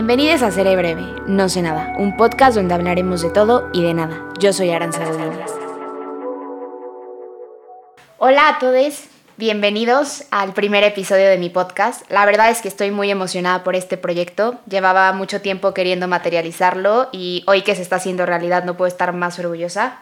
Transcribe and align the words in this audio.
Bienvenidos 0.00 0.40
a 0.40 0.50
Seré 0.50 0.76
Breve, 0.76 1.04
No 1.26 1.50
sé 1.50 1.60
nada, 1.60 1.94
un 1.98 2.16
podcast 2.16 2.56
donde 2.56 2.72
hablaremos 2.72 3.20
de 3.20 3.28
todo 3.28 3.68
y 3.74 3.82
de 3.82 3.92
nada. 3.92 4.24
Yo 4.38 4.54
soy 4.54 4.70
Aranza. 4.70 5.04
Hola 8.16 8.48
a 8.48 8.58
todos, 8.58 9.04
bienvenidos 9.36 10.24
al 10.30 10.54
primer 10.54 10.84
episodio 10.84 11.28
de 11.28 11.36
mi 11.36 11.50
podcast. 11.50 12.10
La 12.10 12.24
verdad 12.24 12.48
es 12.48 12.62
que 12.62 12.68
estoy 12.68 12.90
muy 12.92 13.10
emocionada 13.10 13.62
por 13.62 13.76
este 13.76 13.98
proyecto. 13.98 14.58
Llevaba 14.66 15.12
mucho 15.12 15.42
tiempo 15.42 15.74
queriendo 15.74 16.08
materializarlo 16.08 17.10
y 17.12 17.44
hoy 17.46 17.60
que 17.60 17.76
se 17.76 17.82
está 17.82 17.96
haciendo 17.96 18.24
realidad 18.24 18.64
no 18.64 18.78
puedo 18.78 18.88
estar 18.88 19.12
más 19.12 19.38
orgullosa. 19.38 19.98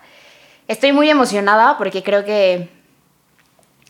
Estoy 0.68 0.92
muy 0.92 1.10
emocionada 1.10 1.76
porque 1.76 2.04
creo 2.04 2.24
que 2.24 2.68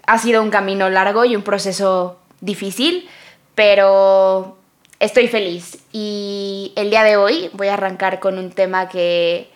ha 0.06 0.16
sido 0.16 0.42
un 0.42 0.48
camino 0.48 0.88
largo 0.88 1.26
y 1.26 1.36
un 1.36 1.42
proceso 1.42 2.18
difícil, 2.40 3.06
pero 3.54 4.57
estoy 5.00 5.28
feliz. 5.28 5.78
Y 5.92 6.72
el 6.76 6.90
día 6.90 7.04
de 7.04 7.16
hoy 7.16 7.50
voy 7.52 7.68
a 7.68 7.74
arrancar 7.74 8.20
con 8.20 8.38
un 8.38 8.50
tema 8.50 8.88
que 8.88 9.50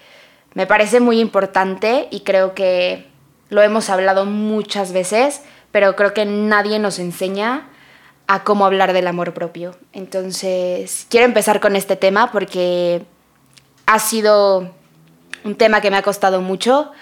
me 0.55 0.67
parece 0.67 1.01
muy 1.01 1.21
importante 1.21 2.09
y 2.11 2.21
creo 2.21 2.55
que 2.55 3.07
lo 3.49 3.63
hemos 3.63 3.91
hablado 3.91 4.25
muchas 4.25 4.93
veces, 4.93 5.43
pero 5.71 5.97
creo 5.97 6.15
que 6.15 6.25
nadie 6.25 6.79
nos 6.79 6.99
enseña 6.99 7.69
a 8.27 8.45
cómo 8.45 8.65
hablar 8.65 8.93
del 8.93 9.07
amor 9.07 9.35
propio. 9.35 9.77
Entonces, 9.93 11.07
quiero 11.11 11.27
empezar 11.27 11.61
con 11.61 11.77
este 11.77 11.97
tema 11.97 12.31
porque 12.33 13.05
ha 13.87 13.99
sido 13.99 14.71
un 15.45 15.55
tema 15.57 15.81
que 15.81 15.91
me 15.91 15.97
ha 15.97 16.03
costado 16.03 16.41
mucho 16.41 16.93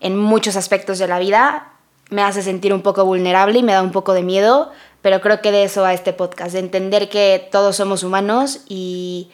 en 0.00 0.16
muchos 0.16 0.56
aspectos 0.56 0.98
de 0.98 1.08
la 1.08 1.18
vida. 1.18 1.72
Me 2.10 2.22
hace 2.22 2.42
sentir 2.42 2.72
un 2.72 2.82
poco 2.82 3.04
vulnerable 3.04 3.58
y 3.58 3.62
me 3.62 3.72
da 3.72 3.82
un 3.82 3.92
poco 3.92 4.14
de 4.14 4.22
miedo, 4.22 4.70
pero 5.02 5.20
creo 5.20 5.40
que 5.40 5.52
de 5.52 5.64
eso 5.64 5.82
va 5.82 5.94
este 5.94 6.12
podcast, 6.12 6.52
de 6.52 6.58
entender 6.58 7.08
que 7.08 7.48
todos 7.50 7.76
somos 7.76 8.02
humanos 8.02 8.60
y, 8.68 9.30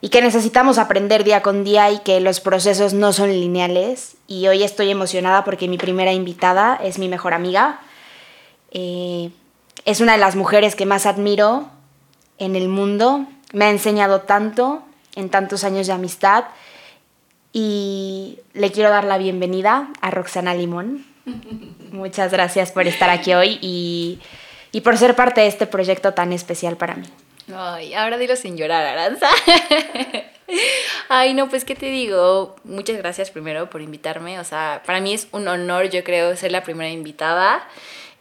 y 0.00 0.08
que 0.10 0.22
necesitamos 0.22 0.78
aprender 0.78 1.24
día 1.24 1.42
con 1.42 1.64
día 1.64 1.90
y 1.90 1.98
que 1.98 2.20
los 2.20 2.40
procesos 2.40 2.94
no 2.94 3.12
son 3.12 3.30
lineales. 3.30 4.16
Y 4.26 4.46
hoy 4.48 4.62
estoy 4.62 4.90
emocionada 4.90 5.44
porque 5.44 5.68
mi 5.68 5.78
primera 5.78 6.12
invitada 6.12 6.78
es 6.82 6.98
mi 6.98 7.08
mejor 7.08 7.34
amiga. 7.34 7.80
Eh, 8.70 9.30
es 9.84 10.00
una 10.00 10.12
de 10.12 10.18
las 10.18 10.36
mujeres 10.36 10.76
que 10.76 10.86
más 10.86 11.06
admiro 11.06 11.68
en 12.38 12.54
el 12.54 12.68
mundo. 12.68 13.26
Me 13.52 13.66
ha 13.66 13.70
enseñado 13.70 14.20
tanto 14.20 14.82
en 15.16 15.30
tantos 15.30 15.64
años 15.64 15.86
de 15.86 15.92
amistad. 15.92 16.44
Y 17.52 18.40
le 18.52 18.72
quiero 18.72 18.90
dar 18.90 19.04
la 19.04 19.16
bienvenida 19.18 19.88
a 20.00 20.10
Roxana 20.10 20.54
Limón. 20.54 21.06
Muchas 21.92 22.32
gracias 22.32 22.72
por 22.72 22.86
estar 22.86 23.10
aquí 23.10 23.32
hoy 23.34 23.58
y 23.62 24.18
y 24.74 24.80
por 24.80 24.98
ser 24.98 25.14
parte 25.14 25.40
de 25.40 25.46
este 25.46 25.68
proyecto 25.68 26.14
tan 26.14 26.32
especial 26.32 26.76
para 26.76 26.96
mí. 26.96 27.06
Ay, 27.54 27.94
ahora 27.94 28.18
dilo 28.18 28.34
sin 28.34 28.56
llorar, 28.56 28.84
Aranza. 28.84 29.28
Ay, 31.08 31.32
no, 31.32 31.48
pues 31.48 31.64
qué 31.64 31.76
te 31.76 31.86
digo, 31.86 32.56
muchas 32.64 32.96
gracias 32.96 33.30
primero 33.30 33.70
por 33.70 33.82
invitarme, 33.82 34.40
o 34.40 34.44
sea, 34.44 34.82
para 34.84 35.00
mí 35.00 35.14
es 35.14 35.28
un 35.30 35.46
honor, 35.46 35.90
yo 35.90 36.02
creo, 36.02 36.34
ser 36.34 36.50
la 36.50 36.64
primera 36.64 36.90
invitada 36.90 37.64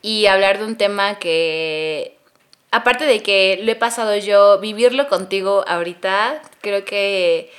y 0.03 0.27
hablar 0.27 0.59
de 0.59 0.65
un 0.65 0.75
tema 0.77 1.17
que, 1.17 2.17
aparte 2.69 3.05
de 3.05 3.23
que 3.23 3.59
lo 3.63 3.71
he 3.71 3.75
pasado 3.75 4.15
yo, 4.15 4.59
vivirlo 4.59 5.09
contigo 5.09 5.65
ahorita, 5.67 6.39
creo 6.61 6.85
que 6.85 7.51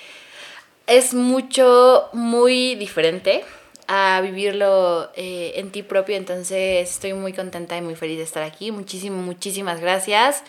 es 0.86 1.14
mucho, 1.14 2.10
muy 2.12 2.76
diferente 2.76 3.44
a 3.86 4.20
vivirlo 4.22 5.10
eh, 5.16 5.52
en 5.56 5.70
ti 5.70 5.82
propio. 5.82 6.16
Entonces 6.16 6.90
estoy 6.90 7.14
muy 7.14 7.32
contenta 7.32 7.76
y 7.76 7.82
muy 7.82 7.94
feliz 7.94 8.18
de 8.18 8.24
estar 8.24 8.42
aquí. 8.42 8.70
Muchísimas, 8.70 9.24
muchísimas 9.24 9.80
gracias. 9.80 10.42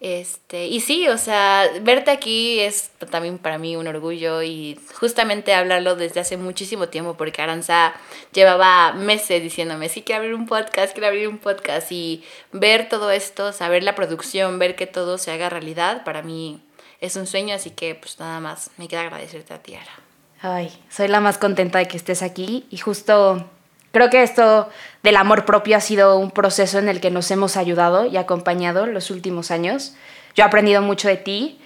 Este, 0.00 0.66
y 0.66 0.80
sí, 0.80 1.08
o 1.08 1.16
sea, 1.16 1.66
verte 1.80 2.10
aquí 2.10 2.60
es 2.60 2.90
también 3.10 3.38
para 3.38 3.56
mí 3.56 3.74
un 3.74 3.86
orgullo 3.86 4.42
y 4.42 4.78
justamente 5.00 5.54
hablarlo 5.54 5.96
desde 5.96 6.20
hace 6.20 6.36
muchísimo 6.36 6.88
tiempo 6.90 7.14
porque 7.16 7.40
Aranza 7.40 7.94
llevaba 8.32 8.92
meses 8.92 9.42
diciéndome, 9.42 9.88
sí, 9.88 10.02
quiero 10.02 10.20
abrir 10.20 10.34
un 10.34 10.46
podcast, 10.46 10.92
quiero 10.92 11.06
abrir 11.06 11.26
un 11.26 11.38
podcast 11.38 11.90
y 11.90 12.22
ver 12.52 12.88
todo 12.90 13.10
esto, 13.10 13.52
saber 13.52 13.82
la 13.82 13.94
producción, 13.94 14.58
ver 14.58 14.76
que 14.76 14.86
todo 14.86 15.16
se 15.16 15.30
haga 15.30 15.48
realidad, 15.48 16.04
para 16.04 16.22
mí 16.22 16.60
es 17.00 17.16
un 17.16 17.26
sueño, 17.26 17.54
así 17.54 17.70
que 17.70 17.94
pues 17.94 18.20
nada 18.20 18.40
más, 18.40 18.72
me 18.76 18.88
queda 18.88 19.02
agradecerte 19.02 19.54
a 19.54 19.62
ti, 19.62 19.74
Ara. 19.74 20.03
Ay, 20.46 20.70
soy 20.90 21.08
la 21.08 21.20
más 21.20 21.38
contenta 21.38 21.78
de 21.78 21.88
que 21.88 21.96
estés 21.96 22.22
aquí 22.22 22.66
y 22.68 22.76
justo 22.76 23.48
creo 23.92 24.10
que 24.10 24.22
esto 24.22 24.68
del 25.02 25.16
amor 25.16 25.46
propio 25.46 25.74
ha 25.74 25.80
sido 25.80 26.18
un 26.18 26.30
proceso 26.30 26.78
en 26.78 26.90
el 26.90 27.00
que 27.00 27.10
nos 27.10 27.30
hemos 27.30 27.56
ayudado 27.56 28.04
y 28.04 28.18
acompañado 28.18 28.84
los 28.84 29.10
últimos 29.10 29.50
años. 29.50 29.94
Yo 30.34 30.44
he 30.44 30.46
aprendido 30.46 30.82
mucho 30.82 31.08
de 31.08 31.16
ti 31.16 31.58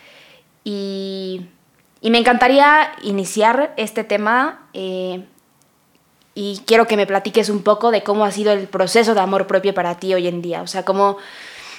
y, 0.63 1.49
me 2.03 2.19
encantaría 2.19 2.93
iniciar 3.03 3.75
este 3.77 4.05
tema 4.05 4.69
eh, 4.75 5.27
y 6.37 6.63
quiero 6.65 6.87
que 6.87 6.97
me 6.97 7.05
platiques 7.05 7.49
un 7.49 7.65
poco 7.65 7.91
de 7.91 8.05
cómo 8.05 8.25
ha 8.25 8.31
sido 8.31 8.53
el 8.53 8.69
proceso 8.69 9.13
de 9.13 9.21
amor 9.21 9.49
propio 9.49 9.75
para 9.75 9.97
ti 9.97 10.15
hoy 10.15 10.29
en 10.29 10.41
día, 10.41 10.63
o 10.63 10.69
sea, 10.69 10.85
cómo, 10.85 11.17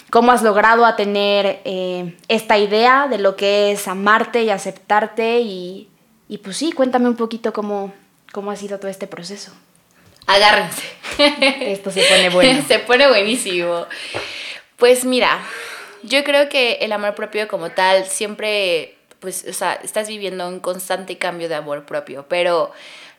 cómo 0.09 0.33
has 0.33 0.43
logrado 0.43 0.85
a 0.85 0.97
tener 0.97 1.61
eh, 1.63 2.17
esta 2.27 2.57
idea 2.57 3.07
de 3.07 3.19
lo 3.19 3.37
que 3.37 3.71
es 3.71 3.87
amarte 3.87 4.43
y 4.43 4.49
aceptarte 4.49 5.39
y 5.39 5.87
y 6.29 6.37
pues 6.37 6.55
sí, 6.57 6.71
cuéntame 6.71 7.09
un 7.09 7.15
poquito 7.15 7.51
cómo, 7.51 7.91
cómo 8.31 8.51
ha 8.51 8.55
sido 8.55 8.77
todo 8.79 8.89
este 8.89 9.07
proceso. 9.07 9.51
Agárrense. 10.27 10.83
Esto 11.71 11.89
se 11.89 12.03
pone 12.03 12.29
bueno. 12.29 12.63
se 12.67 12.79
pone 12.79 13.07
buenísimo. 13.07 13.87
Pues 14.77 15.03
mira, 15.03 15.39
yo 16.03 16.23
creo 16.23 16.47
que 16.47 16.73
el 16.81 16.91
amor 16.91 17.15
propio 17.15 17.47
como 17.47 17.71
tal 17.71 18.05
siempre, 18.05 18.95
pues, 19.19 19.43
o 19.49 19.53
sea, 19.53 19.73
estás 19.73 20.07
viviendo 20.07 20.47
un 20.47 20.59
constante 20.59 21.17
cambio 21.17 21.49
de 21.49 21.55
amor 21.55 21.85
propio, 21.85 22.25
pero 22.29 22.71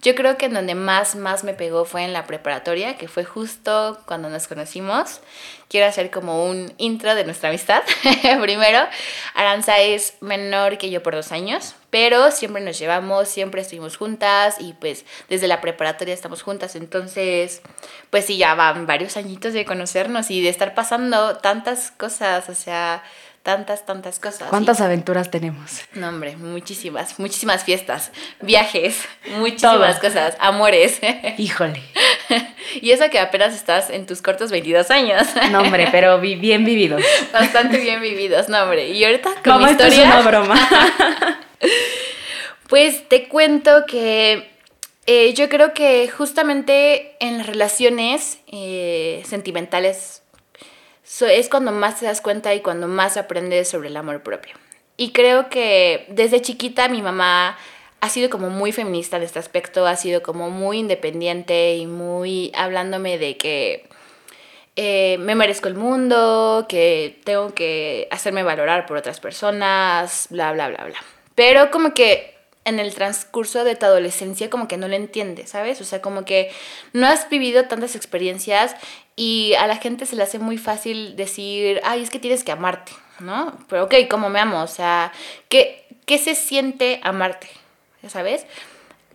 yo 0.02 0.14
creo 0.14 0.38
que 0.38 0.46
en 0.46 0.54
donde 0.54 0.74
más, 0.74 1.14
más 1.16 1.44
me 1.44 1.52
pegó 1.52 1.84
fue 1.84 2.04
en 2.04 2.12
la 2.12 2.26
preparatoria, 2.26 2.96
que 2.96 3.08
fue 3.08 3.24
justo 3.24 3.98
cuando 4.06 4.30
nos 4.30 4.46
conocimos. 4.46 5.20
Quiero 5.68 5.86
hacer 5.86 6.10
como 6.10 6.46
un 6.46 6.72
intro 6.78 7.14
de 7.14 7.24
nuestra 7.24 7.50
amistad. 7.50 7.82
Primero, 8.40 8.80
Aranza 9.34 9.78
es 9.80 10.14
menor 10.20 10.78
que 10.78 10.90
yo 10.90 11.02
por 11.02 11.14
dos 11.14 11.32
años, 11.32 11.74
pero 11.90 12.30
siempre 12.30 12.62
nos 12.62 12.78
llevamos, 12.78 13.28
siempre 13.28 13.60
estuvimos 13.60 13.96
juntas 13.96 14.56
y 14.60 14.72
pues 14.74 15.04
desde 15.28 15.48
la 15.48 15.60
preparatoria 15.60 16.14
estamos 16.14 16.42
juntas. 16.42 16.76
Entonces, 16.76 17.62
pues 18.10 18.24
sí, 18.24 18.38
ya 18.38 18.54
van 18.54 18.86
varios 18.86 19.16
añitos 19.16 19.52
de 19.52 19.64
conocernos 19.64 20.30
y 20.30 20.42
de 20.42 20.48
estar 20.48 20.74
pasando 20.74 21.36
tantas 21.36 21.90
cosas, 21.90 22.48
o 22.48 22.54
sea 22.54 23.02
tantas, 23.42 23.86
tantas 23.86 24.18
cosas. 24.18 24.48
¿Cuántas 24.48 24.80
aventuras 24.80 25.30
tenemos? 25.30 25.82
No, 25.94 26.08
hombre, 26.08 26.36
muchísimas, 26.36 27.18
muchísimas 27.18 27.64
fiestas, 27.64 28.12
viajes, 28.40 29.02
muchísimas 29.38 29.98
cosas, 29.98 30.36
amores. 30.40 31.00
Híjole. 31.38 31.82
y 32.80 32.90
eso 32.90 33.08
que 33.10 33.18
apenas 33.18 33.54
estás 33.54 33.90
en 33.90 34.06
tus 34.06 34.22
cortos 34.22 34.50
22 34.50 34.90
años. 34.90 35.26
No, 35.50 35.60
hombre, 35.60 35.88
pero 35.90 36.20
bien 36.20 36.64
vividos. 36.64 37.02
Bastante 37.32 37.78
bien 37.78 38.00
vividos, 38.00 38.48
no, 38.48 38.62
hombre. 38.62 38.88
Y 38.90 39.04
ahorita 39.04 39.30
con 39.42 39.64
mi 39.64 39.70
historia... 39.70 40.02
es 40.02 40.04
una 40.04 40.22
broma. 40.22 41.40
pues 42.68 43.08
te 43.08 43.28
cuento 43.28 43.84
que 43.86 44.50
eh, 45.06 45.34
yo 45.34 45.48
creo 45.48 45.74
que 45.74 46.08
justamente 46.08 47.16
en 47.20 47.38
las 47.38 47.46
relaciones 47.46 48.38
eh, 48.46 49.22
sentimentales 49.26 50.22
es 51.20 51.48
cuando 51.48 51.72
más 51.72 52.00
te 52.00 52.06
das 52.06 52.20
cuenta 52.20 52.54
y 52.54 52.60
cuando 52.60 52.86
más 52.86 53.16
aprendes 53.16 53.68
sobre 53.68 53.88
el 53.88 53.96
amor 53.96 54.22
propio. 54.22 54.54
Y 54.96 55.12
creo 55.12 55.48
que 55.48 56.06
desde 56.08 56.40
chiquita 56.40 56.88
mi 56.88 57.02
mamá 57.02 57.58
ha 58.00 58.08
sido 58.08 58.30
como 58.30 58.50
muy 58.50 58.72
feminista 58.72 59.16
en 59.16 59.24
este 59.24 59.38
aspecto, 59.38 59.86
ha 59.86 59.96
sido 59.96 60.22
como 60.22 60.50
muy 60.50 60.78
independiente 60.78 61.76
y 61.76 61.86
muy 61.86 62.52
hablándome 62.54 63.18
de 63.18 63.36
que 63.36 63.88
eh, 64.76 65.18
me 65.18 65.34
merezco 65.34 65.68
el 65.68 65.74
mundo, 65.74 66.66
que 66.68 67.20
tengo 67.24 67.54
que 67.54 68.08
hacerme 68.10 68.42
valorar 68.42 68.86
por 68.86 68.96
otras 68.96 69.20
personas, 69.20 70.28
bla, 70.30 70.52
bla, 70.52 70.68
bla, 70.68 70.84
bla. 70.84 71.19
Pero 71.40 71.70
como 71.70 71.94
que 71.94 72.34
en 72.66 72.78
el 72.80 72.94
transcurso 72.94 73.64
de 73.64 73.74
tu 73.74 73.86
adolescencia 73.86 74.50
como 74.50 74.68
que 74.68 74.76
no 74.76 74.88
lo 74.88 74.94
entiendes, 74.94 75.48
¿sabes? 75.48 75.80
O 75.80 75.84
sea, 75.84 76.02
como 76.02 76.26
que 76.26 76.52
no 76.92 77.06
has 77.06 77.30
vivido 77.30 77.64
tantas 77.64 77.96
experiencias 77.96 78.76
y 79.16 79.54
a 79.54 79.66
la 79.66 79.76
gente 79.76 80.04
se 80.04 80.16
le 80.16 80.22
hace 80.22 80.38
muy 80.38 80.58
fácil 80.58 81.16
decir, 81.16 81.80
ay, 81.82 82.02
es 82.02 82.10
que 82.10 82.18
tienes 82.18 82.44
que 82.44 82.52
amarte, 82.52 82.92
¿no? 83.20 83.56
Pero 83.70 83.84
ok, 83.84 83.94
¿cómo 84.10 84.28
me 84.28 84.38
amo? 84.38 84.62
O 84.62 84.66
sea, 84.66 85.14
¿qué, 85.48 85.86
qué 86.04 86.18
se 86.18 86.34
siente 86.34 87.00
amarte? 87.04 87.48
¿Sabes? 88.06 88.44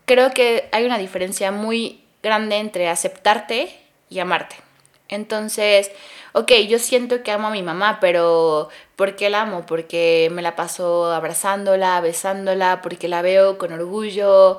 Creo 0.06 0.31
que 0.31 0.68
hay 0.72 0.83
una 0.83 0.98
diferencia 0.98 1.51
muy 1.51 2.01
grande 2.24 2.56
entre 2.56 2.89
aceptarte 2.89 3.69
y 4.10 4.18
amarte. 4.18 4.64
Entonces, 5.10 5.92
ok, 6.34 6.52
yo 6.68 6.80
siento 6.80 7.24
que 7.24 7.31
amo 7.31 7.48
a 7.48 7.52
mi 7.52 7.63
mamá, 7.63 8.00
pero 8.02 8.69
¿por 8.96 9.16
qué 9.16 9.30
la 9.30 9.42
amo? 9.42 9.66
Porque 9.66 10.30
me 10.31 10.42
la 10.42 10.56
paso 10.56 11.12
abrazándola, 11.12 12.02
besándola, 12.02 12.81
porque 12.81 13.07
la 13.07 13.22
veo 13.22 13.57
con 13.57 13.72
orgullo 13.74 14.57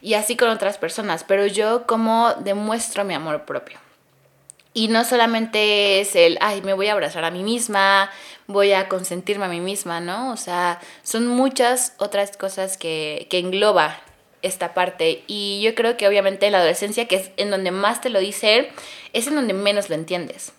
y 0.00 0.14
así 0.14 0.36
con 0.36 0.50
otras 0.50 0.78
personas, 0.78 1.24
pero 1.24 1.46
yo 1.46 1.86
como 1.86 2.34
demuestro 2.40 3.04
mi 3.04 3.14
amor 3.14 3.44
propio. 3.44 3.78
Y 4.76 4.88
no 4.88 5.04
solamente 5.04 6.00
es 6.00 6.16
el, 6.16 6.36
ay, 6.40 6.60
me 6.62 6.74
voy 6.74 6.88
a 6.88 6.92
abrazar 6.92 7.24
a 7.24 7.30
mí 7.30 7.44
misma, 7.44 8.10
voy 8.48 8.72
a 8.72 8.88
consentirme 8.88 9.44
a 9.44 9.48
mí 9.48 9.60
misma, 9.60 10.00
¿no? 10.00 10.32
O 10.32 10.36
sea, 10.36 10.80
son 11.04 11.28
muchas 11.28 11.94
otras 11.98 12.36
cosas 12.36 12.76
que, 12.76 13.28
que 13.30 13.38
engloba 13.38 14.00
esta 14.44 14.74
parte. 14.74 15.24
Y 15.26 15.60
yo 15.62 15.74
creo 15.74 15.96
que 15.96 16.06
obviamente 16.06 16.46
en 16.46 16.52
la 16.52 16.58
adolescencia, 16.58 17.08
que 17.08 17.16
es 17.16 17.30
en 17.36 17.50
donde 17.50 17.70
más 17.70 18.00
te 18.00 18.10
lo 18.10 18.20
dice 18.20 18.70
es 19.12 19.26
en 19.26 19.34
donde 19.34 19.54
menos 19.54 19.88
lo 19.88 19.94
entiendes. 19.94 20.52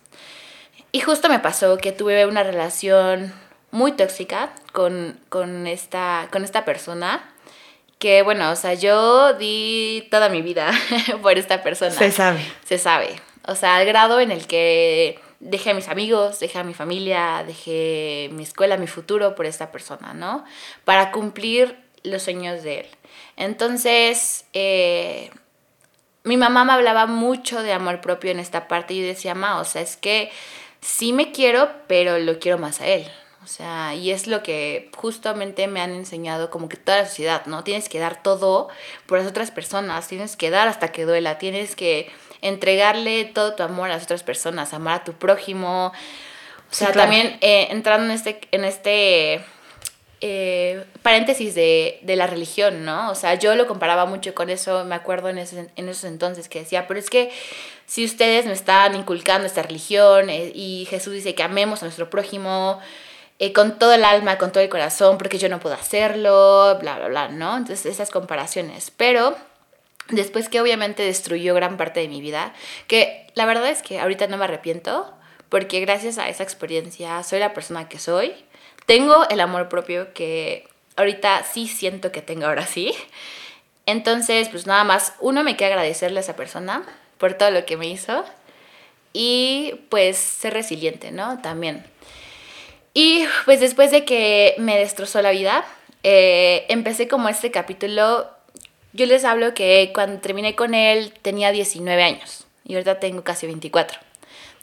Y 0.92 1.02
justo 1.02 1.30
me 1.30 1.40
pasó 1.40 1.78
que 1.78 1.92
tuve 1.92 2.26
una 2.26 2.44
relación 2.44 3.34
muy 3.72 3.92
tóxica 3.92 4.54
con, 4.72 5.20
con, 5.30 5.68
esta, 5.68 6.30
con 6.32 6.44
esta 6.44 6.66
persona. 6.66 7.32
Que 8.00 8.24
bueno, 8.24 8.52
o 8.52 8.56
sea, 8.56 8.74
yo 8.74 9.34
di 9.34 10.08
toda 10.10 10.30
mi 10.30 10.42
vida 10.42 10.72
por 11.22 11.38
esta 11.38 11.64
persona. 11.64 11.92
Se 11.92 12.12
sabe. 12.12 12.40
Se 12.66 12.78
sabe. 12.78 13.10
O 13.48 13.56
sea, 13.56 13.78
al 13.78 13.86
grado 13.86 14.20
en 14.20 14.32
el 14.32 14.48
que 14.48 15.20
dejé 15.40 15.72
a 15.72 15.74
mis 15.74 15.90
amigos, 15.90 16.40
dejé 16.40 16.60
a 16.60 16.64
mi 16.64 16.74
familia, 16.74 17.44
dejé 17.46 18.30
mi 18.32 18.44
escuela, 18.44 18.78
mi 18.78 18.88
futuro 18.88 19.36
por 19.36 19.46
esta 19.46 19.72
persona, 19.72 20.14
¿no? 20.14 20.44
Para 20.84 21.12
cumplir 21.12 21.78
los 22.04 22.24
sueños 22.24 22.64
de 22.64 22.82
él. 22.82 22.88
Entonces, 23.38 24.46
eh, 24.54 25.32
mi 26.24 26.38
mamá 26.38 26.66
me 26.66 26.74
hablaba 26.74 27.06
mucho 27.06 27.62
de 27.62 27.74
amor 27.74 28.02
propio 28.02 28.32
en 28.32 28.40
esta 28.40 28.68
parte 28.68 28.94
y 28.94 29.02
yo 29.02 29.08
decía, 29.08 29.36
ma, 29.36 29.60
o 29.60 29.66
sea, 29.66 29.82
es 29.82 29.98
que 29.98 30.32
sí 30.82 31.14
me 31.14 31.32
quiero, 31.32 31.70
pero 31.88 32.18
lo 32.20 32.40
quiero 32.40 32.58
más 32.58 32.82
a 32.82 32.88
él. 32.88 33.08
O 33.44 33.48
sea, 33.48 33.94
y 33.94 34.10
es 34.10 34.26
lo 34.26 34.42
que 34.42 34.90
justamente 34.98 35.68
me 35.68 35.80
han 35.80 35.92
enseñado 35.92 36.50
como 36.50 36.68
que 36.68 36.78
toda 36.78 37.00
la 37.00 37.06
sociedad, 37.06 37.46
¿no? 37.46 37.64
Tienes 37.64 37.90
que 37.90 38.00
dar 38.00 38.24
todo 38.24 38.70
por 39.06 39.20
las 39.20 39.28
otras 39.28 39.52
personas, 39.52 40.08
tienes 40.08 40.36
que 40.36 40.50
dar 40.50 40.68
hasta 40.68 40.92
que 40.92 41.06
duela, 41.06 41.38
tienes 41.38 41.76
que 41.76 42.12
entregarle 42.42 43.24
todo 43.26 43.54
tu 43.54 43.62
amor 43.62 43.92
a 43.92 43.94
las 43.94 44.04
otras 44.06 44.24
personas, 44.24 44.74
amar 44.74 45.02
a 45.02 45.04
tu 45.04 45.14
prójimo. 45.14 45.94
O 46.72 46.74
sea, 46.74 46.92
también 46.92 47.38
eh, 47.42 47.68
entrando 47.70 48.06
en 48.06 48.12
este, 48.12 48.40
en 48.52 48.66
este 48.66 49.46
eh, 50.22 50.86
paréntesis 51.02 51.56
de, 51.56 52.00
la 52.04 52.28
religión, 52.28 52.86
¿no? 52.86 53.12
O 53.12 53.16
sea, 53.16 53.36
yo 53.36 53.56
lo 53.56 53.68
comparaba 53.68 54.06
mucho 54.06 54.34
con 54.34 54.50
eso, 54.50 54.86
me 54.86 54.96
acuerdo 54.96 55.30
en, 55.30 55.38
en 55.38 55.90
esos 55.90 56.06
entonces 56.06 56.50
que 56.50 56.60
decía, 56.60 56.88
pero 56.88 57.00
es 57.00 57.10
que 57.10 57.32
si 57.86 58.04
ustedes 58.04 58.46
me 58.46 58.54
están 58.54 58.96
inculcando 58.96 59.46
esta 59.46 59.62
religión 59.62 60.30
eh, 60.30 60.52
y 60.56 60.88
Jesús 60.90 61.14
dice 61.14 61.36
que 61.36 61.44
amemos 61.44 61.82
a 61.82 61.86
nuestro 61.86 62.10
prójimo 62.10 62.80
eh, 63.38 63.54
con 63.54 63.78
todo 63.78 63.94
el 63.94 64.06
alma, 64.06 64.38
con 64.38 64.52
todo 64.52 64.64
el 64.64 64.70
corazón, 64.70 65.18
porque 65.18 65.38
yo 65.38 65.50
no 65.50 65.60
puedo 65.60 65.76
hacerlo, 65.76 66.78
bla, 66.80 66.98
bla, 66.98 67.08
bla, 67.10 67.28
¿no? 67.28 67.58
Entonces 67.58 67.86
esas 67.86 68.10
comparaciones. 68.10 68.92
Pero 68.96 69.36
después 70.10 70.50
que 70.50 70.62
obviamente 70.62 71.04
destruyó 71.04 71.54
gran 71.54 71.78
parte 71.78 72.00
de 72.00 72.08
mi 72.08 72.22
vida, 72.22 72.54
que 72.88 73.28
la 73.36 73.46
verdad 73.46 73.70
es 73.70 73.82
que 73.82 74.00
ahorita 74.00 74.28
no 74.28 74.38
me 74.38 74.46
arrepiento, 74.46 75.14
porque 75.50 75.80
gracias 75.82 76.18
a 76.18 76.30
esa 76.30 76.44
experiencia 76.44 77.22
soy 77.24 77.40
la 77.40 77.54
persona 77.54 77.88
que 77.90 78.00
soy 78.00 78.34
tengo 78.86 79.28
el 79.30 79.40
amor 79.40 79.70
propio 79.70 80.14
que 80.14 80.68
ahorita 80.96 81.44
sí 81.44 81.68
siento 81.68 82.12
que 82.12 82.22
tengo 82.22 82.46
ahora 82.46 82.66
sí. 82.66 82.94
Entonces, 83.86 84.50
pues 84.50 84.66
nada 84.66 84.84
más, 84.84 85.14
uno 85.20 85.44
me 85.44 85.56
queda 85.56 85.70
agradecerle 85.70 86.20
a 86.20 86.22
esa 86.22 86.36
persona 86.36 86.84
por 87.18 87.34
todo 87.34 87.52
lo 87.52 87.66
que 87.66 87.78
me 87.78 87.88
hizo 87.88 88.26
y 89.14 89.82
pues 89.90 90.18
ser 90.18 90.54
resiliente, 90.54 91.12
¿no? 91.12 91.40
También. 91.42 91.86
Y 92.94 93.26
pues 93.46 93.60
después 93.60 93.92
de 93.92 94.06
que 94.06 94.56
me 94.58 94.78
destrozó 94.78 95.22
la 95.22 95.32
vida, 95.32 95.66
eh, 96.04 96.66
empecé 96.70 97.08
como 97.08 97.30
este 97.30 97.52
capítulo, 97.52 98.30
yo 98.94 99.06
les 99.06 99.26
hablo 99.26 99.54
que 99.54 99.92
cuando 99.94 100.20
terminé 100.22 100.56
con 100.56 100.74
él 100.74 101.14
tenía 101.22 101.52
19 101.52 102.02
años 102.02 102.46
y 102.64 102.74
ahorita 102.74 103.00
tengo 103.00 103.24
casi 103.24 103.46
24. 103.46 104.05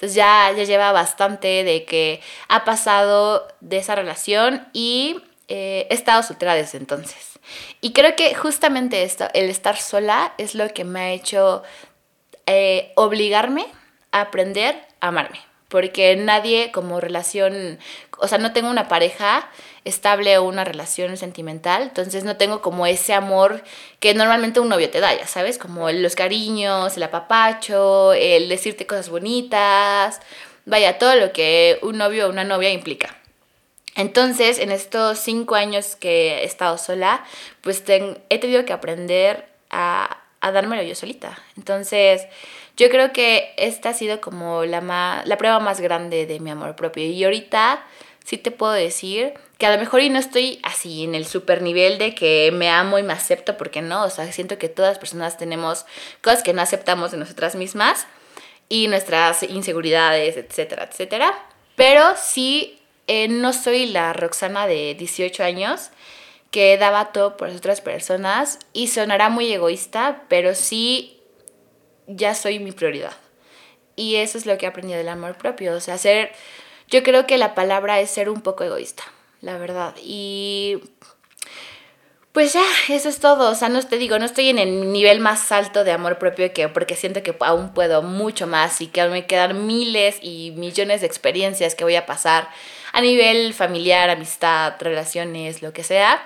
Entonces 0.02 0.16
ya, 0.16 0.52
ya 0.56 0.64
lleva 0.64 0.90
bastante 0.90 1.62
de 1.62 1.84
que 1.84 2.20
ha 2.48 2.64
pasado 2.64 3.46
de 3.60 3.76
esa 3.76 3.94
relación 3.94 4.66
y 4.72 5.22
eh, 5.46 5.86
he 5.90 5.94
estado 5.94 6.24
soltera 6.24 6.56
desde 6.56 6.78
entonces. 6.78 7.38
Y 7.80 7.92
creo 7.92 8.16
que 8.16 8.34
justamente 8.34 9.04
esto, 9.04 9.28
el 9.32 9.48
estar 9.48 9.76
sola, 9.76 10.34
es 10.38 10.56
lo 10.56 10.68
que 10.70 10.82
me 10.82 11.00
ha 11.00 11.10
hecho 11.12 11.62
eh, 12.46 12.90
obligarme 12.96 13.64
a 14.10 14.22
aprender 14.22 14.74
a 15.00 15.08
amarme 15.08 15.51
porque 15.72 16.16
nadie 16.16 16.70
como 16.70 17.00
relación, 17.00 17.78
o 18.18 18.28
sea, 18.28 18.36
no 18.36 18.52
tengo 18.52 18.68
una 18.68 18.88
pareja 18.88 19.48
estable 19.86 20.36
o 20.36 20.42
una 20.42 20.64
relación 20.64 21.16
sentimental, 21.16 21.84
entonces 21.84 22.24
no 22.24 22.36
tengo 22.36 22.60
como 22.60 22.86
ese 22.86 23.14
amor 23.14 23.64
que 23.98 24.12
normalmente 24.12 24.60
un 24.60 24.68
novio 24.68 24.90
te 24.90 25.00
da, 25.00 25.14
ya 25.14 25.26
sabes, 25.26 25.56
como 25.56 25.90
los 25.90 26.14
cariños, 26.14 26.94
el 26.98 27.02
apapacho, 27.04 28.12
el 28.12 28.50
decirte 28.50 28.86
cosas 28.86 29.08
bonitas, 29.08 30.20
vaya, 30.66 30.98
todo 30.98 31.16
lo 31.16 31.32
que 31.32 31.78
un 31.80 31.96
novio 31.96 32.26
o 32.26 32.30
una 32.30 32.44
novia 32.44 32.70
implica. 32.70 33.16
Entonces, 33.96 34.58
en 34.58 34.72
estos 34.72 35.20
cinco 35.20 35.54
años 35.54 35.96
que 35.96 36.40
he 36.40 36.44
estado 36.44 36.76
sola, 36.76 37.24
pues 37.62 37.82
he 37.88 38.38
tenido 38.38 38.66
que 38.66 38.74
aprender 38.74 39.48
a, 39.70 40.18
a 40.42 40.52
dármelo 40.52 40.82
yo 40.82 40.94
solita. 40.94 41.38
Entonces, 41.56 42.26
yo 42.76 42.88
creo 42.88 43.12
que 43.12 43.52
esta 43.56 43.90
ha 43.90 43.94
sido 43.94 44.20
como 44.20 44.64
la, 44.64 45.22
la 45.24 45.38
prueba 45.38 45.60
más 45.60 45.80
grande 45.80 46.26
de 46.26 46.40
mi 46.40 46.50
amor 46.50 46.74
propio. 46.76 47.04
Y 47.04 47.22
ahorita 47.24 47.84
sí 48.24 48.38
te 48.38 48.50
puedo 48.50 48.72
decir 48.72 49.34
que 49.58 49.66
a 49.66 49.72
lo 49.72 49.78
mejor 49.78 50.00
y 50.00 50.10
no 50.10 50.18
estoy 50.18 50.58
así 50.62 51.04
en 51.04 51.14
el 51.14 51.26
super 51.26 51.62
nivel 51.62 51.98
de 51.98 52.14
que 52.14 52.50
me 52.52 52.70
amo 52.70 52.98
y 52.98 53.02
me 53.02 53.12
acepto, 53.12 53.56
porque 53.56 53.82
no, 53.82 54.04
o 54.04 54.10
sea, 54.10 54.30
siento 54.32 54.58
que 54.58 54.68
todas 54.68 54.92
las 54.92 54.98
personas 54.98 55.36
tenemos 55.36 55.86
cosas 56.22 56.42
que 56.42 56.52
no 56.52 56.62
aceptamos 56.62 57.12
de 57.12 57.18
nosotras 57.18 57.54
mismas 57.54 58.06
y 58.68 58.88
nuestras 58.88 59.42
inseguridades, 59.42 60.36
etcétera, 60.36 60.88
etcétera. 60.90 61.38
Pero 61.76 62.02
sí, 62.16 62.80
eh, 63.06 63.28
no 63.28 63.52
soy 63.52 63.86
la 63.86 64.12
Roxana 64.12 64.66
de 64.66 64.94
18 64.94 65.44
años 65.44 65.90
que 66.50 66.76
daba 66.76 67.12
todo 67.12 67.36
por 67.36 67.48
las 67.48 67.56
otras 67.58 67.80
personas 67.80 68.58
y 68.72 68.88
sonará 68.88 69.30
muy 69.30 69.52
egoísta, 69.52 70.24
pero 70.28 70.54
sí 70.54 71.21
ya 72.06 72.34
soy 72.34 72.58
mi 72.58 72.72
prioridad. 72.72 73.14
Y 73.96 74.16
eso 74.16 74.38
es 74.38 74.46
lo 74.46 74.56
que 74.58 74.66
he 74.66 74.68
aprendido 74.68 74.98
del 74.98 75.08
amor 75.08 75.36
propio. 75.36 75.74
O 75.74 75.80
sea, 75.80 75.98
ser, 75.98 76.32
yo 76.88 77.02
creo 77.02 77.26
que 77.26 77.38
la 77.38 77.54
palabra 77.54 78.00
es 78.00 78.10
ser 78.10 78.28
un 78.28 78.40
poco 78.40 78.64
egoísta, 78.64 79.04
la 79.40 79.58
verdad. 79.58 79.94
Y 80.02 80.80
pues 82.32 82.54
ya, 82.54 82.64
eso 82.88 83.08
es 83.10 83.20
todo. 83.20 83.50
O 83.50 83.54
sea, 83.54 83.68
no 83.68 83.82
te 83.82 83.98
digo, 83.98 84.18
no 84.18 84.24
estoy 84.24 84.48
en 84.48 84.58
el 84.58 84.92
nivel 84.92 85.20
más 85.20 85.52
alto 85.52 85.84
de 85.84 85.92
amor 85.92 86.18
propio 86.18 86.52
que 86.52 86.68
porque 86.68 86.96
siento 86.96 87.22
que 87.22 87.36
aún 87.40 87.74
puedo 87.74 88.02
mucho 88.02 88.46
más 88.46 88.80
y 88.80 88.86
que 88.86 89.02
aún 89.02 89.12
me 89.12 89.26
quedan 89.26 89.66
miles 89.66 90.18
y 90.22 90.52
millones 90.56 91.02
de 91.02 91.06
experiencias 91.06 91.74
que 91.74 91.84
voy 91.84 91.96
a 91.96 92.06
pasar 92.06 92.48
a 92.94 93.02
nivel 93.02 93.52
familiar, 93.52 94.08
amistad, 94.08 94.74
relaciones, 94.80 95.60
lo 95.62 95.72
que 95.74 95.84
sea, 95.84 96.22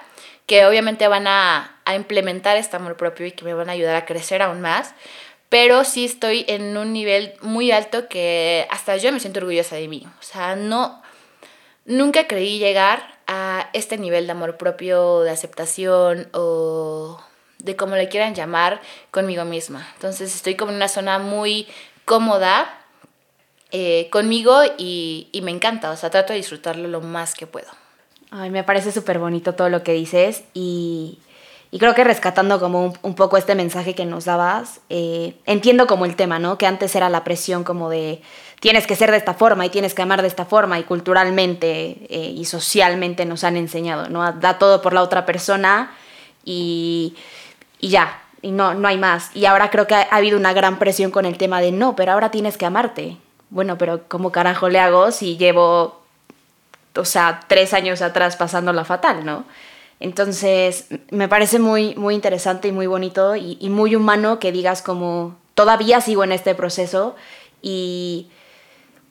que 0.47 0.65
obviamente 0.67 1.09
van 1.09 1.27
a, 1.27 1.81
a 1.85 1.97
implementar 1.97 2.57
este 2.57 2.77
amor 2.77 2.97
propio 2.97 3.27
y 3.27 3.33
que 3.33 3.45
me 3.45 3.55
van 3.55 3.69
a 3.69 3.73
ayudar 3.73 3.97
a 3.97 4.05
crecer 4.05 4.43
aún 4.43 4.61
más 4.61 4.95
pero 5.49 5.85
sí 5.85 6.05
estoy 6.05 6.45
en 6.49 6.77
un 6.77 6.93
nivel 6.93 7.35
muy 7.41 7.71
alto 7.71 8.09
que 8.09 8.67
hasta 8.71 8.97
yo 8.97 9.13
me 9.13 9.21
siento 9.21 9.41
orgullosa 9.41 9.77
de 9.77 9.89
mí. 9.89 10.07
O 10.19 10.23
sea, 10.23 10.57
no, 10.57 11.03
nunca 11.85 12.27
creí 12.27 12.59
llegar 12.59 13.17
a 13.27 13.71
este 13.73 13.99
nivel 13.99 14.27
de 14.27 14.33
amor 14.33 14.57
propio, 14.57 15.21
de 15.21 15.31
aceptación 15.31 16.29
o 16.33 17.21
de 17.59 17.77
como 17.77 17.97
le 17.97 18.09
quieran 18.09 18.35
llamar 18.35 18.81
conmigo 19.11 19.45
misma. 19.45 19.89
Entonces 19.95 20.35
estoy 20.35 20.55
como 20.57 20.71
en 20.71 20.77
una 20.77 20.89
zona 20.89 21.19
muy 21.19 21.67
cómoda 22.05 22.83
eh, 23.73 24.09
conmigo 24.11 24.61
y, 24.79 25.29
y 25.33 25.43
me 25.43 25.51
encanta, 25.51 25.91
o 25.91 25.97
sea, 25.97 26.11
trato 26.11 26.33
de 26.33 26.39
disfrutarlo 26.39 26.89
lo 26.89 27.01
más 27.01 27.35
que 27.35 27.47
puedo. 27.47 27.69
Ay, 28.31 28.51
me 28.51 28.65
parece 28.65 28.93
súper 28.93 29.19
bonito 29.19 29.55
todo 29.55 29.69
lo 29.69 29.83
que 29.83 29.93
dices 29.93 30.45
y 30.53 31.19
y 31.71 31.79
creo 31.79 31.95
que 31.95 32.05
rescatando 32.05 32.61
como 32.61 32.95
un, 33.03 33.15
poco 33.15 33.37
este 33.37 33.55
mensaje 33.55 33.95
que 33.95 34.05
nos 34.05 34.25
dabas, 34.25 34.81
eh, 34.89 35.37
entiendo 35.47 35.87
como 35.87 36.05
el 36.05 36.15
tema, 36.15 36.39
¿no? 36.39 36.59
Que 36.59 36.67
antes 36.67 36.95
era 36.95 37.09
la 37.11 37.25
presión 37.25 37.65
como 37.65 37.91
de 37.91 38.23
tienes 38.61 38.87
que 38.87 38.97
ser 38.97 39.11
de 39.11 39.17
esta 39.17 39.35
forma 39.35 39.67
y 39.67 39.71
tienes 39.71 39.93
que 39.93 40.03
amar 40.03 40.23
de 40.23 40.29
esta 40.29 40.45
forma 40.45 40.79
y 40.79 40.85
culturalmente 40.85 42.07
eh, 42.09 42.33
y 42.35 42.45
socialmente 42.45 43.25
nos 43.25 43.45
han 43.45 43.57
enseñado, 43.57 44.09
¿no? 44.09 44.33
Da 44.33 44.59
todo 44.59 44.81
por 44.81 44.93
la 44.93 45.03
otra 45.03 45.27
persona 45.27 45.91
y, 46.45 47.17
y 47.81 47.89
ya, 47.89 48.23
y 48.43 48.53
no, 48.53 48.75
no 48.75 48.87
hay 48.87 48.97
más. 48.97 49.35
Y 49.35 49.47
ahora 49.47 49.71
creo 49.71 49.87
que 49.87 49.97
ha, 49.97 50.03
ha, 50.03 50.17
habido 50.17 50.39
una 50.39 50.53
gran 50.53 50.79
presión 50.79 51.11
con 51.11 51.27
el 51.27 51.37
tema 51.37 51.61
de 51.61 51.73
no, 51.73 51.97
pero 51.97 52.13
ahora 52.13 52.31
tienes 52.31 52.57
que 52.57 52.67
amarte. 52.67 53.17
Bueno, 53.51 53.77
pero 53.77 54.03
¿cómo 54.09 54.31
carajo 54.31 54.69
le 54.69 54.79
hago 54.79 55.11
si 55.11 55.37
llevo, 55.37 56.01
o 56.95 57.05
sea, 57.05 57.41
tres 57.49 57.75
años 57.75 58.03
atrás 58.03 58.37
pasándola 58.37 58.85
fatal, 58.85 59.25
¿no? 59.25 59.45
Entonces, 59.99 60.87
me 61.11 61.29
parece 61.29 61.59
muy, 61.59 61.95
muy 61.95 62.15
interesante 62.15 62.69
y 62.69 62.73
muy 62.73 62.87
bonito 62.87 63.35
y, 63.35 63.57
muy 63.71 63.97
humano 63.97 64.39
que 64.39 64.53
digas 64.53 64.83
como, 64.83 65.37
todavía 65.55 66.01
sigo 66.01 66.23
en 66.23 66.33
este 66.33 66.55
proceso 66.55 67.17
y, 67.63 68.29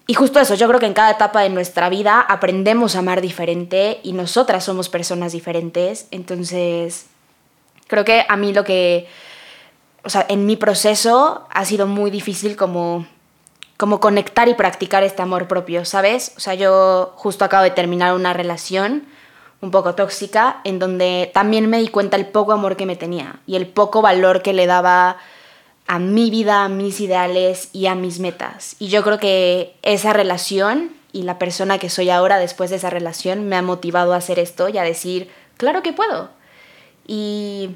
y 0.05 0.13
justo 0.13 0.39
eso, 0.39 0.53
yo 0.53 0.67
creo 0.67 0.79
que 0.79 0.85
en 0.85 0.93
cada 0.93 1.11
etapa 1.11 1.41
de 1.41 1.49
nuestra 1.49 1.89
vida 1.89 2.21
aprendemos 2.21 2.95
a 2.95 2.99
amar 2.99 3.21
diferente 3.21 3.99
y 4.03 4.13
nosotras 4.13 4.63
somos 4.63 4.89
personas 4.89 5.31
diferentes. 5.31 6.07
Entonces, 6.11 7.07
creo 7.87 8.05
que 8.05 8.23
a 8.27 8.37
mí 8.37 8.53
lo 8.53 8.63
que, 8.63 9.07
o 10.03 10.09
sea, 10.09 10.25
en 10.29 10.45
mi 10.45 10.55
proceso 10.55 11.47
ha 11.49 11.65
sido 11.65 11.87
muy 11.87 12.11
difícil 12.11 12.55
como 12.55 13.07
como 13.77 13.99
conectar 13.99 14.47
y 14.47 14.53
practicar 14.53 15.03
este 15.03 15.21
amor 15.21 15.47
propio, 15.47 15.83
¿sabes? 15.83 16.31
O 16.37 16.39
sea, 16.39 16.53
yo 16.53 17.11
justo 17.17 17.43
acabo 17.43 17.63
de 17.63 17.71
terminar 17.71 18.13
una 18.15 18.31
relación 18.31 19.05
un 19.61 19.71
poco 19.71 19.95
tóxica 19.95 20.61
en 20.63 20.79
donde 20.79 21.31
también 21.33 21.69
me 21.69 21.79
di 21.79 21.87
cuenta 21.87 22.17
el 22.17 22.27
poco 22.27 22.51
amor 22.51 22.75
que 22.75 22.85
me 22.85 22.95
tenía 22.95 23.39
y 23.47 23.55
el 23.55 23.67
poco 23.67 24.01
valor 24.01 24.41
que 24.41 24.53
le 24.53 24.67
daba 24.67 25.17
a 25.87 25.99
mi 25.99 26.29
vida, 26.29 26.63
a 26.63 26.69
mis 26.69 26.99
ideales 26.99 27.69
y 27.73 27.87
a 27.87 27.95
mis 27.95 28.19
metas. 28.19 28.75
Y 28.79 28.87
yo 28.87 29.03
creo 29.03 29.19
que 29.19 29.75
esa 29.81 30.13
relación 30.13 30.91
y 31.11 31.23
la 31.23 31.39
persona 31.39 31.77
que 31.77 31.89
soy 31.89 32.09
ahora 32.09 32.39
después 32.39 32.69
de 32.69 32.75
esa 32.77 32.89
relación 32.89 33.47
me 33.47 33.55
ha 33.55 33.61
motivado 33.61 34.13
a 34.13 34.17
hacer 34.17 34.39
esto 34.39 34.67
y 34.69 34.77
a 34.77 34.83
decir, 34.83 35.29
claro 35.57 35.81
que 35.83 35.93
puedo. 35.93 36.29
Y, 37.07 37.69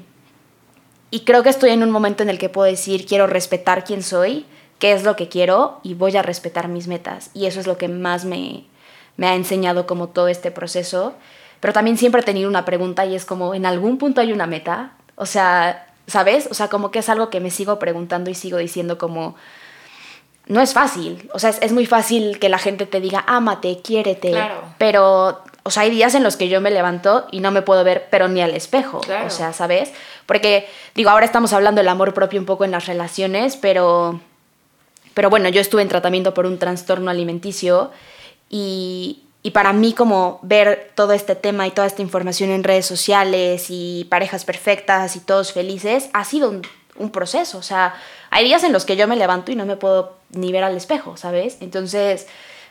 y 1.10 1.20
creo 1.20 1.42
que 1.42 1.50
estoy 1.50 1.70
en 1.70 1.82
un 1.82 1.90
momento 1.90 2.22
en 2.22 2.30
el 2.30 2.38
que 2.38 2.48
puedo 2.48 2.70
decir, 2.70 3.06
quiero 3.06 3.26
respetar 3.26 3.84
quién 3.84 4.02
soy, 4.02 4.44
qué 4.78 4.92
es 4.92 5.04
lo 5.04 5.14
que 5.14 5.28
quiero 5.28 5.80
y 5.82 5.94
voy 5.94 6.16
a 6.16 6.22
respetar 6.22 6.68
mis 6.68 6.88
metas. 6.88 7.30
Y 7.32 7.46
eso 7.46 7.60
es 7.60 7.66
lo 7.66 7.78
que 7.78 7.88
más 7.88 8.24
me, 8.24 8.64
me 9.16 9.28
ha 9.28 9.34
enseñado 9.34 9.86
como 9.86 10.08
todo 10.08 10.28
este 10.28 10.50
proceso. 10.50 11.14
Pero 11.60 11.72
también 11.72 11.96
siempre 11.98 12.22
he 12.22 12.24
tenido 12.24 12.48
una 12.48 12.64
pregunta 12.64 13.04
y 13.06 13.14
es 13.14 13.24
como, 13.24 13.54
¿en 13.54 13.66
algún 13.66 13.98
punto 13.98 14.20
hay 14.20 14.32
una 14.32 14.46
meta? 14.46 14.92
O 15.16 15.26
sea, 15.26 15.86
¿sabes? 16.06 16.48
O 16.50 16.54
sea, 16.54 16.68
como 16.68 16.90
que 16.90 17.00
es 17.00 17.08
algo 17.08 17.30
que 17.30 17.40
me 17.40 17.50
sigo 17.50 17.78
preguntando 17.78 18.30
y 18.30 18.34
sigo 18.34 18.58
diciendo 18.58 18.98
como, 18.98 19.36
no 20.46 20.60
es 20.60 20.72
fácil. 20.72 21.30
O 21.32 21.38
sea, 21.38 21.50
es, 21.50 21.72
muy 21.72 21.86
fácil 21.86 22.38
que 22.38 22.48
la 22.48 22.58
gente 22.58 22.86
te 22.86 23.00
diga, 23.00 23.24
ámate, 23.26 23.80
quiérete. 23.82 24.30
Claro. 24.30 24.62
Pero, 24.78 25.42
o 25.62 25.70
sea, 25.70 25.84
hay 25.84 25.90
días 25.90 26.14
en 26.14 26.22
los 26.22 26.36
que 26.36 26.48
yo 26.48 26.60
me 26.60 26.70
levanto 26.70 27.26
y 27.30 27.40
no 27.40 27.50
me 27.50 27.62
puedo 27.62 27.84
ver, 27.84 28.08
pero 28.10 28.26
ni 28.28 28.40
al 28.40 28.54
espejo. 28.54 29.00
Claro. 29.00 29.26
O 29.26 29.30
sea, 29.30 29.52
¿sabes? 29.52 29.92
Porque, 30.26 30.68
digo, 30.94 31.10
ahora 31.10 31.26
estamos 31.26 31.52
hablando 31.52 31.80
del 31.80 31.88
amor 31.88 32.14
propio 32.14 32.40
un 32.40 32.46
poco 32.46 32.64
en 32.64 32.72
las 32.72 32.86
relaciones, 32.86 33.56
pero, 33.56 34.20
pero 35.14 35.30
bueno, 35.30 35.48
yo 35.50 35.60
estuve 35.60 35.82
en 35.82 35.88
tratamiento 35.88 36.34
por 36.34 36.46
un 36.46 36.58
trastorno 36.58 37.10
alimenticio 37.10 37.90
y, 38.48 39.22
y 39.42 39.52
para 39.52 39.72
mí 39.72 39.94
como 39.94 40.38
ver 40.42 40.92
todo 40.94 41.12
este 41.12 41.34
tema 41.34 41.66
y 41.66 41.70
toda 41.70 41.86
esta 41.86 42.02
información 42.02 42.50
en 42.50 42.64
redes 42.64 42.86
sociales 42.86 43.66
y 43.68 44.06
parejas 44.10 44.44
perfectas 44.44 45.16
y 45.16 45.20
todos 45.20 45.52
felices, 45.52 46.10
ha 46.12 46.24
sido 46.24 46.50
un, 46.50 47.10
proceso. 47.10 47.56
O 47.56 47.62
sea, 47.62 47.94
hay 48.28 48.44
días 48.44 48.62
en 48.62 48.72
los 48.72 48.84
que 48.84 48.94
yo 48.94 49.08
me 49.08 49.16
levanto 49.16 49.50
y 49.50 49.56
no 49.56 49.64
me 49.64 49.76
puedo 49.76 50.18
ni 50.30 50.52
ver 50.52 50.64
al 50.64 50.76
espejo, 50.76 51.16
¿sabes? 51.16 51.56
Entonces, 51.60 52.26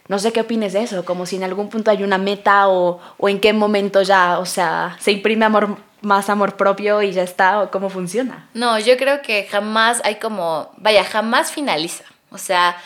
no 0.08 0.20
sé 0.20 0.32
qué 0.32 0.42
opines 0.42 0.74
de 0.74 0.84
eso, 0.84 1.04
como 1.04 1.26
si 1.26 1.38
en 1.38 1.44
algún 1.44 1.70
punto 1.70 1.90
hay 1.90 2.04
una 2.04 2.20
meta 2.20 2.70
o, 2.70 3.00
o 3.18 3.30
en 3.30 3.40
qué 3.40 3.54
momento 3.54 4.04
ya, 4.04 4.38
o 4.38 4.46
sea, 4.46 4.98
se 5.00 5.12
imprime 5.12 5.46
amor 5.46 5.78
más 6.02 6.30
amor 6.30 6.56
propio 6.56 7.02
y 7.02 7.12
ya 7.12 7.24
está, 7.24 7.62
o 7.62 7.72
cómo 7.72 7.90
funciona. 7.90 8.48
No, 8.54 8.78
yo 8.80 8.98
creo 8.98 9.22
que 9.22 9.46
jamás 9.46 10.00
hay 10.04 10.16
como, 10.16 10.72
vaya, 10.78 11.04
jamás 11.04 11.52
finaliza. 11.52 12.04
O 12.32 12.38
sea, 12.38 12.78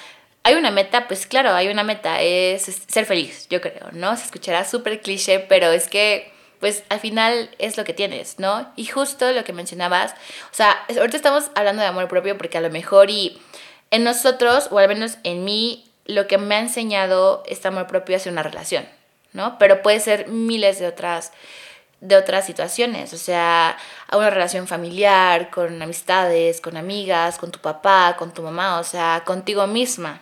hay 0.44 0.56
una 0.56 0.72
meta, 0.72 1.08
pues 1.08 1.26
claro, 1.26 1.54
hay 1.54 1.70
una 1.70 1.84
meta, 1.84 2.22
es 2.22 2.64
ser 2.88 3.06
feliz, 3.06 3.48
yo 3.50 3.62
creo, 3.62 3.90
¿no? 3.94 4.16
Se 4.18 4.26
escuchará 4.26 4.66
súper 4.66 5.02
cliché, 5.02 5.40
pero 5.40 5.72
es 5.72 5.88
que, 5.88 6.32
pues 6.60 6.84
al 6.90 7.00
final 7.00 7.50
es 7.60 7.78
lo 7.78 7.86
que 7.86 7.94
tienes, 7.94 8.40
¿no? 8.40 8.72
Y 8.76 8.86
justo 8.86 9.32
lo 9.32 9.44
que 9.46 9.54
mencionabas, 9.54 10.12
o 10.12 10.54
sea, 10.54 10.72
ahorita 10.98 11.18
estamos 11.18 11.50
hablando 11.56 11.82
de 11.82 11.88
amor 11.88 12.08
propio 12.10 12.38
porque 12.38 12.58
a 12.58 12.62
lo 12.62 12.70
mejor 12.70 13.10
y 13.10 13.42
en 13.90 14.04
nosotros, 14.04 14.68
o 14.72 14.80
al 14.80 14.90
menos 14.90 15.18
en 15.24 15.46
mí, 15.46 15.90
lo 16.06 16.28
que 16.28 16.38
me 16.38 16.56
ha 16.56 16.60
enseñado 16.60 17.44
este 17.48 17.70
amor 17.70 17.88
propio 17.88 18.18
es 18.18 18.26
una 18.26 18.44
relación, 18.44 18.86
¿no? 19.32 19.58
Pero 19.58 19.82
puede 19.82 20.02
ser 20.02 20.28
miles 20.28 20.80
de 20.80 20.88
otras 20.88 21.32
de 22.02 22.18
otras 22.18 22.46
situaciones, 22.46 23.14
o 23.14 23.18
sea, 23.18 23.78
a 24.10 24.18
una 24.18 24.30
relación 24.30 24.68
familiar, 24.68 25.50
con 25.50 25.82
amistades, 25.82 26.60
con 26.60 26.76
amigas, 26.76 27.38
con 27.38 27.50
tu 27.50 27.60
papá, 27.60 28.18
con 28.20 28.34
tu 28.34 28.42
mamá, 28.42 28.82
o 28.82 28.84
sea, 28.84 29.24
contigo 29.26 29.68
misma, 29.68 30.20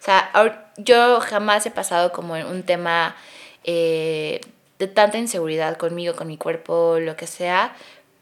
o 0.00 0.02
sea, 0.02 0.30
yo 0.76 1.20
jamás 1.20 1.66
he 1.66 1.70
pasado 1.70 2.12
como 2.12 2.36
en 2.36 2.46
un 2.46 2.62
tema 2.62 3.16
eh, 3.64 4.40
de 4.78 4.86
tanta 4.86 5.18
inseguridad 5.18 5.76
conmigo, 5.76 6.14
con 6.14 6.28
mi 6.28 6.36
cuerpo, 6.36 6.98
lo 7.00 7.16
que 7.16 7.26
sea, 7.26 7.74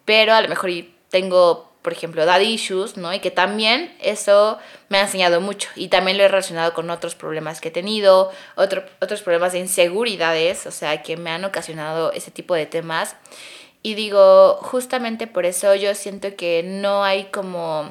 pero 0.05 0.35
a 0.35 0.41
lo 0.41 0.49
mejor 0.49 0.71
tengo, 1.11 1.71
por 1.83 1.93
ejemplo, 1.93 2.25
daddy 2.25 2.55
issues, 2.55 2.97
¿no? 2.97 3.13
Y 3.13 3.21
que 3.21 3.31
también 3.31 3.95
eso 4.01 4.59
me 4.89 4.99
ha 4.99 5.03
enseñado 5.03 5.41
mucho 5.41 5.69
y 5.77 5.89
también 5.89 6.17
lo 6.17 6.25
he 6.25 6.29
relacionado 6.29 6.73
con 6.75 6.91
otros 6.91 7.15
problemas 7.15 7.61
que 7.61 7.69
he 7.69 7.73
tenido, 7.73 8.33
otro, 8.55 8.85
otros 9.01 9.23
problemas 9.23 9.53
de 9.53 9.61
inseguridades, 9.61 10.67
o 10.67 10.71
sea, 10.71 11.03
que 11.03 11.17
me 11.17 11.31
han 11.31 11.45
ocasionado 11.45 12.13
ese 12.13 12.31
tipo 12.31 12.55
de 12.55 12.67
temas. 12.67 13.17
Y 13.83 13.95
digo, 13.95 14.59
justamente 14.63 15.27
por 15.27 15.47
eso 15.47 15.75
yo 15.75 15.95
siento 15.95 16.35
que 16.35 16.63
no 16.65 17.05
hay 17.05 17.27
como 17.27 17.91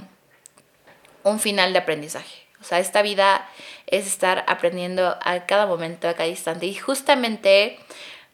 un 1.24 1.40
final 1.40 1.72
de 1.74 1.80
aprendizaje. 1.80 2.45
O 2.66 2.68
sea, 2.68 2.80
esta 2.80 3.04
vida 3.04 3.48
es 3.86 4.08
estar 4.08 4.44
aprendiendo 4.48 5.20
a 5.22 5.46
cada 5.46 5.68
momento, 5.68 6.10
a 6.10 6.16
cada 6.16 6.28
instante. 6.28 6.66
Y 6.66 6.74
justamente 6.74 7.78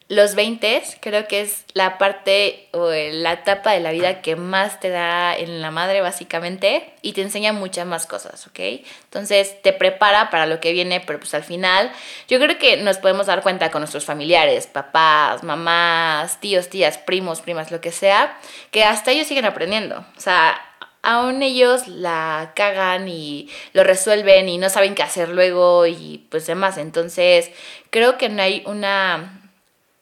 los 0.08 0.34
20 0.34 0.82
creo 1.00 1.28
que 1.28 1.42
es 1.42 1.64
la 1.74 1.98
parte 1.98 2.68
o 2.72 2.90
la 2.90 3.32
etapa 3.32 3.72
de 3.72 3.80
la 3.80 3.92
vida 3.92 4.22
que 4.22 4.36
más 4.36 4.80
te 4.80 4.88
da 4.88 5.36
en 5.36 5.60
la 5.60 5.70
madre 5.70 6.00
básicamente 6.00 6.94
y 7.02 7.12
te 7.12 7.20
enseña 7.20 7.52
muchas 7.52 7.86
más 7.86 8.06
cosas, 8.06 8.46
¿ok? 8.46 8.58
Entonces 9.04 9.60
te 9.60 9.74
prepara 9.74 10.30
para 10.30 10.46
lo 10.46 10.60
que 10.60 10.72
viene, 10.72 11.00
pero 11.00 11.18
pues 11.18 11.34
al 11.34 11.44
final 11.44 11.92
yo 12.26 12.38
creo 12.38 12.58
que 12.58 12.78
nos 12.78 12.96
podemos 12.98 13.26
dar 13.26 13.42
cuenta 13.42 13.70
con 13.70 13.82
nuestros 13.82 14.06
familiares, 14.06 14.66
papás, 14.66 15.42
mamás, 15.42 16.40
tíos, 16.40 16.70
tías, 16.70 16.96
primos, 16.96 17.42
primas, 17.42 17.70
lo 17.70 17.82
que 17.82 17.92
sea, 17.92 18.38
que 18.70 18.82
hasta 18.84 19.10
ellos 19.10 19.26
siguen 19.26 19.44
aprendiendo. 19.44 20.06
O 20.16 20.20
sea, 20.20 20.58
aún 21.02 21.42
ellos 21.42 21.88
la 21.88 22.52
cagan 22.54 23.08
y 23.08 23.48
lo 23.72 23.84
resuelven 23.84 24.48
y 24.48 24.58
no 24.58 24.70
saben 24.70 24.94
qué 24.94 25.02
hacer 25.02 25.28
luego 25.28 25.86
y 25.86 26.26
pues 26.30 26.46
demás. 26.46 26.78
Entonces, 26.78 27.50
creo 27.90 28.18
que 28.18 28.28
no 28.28 28.42
hay 28.42 28.62
una 28.66 29.38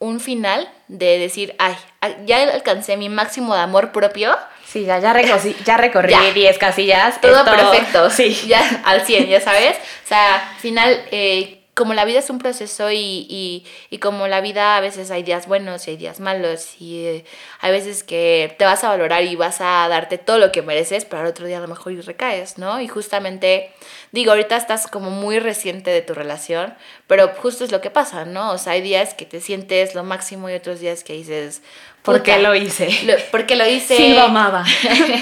un 0.01 0.19
final 0.19 0.67
de 0.89 1.19
decir, 1.19 1.55
ay, 1.59 1.77
ya 2.25 2.43
alcancé 2.43 2.97
mi 2.97 3.09
máximo 3.09 3.55
de 3.55 3.61
amor 3.61 3.93
propio. 3.93 4.37
Sí, 4.67 4.85
ya, 4.85 4.99
ya, 4.99 5.13
recorrí, 5.13 5.55
ya 5.65 5.77
recorrí 5.77 6.15
10 6.33 6.59
casillas. 6.59 7.21
Todo, 7.21 7.45
perfecto. 7.45 8.09
Sí. 8.11 8.35
Ya 8.47 8.83
al 8.85 9.05
100, 9.05 9.29
ya 9.29 9.41
sabes. 9.41 9.77
O 9.77 10.09
sea, 10.09 10.55
final, 10.59 11.05
eh, 11.11 11.60
como 11.75 11.95
la 11.95 12.05
vida 12.05 12.19
es 12.19 12.31
un 12.31 12.39
proceso 12.39 12.91
y, 12.93 13.65
como 14.01 14.27
la 14.27 14.41
vida 14.41 14.77
a 14.77 14.81
veces 14.81 15.11
hay 15.11 15.23
días 15.23 15.47
buenos 15.47 15.87
y 15.87 15.93
hay 15.93 15.97
días 15.97 16.21
malos 16.21 16.81
y 16.81 17.05
eh, 17.05 17.25
hay 17.61 17.71
veces 17.73 18.03
que 18.03 18.55
te 18.59 18.65
vas 18.65 18.85
a 18.85 18.89
valorar 18.89 19.25
y 19.25 19.37
vas 19.37 19.61
a 19.61 19.87
darte 19.89 20.19
todo 20.19 20.39
lo 20.39 20.53
que 20.53 20.63
mereces, 20.63 21.05
pero 21.05 21.23
al 21.23 21.29
otro 21.29 21.47
día 21.47 21.59
a 21.59 21.61
lo 21.61 21.69
mejor 21.69 21.93
y 21.93 22.01
recaes, 22.01 22.59
¿no? 22.59 22.81
Y 22.81 22.89
justamente, 22.89 23.73
digo, 24.13 24.33
ahorita 24.33 24.57
estás 24.57 24.87
como 24.89 25.11
muy 25.11 25.39
reciente 25.39 25.91
de 25.91 26.03
tu 26.03 26.15
relación, 26.15 26.75
pero 27.07 27.29
justo 27.29 27.65
es 27.65 27.73
lo 27.73 27.81
que 27.81 27.91
pasa, 27.91 28.25
¿no? 28.25 28.53
O 28.53 28.59
sea, 28.59 28.75
hay 28.75 28.83
días 28.83 29.15
que 29.15 29.27
te 29.27 29.41
sientes 29.41 29.95
lo 29.95 30.05
máximo 30.05 30.51
y 30.51 30.55
otros 30.55 30.81
días 30.81 31.05
que 31.05 31.15
dices, 31.15 31.63
¿Por 32.03 32.23
qué 32.23 32.39
lo 32.39 32.55
hice? 32.55 32.89
porque 33.31 33.57
lo 33.57 33.67
hice. 33.69 33.97
Sí, 33.97 34.15
lo 34.15 34.23
amaba. 34.23 34.65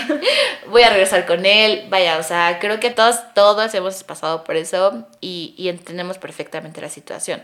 Voy 0.69 0.83
a 0.83 0.91
regresar 0.91 1.27
con 1.27 1.45
él. 1.45 1.87
Vaya, 1.89 2.19
o 2.19 2.23
sea, 2.23 2.59
creo 2.61 2.79
que 2.81 2.91
todos, 2.91 3.17
todos 3.35 3.75
hemos 3.75 4.05
pasado 4.05 4.45
por 4.45 4.57
eso 4.57 5.07
y, 5.21 5.55
y 5.57 5.69
entendemos 5.69 6.19
perfectamente 6.19 6.81
la 6.81 6.89
situación. 6.89 7.43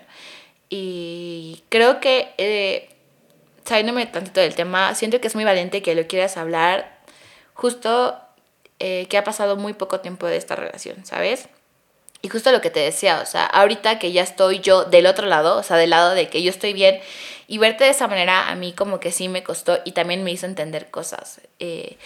Y 0.68 1.62
creo 1.68 2.00
que, 2.00 2.32
eh, 2.38 2.90
saliéndome 3.64 4.06
tantito 4.06 4.40
del 4.40 4.54
tema, 4.54 4.94
siento 4.94 5.20
que 5.20 5.28
es 5.28 5.34
muy 5.34 5.44
valiente 5.44 5.82
que 5.82 5.94
lo 5.94 6.06
quieras 6.06 6.36
hablar 6.36 6.94
justo 7.54 8.18
eh, 8.80 9.06
que 9.08 9.16
ha 9.16 9.24
pasado 9.24 9.56
muy 9.56 9.72
poco 9.72 10.00
tiempo 10.00 10.26
de 10.26 10.36
esta 10.36 10.56
relación, 10.56 11.06
¿sabes? 11.06 11.48
Y 12.22 12.28
justo 12.28 12.50
lo 12.52 12.60
que 12.60 12.70
te 12.70 12.80
decía, 12.80 13.20
o 13.22 13.26
sea, 13.26 13.46
ahorita 13.46 13.98
que 13.98 14.10
ya 14.10 14.22
estoy 14.22 14.60
yo 14.60 14.84
del 14.84 15.06
otro 15.06 15.26
lado, 15.26 15.58
o 15.58 15.62
sea, 15.62 15.76
del 15.76 15.90
lado 15.90 16.14
de 16.14 16.28
que 16.28 16.42
yo 16.42 16.50
estoy 16.50 16.72
bien, 16.72 17.00
y 17.46 17.58
verte 17.58 17.84
de 17.84 17.90
esa 17.90 18.08
manera 18.08 18.48
a 18.48 18.54
mí 18.54 18.72
como 18.72 19.00
que 19.00 19.12
sí 19.12 19.28
me 19.28 19.42
costó 19.42 19.78
y 19.84 19.92
también 19.92 20.24
me 20.24 20.32
hizo 20.32 20.46
entender 20.46 20.90
cosas. 20.90 21.40
Eh, 21.58 21.96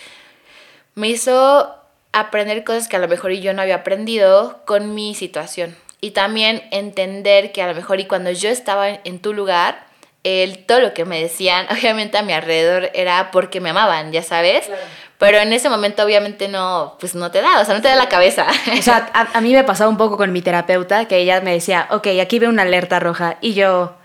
me 0.94 1.08
hizo 1.08 1.74
aprender 2.12 2.64
cosas 2.64 2.88
que 2.88 2.96
a 2.96 3.00
lo 3.00 3.08
mejor 3.08 3.32
yo 3.32 3.52
no 3.52 3.62
había 3.62 3.76
aprendido 3.76 4.60
con 4.64 4.94
mi 4.94 5.14
situación. 5.14 5.76
Y 6.00 6.12
también 6.12 6.62
entender 6.70 7.52
que 7.52 7.62
a 7.62 7.66
lo 7.66 7.74
mejor 7.74 8.00
y 8.00 8.06
cuando 8.06 8.30
yo 8.30 8.50
estaba 8.50 8.88
en 8.88 9.18
tu 9.20 9.32
lugar, 9.32 9.86
el, 10.24 10.64
todo 10.64 10.80
lo 10.80 10.94
que 10.94 11.04
me 11.04 11.20
decían, 11.20 11.66
obviamente 11.70 12.18
a 12.18 12.22
mi 12.22 12.32
alrededor 12.32 12.90
era 12.94 13.30
porque 13.30 13.60
me 13.60 13.70
amaban, 13.70 14.12
ya 14.12 14.22
sabes. 14.22 14.68
Pero 15.18 15.38
en 15.38 15.52
ese 15.52 15.68
momento 15.68 16.04
obviamente 16.04 16.46
no, 16.46 16.96
pues 17.00 17.16
no 17.16 17.32
te 17.32 17.40
da, 17.40 17.60
o 17.60 17.64
sea, 17.64 17.74
no 17.74 17.82
te 17.82 17.88
da 17.88 17.96
la 17.96 18.08
cabeza. 18.08 18.46
O 18.78 18.82
sea, 18.82 19.10
a, 19.12 19.40
mí 19.40 19.52
me 19.52 19.64
pasaba 19.64 19.90
un 19.90 19.96
poco 19.96 20.16
con 20.16 20.32
mi 20.32 20.42
terapeuta, 20.42 21.06
que 21.06 21.18
ella 21.18 21.40
me 21.40 21.52
decía, 21.52 21.88
ok, 21.90 22.06
aquí 22.22 22.38
veo 22.38 22.50
una 22.50 22.62
alerta 22.62 23.00
roja, 23.00 23.36
y 23.40 23.54
yo, 23.54 23.97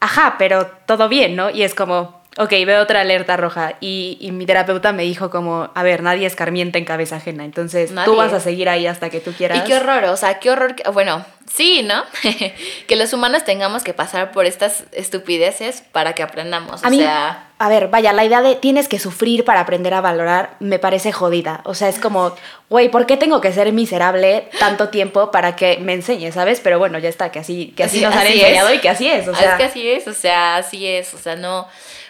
ajá, 0.00 0.36
pero 0.38 0.66
todo 0.86 1.08
bien, 1.08 1.36
¿no? 1.36 1.50
Y 1.50 1.62
es 1.62 1.74
como, 1.74 2.15
ok, 2.38 2.50
veo 2.66 2.82
otra 2.82 3.00
alerta 3.00 3.36
roja 3.36 3.74
y, 3.80 4.18
y, 4.20 4.30
mi 4.32 4.46
terapeuta 4.46 4.92
me 4.92 5.02
dijo 5.04 5.30
como, 5.30 5.70
a 5.74 5.82
ver, 5.82 6.02
nadie 6.02 6.26
escarmienta 6.26 6.78
en 6.78 6.84
cabeza 6.84 7.16
ajena, 7.16 7.44
entonces 7.44 7.90
Nadie. 7.92 8.06
tú 8.06 8.16
vas 8.16 8.32
a 8.32 8.40
seguir 8.40 8.68
ahí 8.68 8.86
hasta 8.86 9.08
que 9.10 9.20
tú 9.20 9.32
quieras. 9.32 9.58
Y 9.58 9.60
qué 9.62 9.74
horror, 9.76 10.04
o 10.04 10.16
sea, 10.16 10.38
qué 10.38 10.50
horror, 10.50 10.74
que- 10.74 10.88
bueno, 10.90 11.24
sí, 11.52 11.82
¿no? 11.82 12.02
que 12.86 12.96
los 12.96 13.12
humanos 13.12 13.44
tengamos 13.44 13.82
que 13.84 13.94
pasar 13.94 14.32
por 14.32 14.44
estas 14.46 14.84
estupideces 14.92 15.82
para 15.92 16.12
que 16.14 16.22
aprendamos, 16.22 16.82
o 16.82 16.86
A 16.86 16.90
mí, 16.90 16.98
sea... 16.98 17.48
a 17.58 17.68
ver, 17.70 17.88
vaya, 17.88 18.12
la 18.12 18.24
idea 18.24 18.42
de 18.42 18.54
tienes 18.56 18.88
que 18.88 18.98
sufrir 18.98 19.44
para 19.44 19.60
aprender 19.60 19.94
a 19.94 20.00
valorar 20.02 20.56
me 20.60 20.78
parece 20.78 21.12
jodida. 21.12 21.62
O 21.64 21.72
sea, 21.74 21.88
es 21.88 21.98
como, 21.98 22.34
güey, 22.68 22.90
¿por 22.90 23.06
qué 23.06 23.16
tengo 23.16 23.40
que 23.40 23.52
ser 23.52 23.72
miserable 23.72 24.48
tanto 24.58 24.90
tiempo 24.90 25.30
para 25.30 25.56
que 25.56 25.78
me 25.78 25.94
enseñes, 25.94 26.34
sabes? 26.34 26.60
Pero 26.60 26.78
bueno, 26.78 26.98
ya 26.98 27.08
está, 27.08 27.30
que 27.32 27.38
así, 27.38 27.72
que 27.76 27.84
así, 27.84 27.96
Así- 27.98 28.04
nos 28.04 28.14
han 28.14 28.26
enseñado 28.26 28.68
es. 28.68 28.76
y 28.76 28.78
que 28.80 28.88
así 28.90 29.08
es. 29.08 29.26
O 29.26 29.34
sea, 29.34 29.52
es 29.52 29.56
que 29.56 29.64
así 29.64 29.88
es, 29.88 30.06
o 30.08 30.12
sea, 30.12 30.56
así 30.56 30.86
es, 30.86 31.14
o 31.14 31.18
sea, 31.18 31.36
no... 31.36 31.66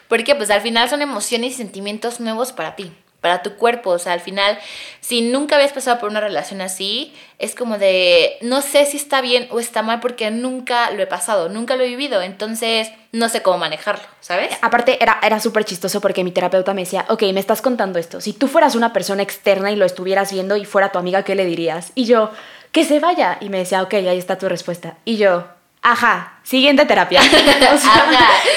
Porque 0.08 0.34
pues 0.34 0.50
al 0.50 0.60
final 0.60 0.88
son 0.88 1.02
emociones 1.02 1.52
y 1.52 1.56
sentimientos 1.56 2.20
nuevos 2.20 2.52
para 2.52 2.76
ti, 2.76 2.92
para 3.20 3.42
tu 3.42 3.56
cuerpo, 3.56 3.90
o 3.90 3.98
sea, 3.98 4.12
al 4.12 4.20
final, 4.20 4.58
si 5.00 5.20
nunca 5.20 5.56
habías 5.56 5.72
pasado 5.72 5.98
por 5.98 6.10
una 6.10 6.20
relación 6.20 6.60
así, 6.60 7.12
es 7.38 7.54
como 7.54 7.76
de, 7.76 8.36
no 8.40 8.62
sé 8.62 8.86
si 8.86 8.96
está 8.96 9.20
bien 9.20 9.48
o 9.50 9.58
está 9.58 9.82
mal 9.82 9.98
porque 10.00 10.30
nunca 10.30 10.90
lo 10.92 11.02
he 11.02 11.06
pasado, 11.06 11.48
nunca 11.48 11.76
lo 11.76 11.82
he 11.82 11.88
vivido, 11.88 12.22
entonces 12.22 12.92
no 13.10 13.28
sé 13.28 13.42
cómo 13.42 13.58
manejarlo, 13.58 14.04
¿sabes? 14.20 14.56
Aparte, 14.62 15.02
era, 15.02 15.18
era 15.22 15.40
súper 15.40 15.64
chistoso 15.64 16.00
porque 16.00 16.22
mi 16.22 16.30
terapeuta 16.30 16.72
me 16.72 16.82
decía, 16.82 17.04
ok, 17.08 17.22
me 17.32 17.40
estás 17.40 17.62
contando 17.62 17.98
esto. 17.98 18.20
Si 18.20 18.32
tú 18.32 18.46
fueras 18.46 18.76
una 18.76 18.92
persona 18.92 19.22
externa 19.22 19.72
y 19.72 19.76
lo 19.76 19.86
estuvieras 19.86 20.32
viendo 20.32 20.56
y 20.56 20.64
fuera 20.64 20.92
tu 20.92 20.98
amiga, 20.98 21.24
¿qué 21.24 21.34
le 21.34 21.46
dirías? 21.46 21.92
Y 21.94 22.04
yo, 22.04 22.30
que 22.76 22.84
se 22.84 23.00
vaya. 23.00 23.38
Y 23.40 23.48
me 23.48 23.58
decía, 23.58 23.82
ok, 23.82 23.94
ahí 23.94 24.18
está 24.18 24.36
tu 24.36 24.48
respuesta. 24.48 24.98
Y 25.06 25.16
yo, 25.16 25.48
ajá, 25.86 26.32
siguiente 26.42 26.84
terapia. 26.84 27.20
O 27.74 27.78
sea, 27.78 27.92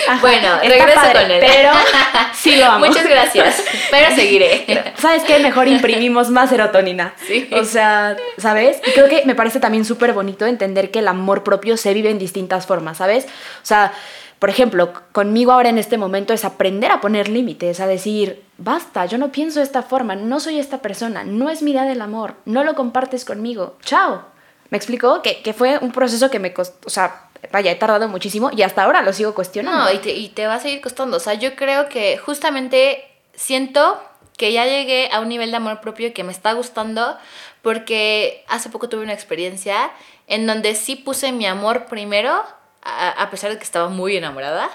Ajá. 0.07 0.19
Bueno, 0.21 0.59
regreso 0.61 0.95
padre, 0.95 1.21
con 1.21 1.31
él. 1.31 1.39
Pero 1.39 1.71
sí 2.33 2.55
lo 2.55 2.65
amo. 2.65 2.87
Muchas 2.87 3.07
gracias, 3.07 3.63
pero 3.91 4.15
seguiré. 4.15 4.93
¿Sabes 4.97 5.23
qué? 5.23 5.39
Mejor 5.39 5.67
imprimimos 5.67 6.29
más 6.29 6.49
serotonina. 6.49 7.13
Sí. 7.27 7.47
O 7.51 7.63
sea, 7.63 8.17
¿sabes? 8.37 8.81
Y 8.85 8.91
creo 8.91 9.07
que 9.07 9.23
me 9.25 9.35
parece 9.35 9.59
también 9.59 9.85
súper 9.85 10.13
bonito 10.13 10.45
entender 10.45 10.89
que 10.89 10.99
el 10.99 11.07
amor 11.07 11.43
propio 11.43 11.77
se 11.77 11.93
vive 11.93 12.09
en 12.09 12.17
distintas 12.17 12.65
formas, 12.65 12.97
¿sabes? 12.97 13.25
O 13.25 13.65
sea, 13.65 13.93
por 14.39 14.49
ejemplo, 14.49 14.93
conmigo 15.11 15.51
ahora 15.51 15.69
en 15.69 15.77
este 15.77 15.97
momento 15.97 16.33
es 16.33 16.45
aprender 16.45 16.91
a 16.91 17.01
poner 17.01 17.29
límites, 17.29 17.79
a 17.79 17.87
decir, 17.87 18.41
basta, 18.57 19.05
yo 19.05 19.17
no 19.17 19.31
pienso 19.31 19.59
de 19.59 19.65
esta 19.65 19.83
forma, 19.83 20.15
no 20.15 20.39
soy 20.39 20.59
esta 20.59 20.79
persona, 20.79 21.23
no 21.23 21.49
es 21.49 21.61
mi 21.61 21.71
idea 21.71 21.83
del 21.83 22.01
amor, 22.01 22.35
no 22.45 22.63
lo 22.63 22.73
compartes 22.73 23.25
conmigo, 23.25 23.77
chao. 23.83 24.23
¿Me 24.69 24.77
explicó? 24.77 25.21
Que, 25.21 25.41
que 25.41 25.53
fue 25.53 25.77
un 25.79 25.91
proceso 25.91 26.29
que 26.29 26.39
me 26.39 26.53
costó, 26.53 26.87
o 26.87 26.89
sea, 26.89 27.29
vaya, 27.51 27.71
he 27.71 27.75
tardado 27.75 28.07
muchísimo 28.07 28.51
y 28.55 28.61
hasta 28.61 28.83
ahora 28.83 29.01
lo 29.01 29.13
sigo 29.13 29.33
cuestionando. 29.33 29.85
No, 29.85 29.91
y 29.91 29.97
te, 29.99 30.11
y 30.11 30.29
te 30.29 30.47
va 30.47 30.55
a 30.55 30.59
seguir 30.59 30.81
costando. 30.81 31.17
O 31.17 31.19
sea, 31.19 31.33
yo 31.33 31.55
creo 31.55 31.89
que 31.89 32.17
justamente 32.17 33.07
siento 33.33 34.01
que 34.37 34.53
ya 34.53 34.65
llegué 34.65 35.09
a 35.11 35.19
un 35.19 35.29
nivel 35.29 35.51
de 35.51 35.57
amor 35.57 35.81
propio 35.81 36.13
que 36.13 36.23
me 36.23 36.31
está 36.31 36.53
gustando 36.53 37.17
porque 37.61 38.45
hace 38.47 38.69
poco 38.69 38.87
tuve 38.87 39.03
una 39.03 39.13
experiencia 39.13 39.91
en 40.27 40.47
donde 40.47 40.75
sí 40.75 40.95
puse 40.95 41.31
mi 41.31 41.45
amor 41.45 41.87
primero, 41.87 42.43
a, 42.81 43.09
a 43.09 43.29
pesar 43.29 43.51
de 43.51 43.57
que 43.57 43.63
estaba 43.63 43.89
muy 43.89 44.15
enamorada. 44.15 44.69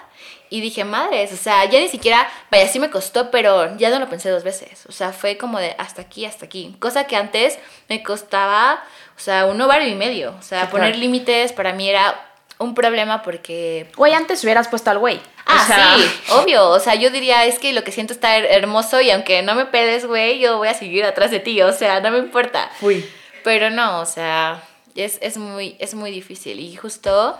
Y 0.50 0.60
dije, 0.60 0.84
madres, 0.84 1.32
o 1.32 1.36
sea, 1.36 1.64
ya 1.64 1.80
ni 1.80 1.88
siquiera, 1.88 2.28
vaya, 2.50 2.68
sí 2.68 2.78
me 2.78 2.90
costó, 2.90 3.30
pero 3.30 3.76
ya 3.76 3.90
no 3.90 3.98
lo 3.98 4.08
pensé 4.08 4.28
dos 4.30 4.44
veces. 4.44 4.84
O 4.86 4.92
sea, 4.92 5.12
fue 5.12 5.38
como 5.38 5.58
de 5.58 5.74
hasta 5.78 6.02
aquí, 6.02 6.26
hasta 6.26 6.44
aquí. 6.44 6.76
Cosa 6.78 7.06
que 7.06 7.16
antes 7.16 7.58
me 7.88 8.02
costaba, 8.02 8.84
o 9.16 9.20
sea, 9.20 9.46
un 9.46 9.60
ovario 9.60 9.88
y 9.88 9.94
medio. 9.94 10.34
O 10.38 10.42
sea, 10.42 10.68
poner 10.70 10.96
límites 10.96 11.52
para 11.52 11.72
mí 11.72 11.88
era 11.88 12.20
un 12.58 12.74
problema 12.74 13.22
porque 13.22 13.90
Güey, 13.96 14.12
antes 14.14 14.42
hubieras 14.44 14.68
puesto 14.68 14.90
al 14.90 14.98
güey. 14.98 15.20
Ah, 15.46 15.60
O 15.62 15.66
sea, 15.66 15.94
sí, 15.96 16.10
obvio. 16.32 16.68
O 16.70 16.80
sea, 16.80 16.94
yo 16.94 17.10
diría, 17.10 17.44
es 17.44 17.58
que 17.58 17.72
lo 17.72 17.84
que 17.84 17.92
siento 17.92 18.12
está 18.12 18.36
her- 18.38 18.46
hermoso 18.48 19.00
y 19.00 19.10
aunque 19.10 19.42
no 19.42 19.54
me 19.54 19.66
pedes, 19.66 20.06
güey, 20.06 20.38
yo 20.38 20.56
voy 20.58 20.68
a 20.68 20.74
seguir 20.74 21.04
atrás 21.04 21.30
de 21.30 21.40
ti. 21.40 21.60
O 21.62 21.72
sea, 21.72 22.00
no 22.00 22.10
me 22.10 22.18
importa. 22.18 22.70
Fui. 22.80 23.04
Pero 23.42 23.68
no, 23.70 24.00
o 24.00 24.06
sea, 24.06 24.62
es, 24.94 25.18
es, 25.20 25.36
muy, 25.36 25.76
es 25.78 25.94
muy 25.94 26.10
difícil. 26.10 26.60
Y 26.60 26.74
justo 26.76 27.38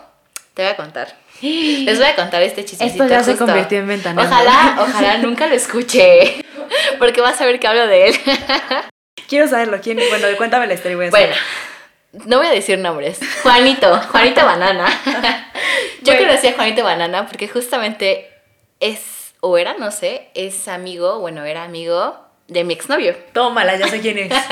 te 0.53 0.61
voy 0.63 0.71
a 0.71 0.75
contar. 0.75 1.15
Les 1.41 1.97
voy 1.97 2.07
a 2.07 2.15
contar 2.15 2.43
este 2.43 2.63
chismecito. 2.63 3.03
Esto 3.05 3.13
ya 3.15 3.23
se 3.23 3.37
convirtió 3.37 3.79
en 3.79 3.87
ventaneando. 3.87 4.31
Ojalá, 4.31 4.77
ojalá 4.81 5.17
nunca 5.17 5.47
lo 5.47 5.55
escuche. 5.55 6.45
Porque 6.99 7.21
vas 7.21 7.39
a 7.41 7.45
ver 7.45 7.59
que 7.59 7.67
hablo 7.67 7.87
de 7.87 8.09
él. 8.09 8.15
Quiero 9.27 9.47
saberlo. 9.47 9.79
¿Quién? 9.81 9.97
Bueno, 10.09 10.27
cuéntame 10.37 10.67
la 10.67 10.73
historia. 10.73 10.95
voy 10.97 11.07
a 11.07 11.09
Bueno, 11.09 11.35
no 12.25 12.37
voy 12.37 12.47
a 12.47 12.51
decir 12.51 12.77
nombres. 12.79 13.19
Juanito, 13.43 13.99
Juanito 14.11 14.45
Banana. 14.45 14.85
Yo 16.01 16.13
Bueno. 16.13 16.27
conocí 16.27 16.47
a 16.47 16.53
Juanito 16.53 16.83
Banana 16.83 17.27
porque 17.27 17.47
justamente 17.47 18.29
es, 18.79 19.33
o 19.41 19.57
era, 19.57 19.73
no 19.75 19.91
sé, 19.91 20.29
es 20.35 20.67
amigo, 20.67 21.19
bueno, 21.19 21.43
era 21.45 21.63
amigo 21.63 22.24
de 22.47 22.63
mi 22.63 22.73
exnovio. 22.73 23.15
Tómala, 23.33 23.75
ya 23.77 23.87
sé 23.87 23.99
quién 24.01 24.17
es. 24.19 24.31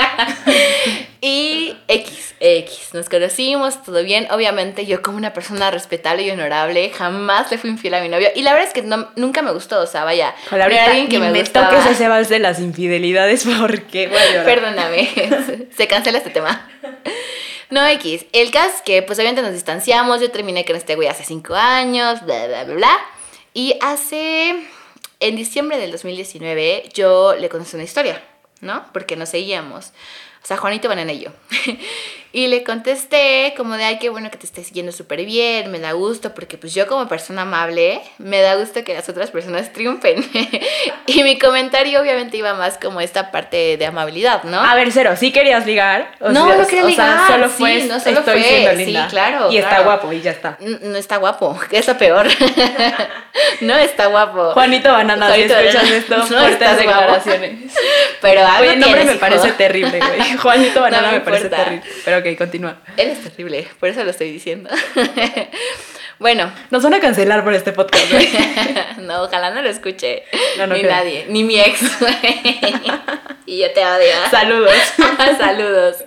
Y 1.25 1.73
X, 1.87 2.35
X, 2.41 2.89
nos 2.93 3.07
conocimos, 3.07 3.81
todo 3.83 4.03
bien. 4.03 4.27
Obviamente 4.31 4.85
yo 4.85 5.01
como 5.01 5.15
una 5.17 5.31
persona 5.31 5.71
respetable 5.71 6.23
y 6.23 6.31
honorable 6.31 6.89
jamás 6.89 7.49
le 7.49 7.57
fui 7.57 7.69
infiel 7.69 7.93
a 7.93 8.01
mi 8.01 8.09
novio. 8.09 8.27
Y 8.35 8.41
la 8.41 8.51
verdad 8.51 8.67
es 8.67 8.73
que 8.73 8.81
no- 8.81 9.07
nunca 9.15 9.41
me 9.41 9.53
gustó, 9.53 9.79
o 9.79 9.87
sea, 9.87 10.03
vaya, 10.03 10.35
ahorita 10.51 10.65
era 10.69 10.85
alguien 10.87 11.07
que 11.07 11.19
me, 11.19 11.31
me 11.31 11.41
toques 11.45 11.85
ese 11.85 12.09
vals 12.09 12.27
de 12.27 12.39
las 12.39 12.59
infidelidades 12.59 13.45
porque 13.59 14.07
llorar. 14.09 14.43
Perdóname, 14.43 15.09
se 15.77 15.87
cancela 15.87 16.17
este 16.17 16.29
tema. 16.31 16.69
No, 17.69 17.87
X. 17.87 18.25
El 18.33 18.51
caso 18.51 18.69
es 18.75 18.81
que, 18.81 19.01
pues 19.01 19.17
obviamente 19.17 19.41
nos 19.43 19.53
distanciamos. 19.53 20.19
Yo 20.19 20.29
terminé 20.29 20.65
con 20.65 20.75
este 20.75 20.95
güey 20.95 21.07
hace 21.07 21.23
cinco 21.23 21.55
años, 21.55 22.21
bla, 22.25 22.47
bla, 22.47 22.65
bla, 22.65 22.75
bla. 22.75 22.97
Y 23.53 23.77
hace. 23.81 24.55
En 25.23 25.37
diciembre 25.37 25.77
del 25.77 25.93
2019, 25.93 26.89
yo 26.93 27.33
le 27.33 27.47
conocí 27.47 27.77
una 27.77 27.85
historia, 27.85 28.21
¿no? 28.59 28.83
Porque 28.91 29.15
nos 29.15 29.29
seguíamos. 29.29 29.93
O 30.43 30.45
sea, 30.45 30.57
Juanito 30.57 30.89
Banana 30.89 31.13
y 31.13 31.21
yo. 31.21 31.29
y 32.33 32.47
le 32.47 32.63
contesté 32.65 33.53
como 33.55 33.77
de, 33.77 33.85
ay, 33.85 33.97
qué 33.99 34.09
bueno 34.09 34.29
que 34.29 34.37
te 34.37 34.45
estés 34.45 34.67
siguiendo 34.67 34.91
súper 34.91 35.23
bien, 35.23 35.71
me 35.71 35.79
da 35.79 35.93
gusto, 35.93 36.33
porque 36.33 36.57
pues 36.57 36.73
yo 36.73 36.85
como 36.87 37.07
persona 37.07 37.43
amable, 37.43 38.01
me 38.17 38.41
da 38.41 38.55
gusto 38.55 38.83
que 38.83 38.93
las 38.93 39.07
otras 39.07 39.31
personas 39.31 39.71
triunfen. 39.71 40.17
y 41.05 41.23
mi 41.23 41.39
comentario 41.39 42.01
obviamente 42.01 42.35
iba 42.35 42.53
más 42.55 42.77
como 42.77 42.99
esta 42.99 43.31
parte 43.31 43.77
de 43.77 43.85
amabilidad, 43.85 44.43
¿no? 44.43 44.59
A 44.59 44.75
ver, 44.75 44.91
cero, 44.91 45.13
¿sí 45.17 45.31
querías 45.31 45.65
ligar? 45.65 46.13
O 46.19 46.29
No, 46.29 46.47
sea, 46.47 46.57
no 46.57 46.67
quería 46.67 46.85
o 46.85 46.91
sea, 46.91 47.27
solo 47.27 47.47
sí, 47.47 47.55
fue, 47.59 47.83
no 47.85 47.99
solo 48.01 48.19
estoy 48.19 48.41
fue, 48.41 48.49
siendo 48.49 48.71
sí, 48.71 48.85
linda. 48.85 49.07
claro, 49.07 49.49
Y 49.49 49.57
está 49.59 49.79
guapo 49.79 50.11
y 50.11 50.19
ya 50.21 50.31
está. 50.31 50.57
No 50.59 50.97
está 50.97 51.17
guapo, 51.17 51.57
que 51.69 51.77
es 51.77 51.87
lo 51.87 51.97
peor. 51.97 52.27
no 53.61 53.77
está 53.77 54.07
guapo. 54.07 54.51
Juanito 54.51 54.91
Banana, 54.91 55.33
si 55.33 55.41
escuchas 55.43 55.73
Banana, 55.75 55.95
esto, 55.95 56.17
no 56.17 56.25
fuertes 56.25 56.77
declaraciones. 56.77 57.73
Pero 58.23 58.41
algo 58.47 58.61
Oye, 58.61 58.73
el 58.73 58.79
nombre 58.79 59.03
me 59.03 59.11
hijo. 59.11 59.19
parece 59.19 59.51
terrible, 59.51 59.99
güey. 59.99 60.37
Juanito 60.41 60.81
Banana 60.81 61.07
No 61.07 61.11
me 61.13 61.19
me 61.19 61.25
parece 61.25 61.49
terrible. 61.49 61.83
Pero 62.05 62.17
ok, 62.17 62.37
continúa. 62.37 62.77
Él 62.97 63.09
es 63.09 63.21
terrible, 63.23 63.67
por 63.79 63.89
eso 63.89 64.03
lo 64.03 64.09
estoy 64.09 64.31
diciendo. 64.31 64.69
bueno, 66.19 66.51
Nos 66.71 66.83
van 66.83 66.93
a 66.95 66.99
cancelar 66.99 67.43
por 67.43 67.53
este 67.53 67.71
podcast, 67.73 68.11
güey. 68.11 68.29
no, 68.99 69.23
ojalá 69.23 69.51
no 69.51 69.61
lo 69.61 69.69
escuche. 69.69 70.23
No, 70.57 70.65
no 70.67 70.73
ni 70.73 70.81
creo. 70.81 70.91
nadie, 70.91 71.25
ni 71.29 71.43
mi 71.43 71.59
ex. 71.59 71.81
y 73.45 73.59
yo 73.59 73.71
te 73.71 73.85
odio. 73.85 74.15
Saludos. 74.31 74.73
Saludos. 75.37 75.97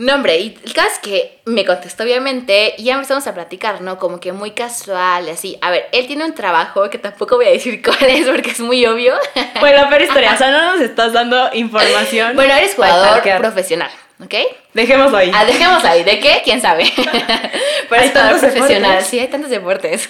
No, 0.00 0.14
hombre, 0.14 0.38
y 0.38 0.56
el 0.64 0.72
caso 0.74 0.90
es 0.92 0.98
que 1.00 1.40
me 1.44 1.64
contestó 1.64 2.04
obviamente 2.04 2.74
y 2.78 2.84
ya 2.84 2.94
empezamos 2.94 3.26
a 3.26 3.34
platicar, 3.34 3.80
¿no? 3.80 3.98
Como 3.98 4.20
que 4.20 4.32
muy 4.32 4.52
casual, 4.52 5.28
así. 5.28 5.58
A 5.60 5.72
ver, 5.72 5.88
él 5.90 6.06
tiene 6.06 6.24
un 6.24 6.34
trabajo 6.34 6.88
que 6.88 6.98
tampoco 6.98 7.34
voy 7.34 7.46
a 7.46 7.50
decir 7.50 7.82
cuál 7.84 8.08
es 8.08 8.28
porque 8.28 8.50
es 8.50 8.60
muy 8.60 8.86
obvio. 8.86 9.14
Bueno, 9.58 9.88
peor 9.88 10.02
historia, 10.02 10.34
o 10.34 10.36
sea, 10.38 10.52
no 10.52 10.72
nos 10.72 10.80
estás 10.80 11.12
dando 11.12 11.50
información. 11.52 12.36
bueno, 12.36 12.54
eres 12.54 12.76
jugador 12.76 13.20
profesional, 13.38 13.90
¿ok? 14.22 14.34
Dejémoslo 14.72 15.16
ahí. 15.16 15.32
Ah, 15.34 15.44
dejemos 15.44 15.84
ahí, 15.84 16.04
¿de 16.04 16.20
qué? 16.20 16.42
¿Quién 16.44 16.62
sabe? 16.62 16.84
Pero 17.88 18.02
es 18.02 18.12
jugador 18.12 18.38
profesional, 18.38 18.80
deportes. 18.82 19.06
sí, 19.08 19.18
hay 19.18 19.26
tantos 19.26 19.50
deportes. 19.50 20.08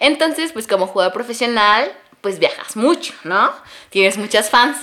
Entonces, 0.00 0.52
pues 0.52 0.66
como 0.66 0.88
jugador 0.88 1.12
profesional, 1.12 1.92
pues 2.20 2.40
viajas 2.40 2.74
mucho, 2.74 3.14
¿no? 3.22 3.52
Tienes 3.90 4.18
muchas 4.18 4.50
fans. 4.50 4.76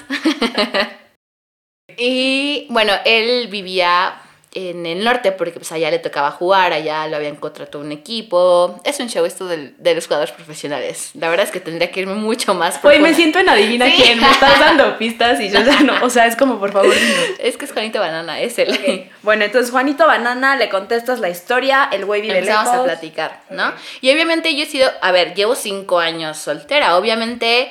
y 1.98 2.68
bueno, 2.70 2.94
él 3.04 3.50
vivía 3.50 4.22
en 4.58 4.86
el 4.88 5.04
norte 5.04 5.32
porque 5.32 5.54
pues 5.60 5.72
allá 5.72 5.92
le 5.92 6.00
tocaba 6.00 6.32
jugar, 6.32 6.74
allá 6.74 7.06
lo 7.08 7.16
habían 7.18 7.36
contratado 7.36 7.84
un 7.84 7.92
equipo. 7.92 8.80
Es 8.84 9.00
un 9.00 9.08
show 9.10 9.24
esto 9.26 9.46
del- 9.48 9.76
de, 9.78 9.94
los 9.94 10.06
jugadores 10.08 10.34
profesionales. 10.34 11.12
La 11.14 11.30
verdad 11.30 11.46
es 11.46 11.52
que 11.52 11.60
tendría 11.60 11.92
que 11.92 12.00
irme 12.00 12.16
mucho 12.16 12.54
más 12.54 12.82
Güey, 12.82 13.00
me 13.00 13.14
siento 13.14 13.38
en 13.40 13.50
adivina 13.50 13.86
Sí. 13.86 13.94
quién. 13.96 14.20
Me 14.20 14.30
estás 14.32 14.60
dando 14.60 14.98
pistas 15.00 15.40
y 15.40 15.50
yo 15.50 15.60
ya 15.62 15.82
no. 15.82 16.04
O 16.04 16.10
sea, 16.10 16.26
es 16.26 16.36
como, 16.36 16.60
por 16.60 16.72
favor. 16.72 16.94
Es 17.40 17.56
que 17.58 17.66
es 17.66 17.72
Juanito 17.72 18.00
Banana, 18.00 18.40
es 18.42 18.58
él. 18.58 19.10
Bueno, 19.22 19.46
entonces 19.46 19.70
Juanito 19.72 20.08
Banana 20.08 20.56
le 20.56 20.70
contestas 20.70 21.20
la 21.20 21.30
historia, 21.30 21.90
el 21.92 22.06
güey 22.06 22.22
vive 22.22 22.40
Empezamos 22.40 22.72
lejos. 22.72 22.80
a 22.82 22.84
platicar, 22.86 23.42
¿no? 23.52 23.74
Y 24.02 24.12
obviamente 24.12 24.56
yo 24.56 24.64
he 24.64 24.68
sido, 24.68 24.90
a 25.02 25.12
ver, 25.12 25.34
llevo 25.36 25.54
cinco 25.56 26.00
años 26.00 26.38
soltera, 26.38 26.98
obviamente, 26.98 27.70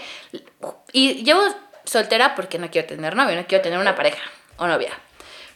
y 0.92 1.24
llevo 1.24 1.42
soltera 1.84 2.34
porque 2.34 2.58
no 2.58 2.70
quiero 2.70 2.86
tener 2.88 3.14
novio, 3.16 3.34
no 3.36 3.46
quiero 3.46 3.62
tener 3.62 3.78
una 3.78 3.94
pareja 3.94 4.20
o 4.56 4.66
novia. 4.66 4.90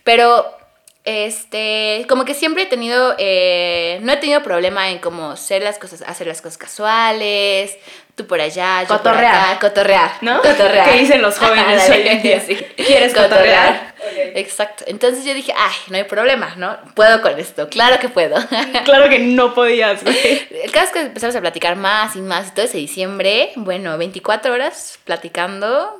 Pero 0.05 0.57
este, 1.05 2.05
como 2.09 2.25
que 2.25 2.35
siempre 2.35 2.65
he 2.65 2.67
tenido, 2.67 3.15
eh, 3.19 3.99
no 4.03 4.13
he 4.13 4.17
tenido 4.19 4.43
problema 4.43 4.91
en 4.91 4.99
como 4.99 5.31
hacer 5.31 5.63
las 5.63 5.79
cosas, 5.79 6.03
hacer 6.07 6.27
las 6.27 6.43
cosas 6.43 6.59
casuales, 6.59 7.77
tú 8.15 8.27
por 8.27 8.41
allá, 8.41 8.83
yo 8.83 8.89
Cotorrear. 8.89 9.33
por 9.33 9.41
acá, 9.55 9.59
cotorrear, 9.61 10.11
¿No? 10.21 10.43
Cotorrear. 10.43 10.91
¿Qué 10.91 10.99
dicen 10.99 11.23
los 11.23 11.39
jóvenes 11.39 11.65
Ándale, 11.83 12.03
hoy 12.03 12.09
en 12.09 12.23
día? 12.23 12.41
sí. 12.41 12.55
¿Quieres 12.77 13.15
cotorrear? 13.15 13.95
Exacto. 14.35 14.85
Entonces 14.87 15.25
yo 15.25 15.33
dije, 15.35 15.53
ay, 15.57 15.75
no 15.89 15.97
hay 15.97 16.05
problema, 16.05 16.55
¿no? 16.57 16.77
Puedo 16.95 17.23
con 17.23 17.39
esto, 17.39 17.69
claro 17.69 17.99
que 17.99 18.09
puedo. 18.09 18.37
Claro 18.85 19.09
que 19.09 19.19
no 19.21 19.55
podías, 19.55 20.03
güey. 20.05 20.49
El 20.65 20.71
caso 20.71 20.87
es 20.87 20.93
que 20.93 21.01
empezamos 21.01 21.37
a 21.37 21.41
platicar 21.41 21.77
más 21.77 22.17
y 22.17 22.21
más 22.21 22.49
y 22.49 22.51
todo 22.53 22.65
ese 22.67 22.79
diciembre, 22.79 23.53
bueno, 23.57 23.97
24 23.99 24.53
horas 24.53 24.99
platicando 25.05 26.00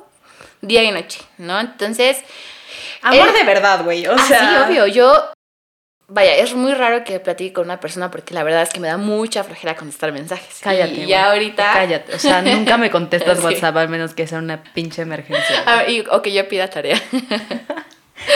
día 0.61 0.83
y 0.83 0.91
noche, 0.91 1.21
¿no? 1.37 1.59
Entonces, 1.59 2.17
Amor 3.01 3.27
Él- 3.29 3.33
de 3.33 3.43
verdad, 3.43 3.83
güey. 3.83 4.05
O 4.07 4.13
ah, 4.13 4.25
sea, 4.27 4.39
sí, 4.39 4.55
obvio, 4.71 4.87
yo 4.87 5.31
vaya, 6.07 6.35
es 6.35 6.53
muy 6.53 6.73
raro 6.73 7.03
que 7.03 7.19
platique 7.19 7.53
con 7.53 7.65
una 7.65 7.79
persona 7.79 8.11
porque 8.11 8.33
la 8.33 8.43
verdad 8.43 8.61
es 8.61 8.69
que 8.69 8.79
me 8.79 8.87
da 8.87 8.97
mucha 8.97 9.43
flojera 9.43 9.75
contestar 9.75 10.11
mensajes. 10.11 10.59
Cállate. 10.61 10.91
Y 10.93 11.07
ya 11.07 11.31
ahorita 11.31 11.71
Cállate. 11.73 12.15
O 12.15 12.19
sea, 12.19 12.41
nunca 12.41 12.77
me 12.77 12.91
contestas 12.91 13.37
Sí. 13.39 13.45
WhatsApp 13.45 13.75
al 13.77 13.89
menos 13.89 14.13
que 14.13 14.27
sea 14.27 14.37
una 14.39 14.61
pinche 14.63 15.01
emergencia. 15.01 15.63
Ah, 15.65 15.83
y- 15.87 16.05
o 16.11 16.21
que 16.21 16.31
yo 16.33 16.47
pida 16.47 16.69
tarea. 16.69 17.01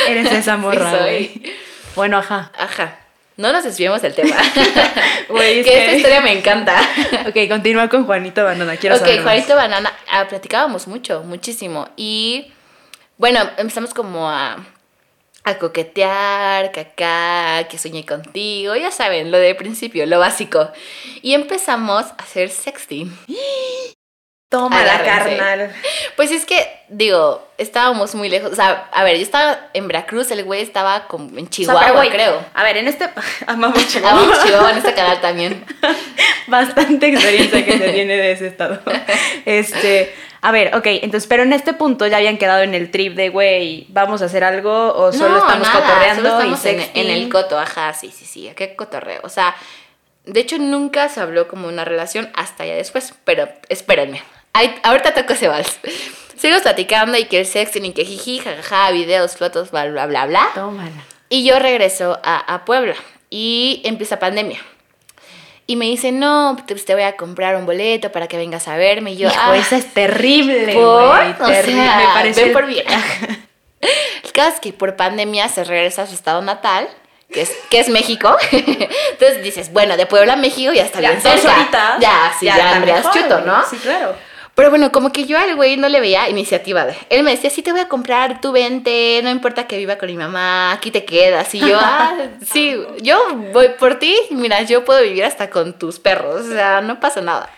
Eres 0.07 0.31
esa 0.31 0.57
morra, 0.57 0.91
Sí, 0.91 0.97
güey. 0.99 1.53
Bueno, 1.95 2.17
ajá. 2.17 2.51
Ajá. 2.57 2.97
No 3.37 3.51
nos 3.51 3.63
desviemos 3.63 4.01
del 4.01 4.13
tema. 4.13 4.35
Es 5.27 5.27
que 5.27 5.63
que- 5.63 5.77
esta 5.85 5.95
historia 5.97 6.21
me 6.21 6.31
encanta. 6.31 6.75
Ok, 7.27 7.35
continúa 7.49 7.89
con 7.89 8.05
Juanito 8.05 8.43
Banana. 8.43 8.77
Quiero 8.77 8.95
ok, 8.95 9.01
saber. 9.01 9.23
Juanito 9.23 9.55
Banana, 9.55 9.91
ah, 10.09 10.25
platicábamos 10.27 10.87
mucho, 10.87 11.23
muchísimo. 11.23 11.89
Y 11.97 12.51
bueno, 13.17 13.39
empezamos 13.57 13.93
como 13.93 14.29
a, 14.29 14.57
a 15.43 15.57
coquetear, 15.57 16.71
que 16.71 16.79
acá, 16.81 17.67
que 17.67 17.77
soñé 17.77 18.05
contigo, 18.05 18.75
ya 18.75 18.91
saben, 18.91 19.31
lo 19.31 19.37
de 19.37 19.55
principio, 19.55 20.05
lo 20.05 20.19
básico. 20.19 20.69
Y 21.21 21.33
empezamos 21.33 22.05
a 22.05 22.15
hacer 22.23 22.49
sexting. 22.49 23.11
Toma 24.55 24.83
la 24.83 25.03
carnal. 25.03 25.71
Pues 26.15 26.31
es 26.31 26.45
que, 26.45 26.65
digo, 26.87 27.45
estábamos 27.57 28.15
muy 28.15 28.29
lejos. 28.29 28.51
O 28.51 28.55
sea, 28.55 28.87
a 28.91 29.03
ver, 29.03 29.17
yo 29.17 29.23
estaba 29.23 29.67
en 29.73 29.87
Veracruz, 29.87 30.31
el 30.31 30.43
güey 30.43 30.61
estaba 30.61 31.07
como 31.07 31.25
en 31.37 31.45
O 31.45 31.49
sea, 31.49 31.49
Chihuahua, 31.49 32.05
creo. 32.09 32.45
A 32.53 32.63
ver, 32.63 32.77
en 32.77 32.87
este. 32.87 33.09
Amamos 33.47 33.77
Ah, 33.79 33.85
Chihuahua. 33.89 34.21
vamos, 34.21 34.43
Chihuahua 34.43 34.71
en 34.71 34.77
este 34.77 34.93
canal 34.93 35.19
también. 35.19 35.65
Bastante 36.47 37.07
experiencia 37.07 37.65
que 37.65 37.77
se 37.77 37.89
tiene 37.89 38.15
de 38.15 38.31
ese 38.31 38.47
estado. 38.47 38.79
Este. 39.45 40.15
A 40.41 40.51
ver, 40.51 40.75
ok, 40.75 40.85
entonces, 40.85 41.27
pero 41.27 41.41
en 41.43 41.53
este 41.53 41.73
punto 41.73 42.05
ya 42.05 42.17
habían 42.17 42.37
quedado 42.37 42.61
en 42.61 42.75
el 42.75 42.91
trip 42.91 43.15
de, 43.15 43.29
güey, 43.29 43.87
¿vamos 43.89 44.21
a 44.21 44.25
hacer 44.25 44.43
algo 44.43 44.93
o 44.93 45.11
solo 45.11 45.29
No, 45.29 45.37
estamos 45.39 45.67
nada, 45.67 45.79
cotorreando 45.81 46.21
solo 46.21 46.53
estamos 46.55 46.65
y 46.65 46.69
en, 46.69 47.07
en 47.07 47.09
el 47.09 47.29
coto, 47.29 47.57
ajá, 47.57 47.93
sí, 47.93 48.13
sí, 48.15 48.25
sí, 48.25 48.51
qué 48.55 48.75
cotorreo. 48.75 49.21
O 49.23 49.29
sea, 49.29 49.55
de 50.25 50.39
hecho 50.39 50.59
nunca 50.59 51.09
se 51.09 51.19
habló 51.19 51.47
como 51.47 51.67
una 51.67 51.83
relación 51.83 52.29
hasta 52.35 52.63
ya 52.63 52.75
después, 52.75 53.15
pero 53.23 53.49
espérenme. 53.69 54.21
Ahí- 54.55 54.75
ahorita 54.83 55.13
toco 55.13 55.33
ese 55.33 55.47
vals. 55.47 55.79
Sigo 56.37 56.59
platicando 56.61 57.17
y 57.17 57.25
que 57.25 57.39
el 57.41 57.45
sexting 57.45 57.85
y 57.85 57.93
que 57.93 58.05
jiji, 58.05 58.39
jajaja, 58.39 58.91
videos, 58.91 59.35
fotos, 59.37 59.71
bla, 59.71 59.85
bla, 59.85 60.05
bla, 60.05 60.25
bla. 60.25 60.47
Tómala. 60.53 60.91
Y 61.29 61.43
yo 61.45 61.59
regreso 61.59 62.19
a, 62.23 62.37
a 62.53 62.65
Puebla 62.65 62.95
y 63.29 63.81
empieza 63.85 64.19
pandemia. 64.19 64.59
Y 65.67 65.75
me 65.77 65.85
dice, 65.85 66.11
no, 66.11 66.57
pues 66.67 66.85
te 66.85 66.93
voy 66.93 67.03
a 67.03 67.15
comprar 67.17 67.55
un 67.55 67.65
boleto 67.65 68.11
para 68.11 68.27
que 68.27 68.37
vengas 68.37 68.67
a 68.67 68.77
verme. 68.77 69.13
Y 69.13 69.17
yo, 69.17 69.29
Hijo, 69.29 69.37
"Ah, 69.41 69.57
esa 69.57 69.77
es 69.77 69.91
terrible, 69.93 70.73
¿Por? 70.73 70.83
O 70.83 71.47
sea, 71.47 71.97
me 71.97 72.13
parece. 72.13 72.43
ven 72.43 72.53
por 72.53 72.67
bien. 72.67 72.85
El 74.23 74.31
caso 74.31 74.49
es 74.55 74.59
que 74.59 74.73
por 74.73 74.95
pandemia 74.95 75.47
se 75.49 75.63
regresa 75.63 76.03
a 76.03 76.07
su 76.07 76.13
estado 76.13 76.41
natal, 76.41 76.87
que 77.31 77.41
es, 77.41 77.51
que 77.69 77.79
es 77.79 77.89
México. 77.89 78.35
Entonces 78.51 79.41
dices, 79.43 79.71
bueno, 79.73 79.97
de 79.97 80.05
Puebla 80.05 80.33
a 80.33 80.37
México 80.37 80.71
ya 80.73 80.83
está 80.83 81.01
Ya, 81.01 81.09
bien 81.11 81.21
cerca. 81.21 81.55
horitas. 81.55 81.99
Ya, 81.99 82.33
sí, 82.39 82.45
ya, 82.45 82.79
mejor, 82.79 83.11
Chuto. 83.13 83.41
¿no? 83.41 83.63
Sí, 83.67 83.77
claro. 83.77 84.15
Pero 84.55 84.69
bueno, 84.69 84.91
como 84.91 85.11
que 85.11 85.25
yo 85.25 85.37
al 85.37 85.53
güey 85.55 85.75
no 85.75 85.89
le 85.89 85.99
veía 85.99 86.29
iniciativa 86.29 86.85
de. 86.85 86.95
Él 87.09 87.23
me 87.23 87.31
decía, 87.31 87.49
sí 87.49 87.61
te 87.61 87.71
voy 87.71 87.81
a 87.81 87.89
comprar, 87.89 88.39
tú 88.39 88.53
vente, 88.53 89.19
no 89.21 89.29
importa 89.29 89.67
que 89.67 89.77
viva 89.77 89.97
con 89.97 90.07
mi 90.07 90.15
mamá, 90.15 90.71
aquí 90.71 90.91
te 90.91 91.03
quedas. 91.03 91.53
Y 91.53 91.59
yo, 91.59 91.77
ah, 91.77 92.15
sí, 92.41 92.77
yo 93.01 93.17
voy 93.51 93.69
por 93.77 93.99
ti, 93.99 94.17
mira, 94.31 94.61
yo 94.61 94.85
puedo 94.85 95.01
vivir 95.01 95.25
hasta 95.25 95.49
con 95.49 95.73
tus 95.77 95.99
perros, 95.99 96.45
o 96.45 96.53
sea, 96.53 96.79
no 96.79 97.01
pasa 97.01 97.21
nada. 97.21 97.49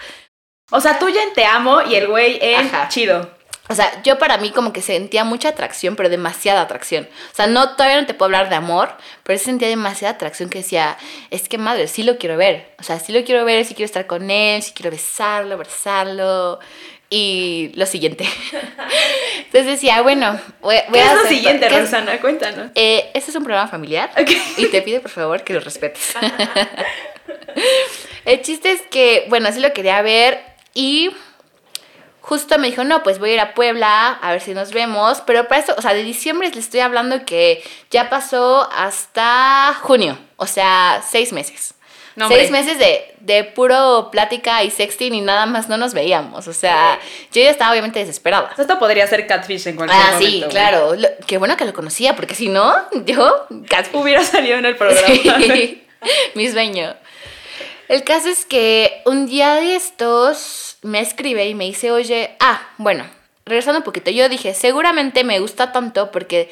O 0.71 0.81
sea, 0.81 0.97
tú 0.97 1.07
ya 1.07 1.21
en 1.21 1.33
te 1.33 1.45
amo 1.45 1.81
y 1.83 1.95
el 1.95 2.07
güey 2.07 2.39
en 2.41 2.65
Ajá. 2.65 2.89
chido. 2.89 3.36
O 3.69 3.75
sea, 3.75 4.01
yo 4.03 4.17
para 4.17 4.37
mí 4.37 4.51
como 4.51 4.71
que 4.73 4.81
sentía 4.81 5.23
mucha 5.23 5.49
atracción, 5.49 5.95
pero 5.95 6.09
demasiada 6.09 6.61
atracción. 6.61 7.07
O 7.31 7.35
sea, 7.35 7.47
no, 7.47 7.75
todavía 7.75 7.99
no 7.99 8.07
te 8.07 8.13
puedo 8.13 8.27
hablar 8.27 8.49
de 8.49 8.55
amor, 8.55 8.91
pero 9.23 9.37
sí 9.37 9.45
sentía 9.45 9.67
demasiada 9.67 10.13
atracción 10.15 10.49
que 10.49 10.59
decía, 10.59 10.97
es 11.31 11.49
que 11.49 11.57
madre, 11.57 11.87
sí 11.87 12.03
lo 12.03 12.17
quiero 12.17 12.37
ver. 12.37 12.69
O 12.79 12.83
sea, 12.83 12.99
sí 12.99 13.11
lo 13.11 13.23
quiero 13.25 13.43
ver, 13.45 13.65
sí 13.65 13.73
quiero 13.73 13.85
estar 13.87 14.07
con 14.07 14.29
él, 14.31 14.61
sí 14.63 14.71
quiero 14.73 14.91
besarlo, 14.91 15.55
abrazarlo. 15.55 16.59
Y 17.09 17.71
lo 17.75 17.85
siguiente. 17.85 18.25
Entonces 19.37 19.65
decía, 19.65 20.01
bueno, 20.01 20.37
voy, 20.59 20.75
voy 20.89 20.99
¿Qué 20.99 21.05
a 21.05 21.11
es 21.13 21.23
lo 21.23 21.29
siguiente, 21.29 21.67
¿qué 21.69 21.75
es- 21.75 21.81
Rosana? 21.81 22.19
Cuéntanos. 22.19 22.71
eh, 22.75 23.11
este 23.13 23.31
es 23.31 23.37
un 23.37 23.43
programa 23.45 23.69
familiar 23.69 24.09
y 24.57 24.65
te 24.65 24.81
pido 24.81 25.01
por 25.01 25.11
favor 25.11 25.41
que 25.43 25.53
lo 25.53 25.61
respetes. 25.61 26.15
El 28.25 28.41
chiste 28.41 28.71
es 28.71 28.81
que, 28.81 29.25
bueno, 29.29 29.47
así 29.47 29.59
lo 29.59 29.71
quería 29.73 30.01
ver 30.01 30.41
y 30.73 31.09
justo 32.27 32.57
me 32.59 32.67
dijo, 32.69 32.83
no, 32.83 33.03
pues 33.03 33.19
voy 33.19 33.29
a 33.31 33.33
ir 33.35 33.39
a 33.39 33.53
Puebla 33.53 34.09
a 34.21 34.31
ver 34.31 34.41
si 34.41 34.53
nos 34.53 34.71
vemos, 34.73 35.21
pero 35.25 35.47
para 35.47 35.61
eso, 35.61 35.73
o 35.77 35.81
sea, 35.81 35.93
de 35.93 36.03
diciembre 36.03 36.51
le 36.53 36.59
estoy 36.59 36.81
hablando 36.81 37.25
que 37.25 37.63
ya 37.89 38.09
pasó 38.09 38.69
hasta 38.75 39.73
junio, 39.81 40.17
o 40.35 40.45
sea, 40.45 41.01
seis 41.09 41.31
meses. 41.31 41.73
No, 42.17 42.27
seis 42.29 42.49
meses 42.49 42.79
de, 42.79 43.13
de 43.19 43.43
puro 43.43 44.09
plática 44.11 44.63
y 44.63 44.71
sexting 44.71 45.13
y 45.13 45.21
nada 45.21 45.45
más 45.45 45.69
no 45.69 45.77
nos 45.77 45.93
veíamos, 45.93 46.47
o 46.47 46.53
sea, 46.53 46.99
yo 47.31 47.43
ya 47.43 47.51
estaba 47.51 47.71
obviamente 47.71 47.99
desesperada. 47.99 48.51
Esto 48.57 48.79
podría 48.79 49.05
ser 49.05 49.27
catfish 49.27 49.67
en 49.67 49.75
cualquier 49.75 50.01
Ah, 50.01 50.11
momento. 50.13 50.25
sí, 50.27 50.37
güey. 50.39 50.49
claro. 50.49 50.95
Lo- 50.95 51.09
qué 51.27 51.37
bueno 51.37 51.55
que 51.55 51.65
lo 51.65 51.73
conocía, 51.73 52.15
porque 52.15 52.33
si 52.33 52.49
no, 52.49 52.73
yo 53.05 53.45
Hubiera 53.93 54.23
salido 54.23 54.57
en 54.57 54.65
el 54.65 54.75
programa. 54.75 55.07
Sí, 55.07 55.83
mi 56.35 56.49
sueño. 56.51 56.95
El 57.87 58.03
caso 58.03 58.29
es 58.29 58.45
que 58.45 59.01
un 59.05 59.27
día 59.27 59.55
de 59.55 59.75
estos 59.75 60.77
me 60.81 60.99
escribe 60.99 61.47
y 61.47 61.55
me 61.55 61.65
dice, 61.65 61.91
oye, 61.91 62.35
ah, 62.39 62.61
bueno, 62.77 63.05
regresando 63.45 63.79
un 63.79 63.85
poquito, 63.85 64.11
yo 64.11 64.27
dije, 64.27 64.53
seguramente 64.53 65.23
me 65.23 65.39
gusta 65.39 65.71
tanto 65.71 66.11
porque 66.11 66.51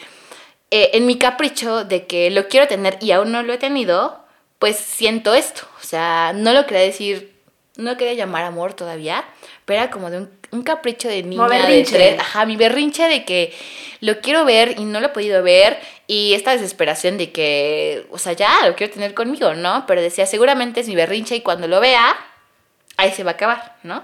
eh, 0.72 0.92
en 0.94 1.06
mi 1.06 1.18
capricho 1.18 1.84
de 1.84 2.06
que 2.08 2.32
lo 2.32 2.48
quiero 2.48 2.68
tener 2.68 2.98
y 3.02 3.12
aún 3.12 3.32
no 3.32 3.44
lo 3.44 3.54
he 3.54 3.58
tenido, 3.58 4.24
pues 4.60 4.78
siento 4.78 5.34
esto. 5.34 5.68
O 5.82 5.86
sea, 5.86 6.32
no 6.34 6.54
lo 6.54 6.66
quería 6.66 6.82
decir, 6.84 7.36
no 7.76 7.92
lo 7.92 7.98
quería 7.98 8.14
llamar 8.14 8.46
amor 8.46 8.74
todavía, 8.74 9.26
pero 9.66 9.82
era 9.82 9.92
como 9.92 10.10
de 10.10 10.20
un, 10.20 10.40
un 10.56 10.64
capricho 10.64 11.08
de 11.08 11.24
niña 11.24 11.48
de 11.48 11.84
tres, 11.84 12.20
ajá, 12.20 12.46
mi 12.46 12.56
berrinche 12.56 13.08
de 13.08 13.26
que 13.26 13.54
lo 14.02 14.20
quiero 14.20 14.46
ver 14.46 14.76
y 14.78 14.86
no 14.86 15.00
lo 15.00 15.08
he 15.08 15.10
podido 15.10 15.42
ver 15.44 15.80
y 16.08 16.34
esta 16.34 16.52
desesperación 16.52 17.18
de 17.18 17.32
que, 17.32 18.08
o 18.12 18.18
sea, 18.18 18.34
ya 18.34 18.52
lo 18.66 18.76
quiero 18.76 18.94
tener 18.94 19.14
conmigo, 19.14 19.54
¿no? 19.54 19.86
Pero 19.88 20.02
decía, 20.02 20.26
seguramente 20.26 20.82
es 20.82 20.88
mi 20.88 20.96
berrinche 20.96 21.36
y 21.36 21.42
cuando 21.42 21.68
lo 21.68 21.80
vea, 21.80 22.16
ahí 22.98 23.12
se 23.12 23.24
va 23.24 23.32
a 23.32 23.34
acabar, 23.34 23.78
¿no? 23.84 24.04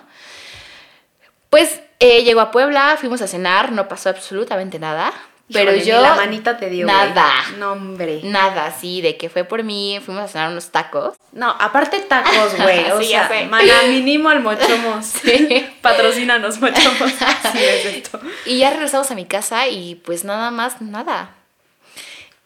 Pues 1.49 1.81
eh, 1.99 2.23
llegó 2.23 2.41
a 2.41 2.51
Puebla, 2.51 2.97
fuimos 2.99 3.21
a 3.21 3.27
cenar, 3.27 3.71
no 3.71 3.87
pasó 3.87 4.09
absolutamente 4.09 4.79
nada, 4.79 5.13
pero 5.53 5.75
yo... 5.75 5.97
ni 5.97 6.03
la 6.03 6.15
manita 6.15 6.57
te 6.57 6.69
dio. 6.69 6.85
güey. 6.85 6.95
Nada. 6.95 7.31
No, 7.57 7.73
hombre. 7.73 8.21
Nada, 8.23 8.71
sí, 8.71 9.01
de 9.01 9.17
que 9.17 9.29
fue 9.29 9.43
por 9.43 9.63
mí, 9.63 9.99
fuimos 10.03 10.23
a 10.23 10.27
cenar 10.27 10.51
unos 10.51 10.71
tacos. 10.71 11.15
No, 11.31 11.49
aparte 11.59 11.99
tacos, 12.01 12.55
güey. 12.57 12.91
O 12.91 13.01
Sí, 13.01 13.09
ya 13.09 13.27
sea, 13.27 13.45
mana 13.45 13.83
mínimo 13.87 14.29
al 14.29 14.41
mochomos. 14.41 15.05
Sí. 15.23 15.67
Patrocínanos, 15.81 16.59
mochomos. 16.59 17.13
Así 17.43 17.57
es 17.63 17.85
esto. 17.85 18.19
Y 18.45 18.59
ya 18.59 18.69
regresamos 18.71 19.09
a 19.11 19.15
mi 19.15 19.25
casa 19.25 19.67
y 19.67 19.95
pues 19.95 20.23
nada 20.23 20.51
más, 20.51 20.81
nada. 20.81 21.35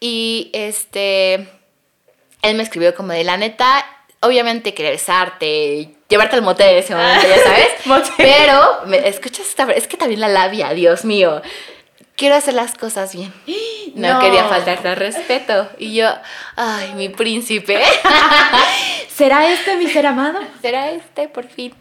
Y 0.00 0.50
este, 0.52 1.48
él 2.42 2.56
me 2.56 2.62
escribió 2.62 2.94
como 2.94 3.12
de 3.12 3.24
la 3.24 3.36
neta, 3.36 3.84
obviamente 4.20 4.74
quería 4.74 4.90
besarte, 4.90 5.94
llevarte 6.08 6.36
al 6.36 6.42
motel 6.42 6.70
en 6.70 6.76
ese 6.78 6.94
momento, 6.94 7.26
ya 7.26 7.42
sabes. 7.42 8.12
Pero, 8.16 8.80
me, 8.86 9.08
escuchas 9.08 9.46
esta, 9.46 9.64
es 9.72 9.86
que 9.88 9.96
también 9.96 10.20
la 10.20 10.28
labia, 10.28 10.70
Dios 10.70 11.04
mío. 11.04 11.42
Quiero 12.16 12.34
hacer 12.34 12.54
las 12.54 12.74
cosas 12.74 13.14
bien. 13.14 13.32
No, 13.94 14.12
No. 14.14 14.20
quería 14.20 14.44
faltarte 14.44 14.88
al 14.88 14.96
respeto. 14.96 15.70
Y 15.78 15.94
yo, 15.94 16.10
ay, 16.54 16.92
mi 16.96 17.08
príncipe. 17.08 17.82
¿Será 19.08 19.50
este 19.50 19.76
mi 19.76 19.88
ser 19.88 20.06
amado? 20.06 20.38
¿Será 20.60 20.90
este 20.90 21.28
por 21.28 21.48
fin? 21.48 21.72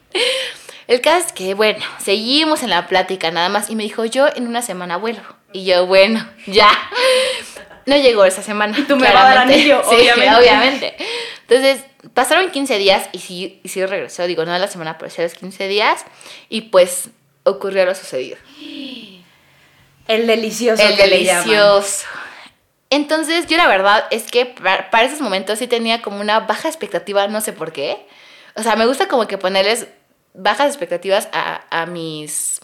El 0.88 1.02
caso 1.02 1.26
es 1.28 1.34
que, 1.34 1.54
bueno, 1.56 1.84
seguimos 2.02 2.64
en 2.64 2.70
la 2.70 2.88
plática 2.88 3.32
nada 3.32 3.50
más 3.50 3.70
y 3.70 3.76
me 3.76 3.84
dijo, 3.84 4.06
yo 4.06 4.28
en 4.34 4.48
una 4.48 4.62
semana 4.62 4.96
vuelvo. 4.96 5.24
Y 5.52 5.66
yo, 5.66 5.88
bueno, 5.88 6.26
ya. 6.48 6.70
No 7.86 7.98
llegó 7.98 8.24
esa 8.24 8.42
semana. 8.42 8.78
Y 8.80 8.84
tú 8.84 8.96
me 8.96 9.12
vas 9.12 9.24
a 9.26 9.28
dar 9.30 9.38
anillo, 9.40 9.82
Sí, 9.90 9.96
obviamente. 9.96 10.36
obviamente. 10.38 10.96
Entonces, 11.50 11.84
pasaron 12.14 12.50
15 12.50 12.78
días 12.78 13.10
y 13.12 13.20
sí, 13.20 13.60
y 13.64 13.68
sí 13.68 13.86
regresó. 13.86 14.26
Digo, 14.26 14.46
no 14.46 14.54
a 14.54 14.60
la 14.60 14.68
semana, 14.68 14.98
pero 14.98 15.12
sí 15.12 15.20
a 15.20 15.26
los 15.26 15.34
15 15.34 15.68
días. 15.68 16.06
Y 16.48 16.62
pues 16.62 17.10
ocurrió 17.44 17.84
lo 17.86 17.94
sucedido. 17.94 18.38
El 20.08 20.28
delicioso. 20.28 20.82
El 20.84 20.96
que 20.96 21.08
le 21.08 21.18
delicioso. 21.18 22.06
Entonces, 22.90 23.48
yo 23.48 23.58
la 23.58 23.68
verdad 23.68 24.06
es 24.12 24.24
que 24.32 24.46
para, 24.46 25.04
esos 25.04 25.22
momentos 25.22 25.60
sí 25.60 25.68
tenía 25.68 26.02
como 26.02 26.22
una 26.22 26.42
baja 26.42 26.68
expectativa, 26.68 27.28
no 27.28 27.42
sé 27.42 27.52
por 27.52 27.72
qué. 27.72 28.06
O 28.56 28.64
sea, 28.64 28.76
me 28.76 28.86
gusta 28.86 29.08
como 29.08 29.28
que 29.28 29.38
ponerles 29.38 29.88
bajas 30.34 30.68
expectativas 30.68 31.28
a, 31.34 31.64
a 31.70 31.86
mis 31.88 32.62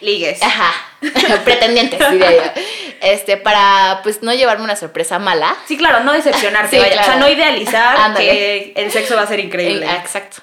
Ligues. 0.00 0.42
Ajá, 0.42 0.72
pretendientes, 1.44 2.10
diría 2.10 2.32
yo. 2.32 2.62
Este, 3.02 3.36
para 3.36 4.00
pues 4.02 4.22
no 4.22 4.32
llevarme 4.32 4.64
una 4.64 4.76
sorpresa 4.76 5.18
mala. 5.18 5.56
Sí, 5.66 5.76
claro, 5.76 6.04
no 6.04 6.12
decepcionarte, 6.12 6.80
Sí. 6.80 6.98
O 6.98 7.04
sea, 7.04 7.16
no 7.16 7.28
idealizar 7.28 8.16
que 8.16 8.72
el 8.76 8.90
sexo 8.90 9.16
va 9.16 9.22
a 9.22 9.26
ser 9.26 9.40
increíble. 9.40 9.86
Eh, 9.86 9.96
exacto. 9.96 10.38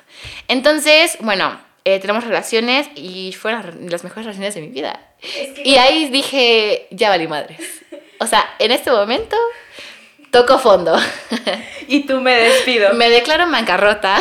Entonces, 0.47 1.17
bueno, 1.21 1.60
eh, 1.89 2.00
tenemos 2.00 2.23
relaciones 2.26 2.89
y 2.95 3.32
fueron 3.34 3.89
las- 3.89 4.04
mejores 4.04 4.26
relaciones 4.26 4.56
de 4.56 4.62
mi 4.62 4.67
vida. 4.67 5.00
y 5.63 5.76
ahí 5.76 6.10
dije, 6.10 6.88
ya 6.91 7.10
valí 7.10 7.28
madres. 7.28 7.60
O 8.19 8.28
sea, 8.28 8.43
en 8.60 8.71
este 8.71 8.91
momento 8.91 9.38
toco 10.32 10.60
fondo. 10.60 10.97
Y 11.89 12.06
tú 12.06 12.19
me 12.19 12.36
despido. 12.36 12.93
Me 12.95 13.10
declaro 13.10 13.43
en 13.45 13.52
bancarrota. 13.54 14.17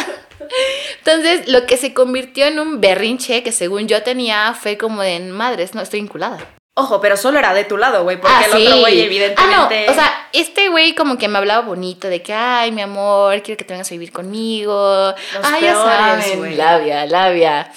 Entonces, 0.98 1.48
lo 1.48 1.66
que 1.66 1.76
se 1.76 1.92
convirtió 1.92 2.46
en 2.46 2.61
un 2.61 2.81
berrinche 2.81 3.42
que 3.42 3.50
según 3.50 3.88
yo 3.88 4.05
tenía 4.05 4.55
fue 4.55 4.76
como 4.79 5.02
de 5.02 5.18
madres, 5.18 5.74
no 5.74 5.83
estoy 5.83 6.00
vinculada. 6.00 6.38
Ojo, 6.79 7.01
pero 7.01 7.17
solo 7.17 7.39
era 7.39 7.55
de 7.55 7.65
tu 7.65 7.79
lado, 7.79 8.03
güey, 8.03 8.19
porque 8.21 8.35
Ah, 8.37 8.45
el 8.45 8.53
sí. 8.53 8.67
otro 8.67 8.81
güey 8.81 9.01
evidentemente... 9.01 9.85
Ah, 9.85 9.87
no, 9.87 9.93
o 9.93 9.95
sea, 9.95 10.29
este 10.35 10.69
güey 10.69 10.95
como 10.95 11.17
que 11.17 11.27
me 11.27 11.39
hablaba 11.39 11.67
bonito 11.67 12.07
de 12.09 12.21
que, 12.21 12.35
ay, 12.35 12.71
mi 12.71 12.83
amor, 12.83 13.41
quiero 13.43 13.57
que 13.57 13.65
te 13.65 13.73
vengas 13.73 13.91
a 13.91 13.95
vivir 13.95 14.12
conmigo. 14.12 15.15
ay, 15.43 15.62
ya 15.62 15.73
peores, 15.73 16.25
saben, 16.25 16.39
güey. 16.39 16.55
labia, 16.55 17.07
labia. 17.07 17.73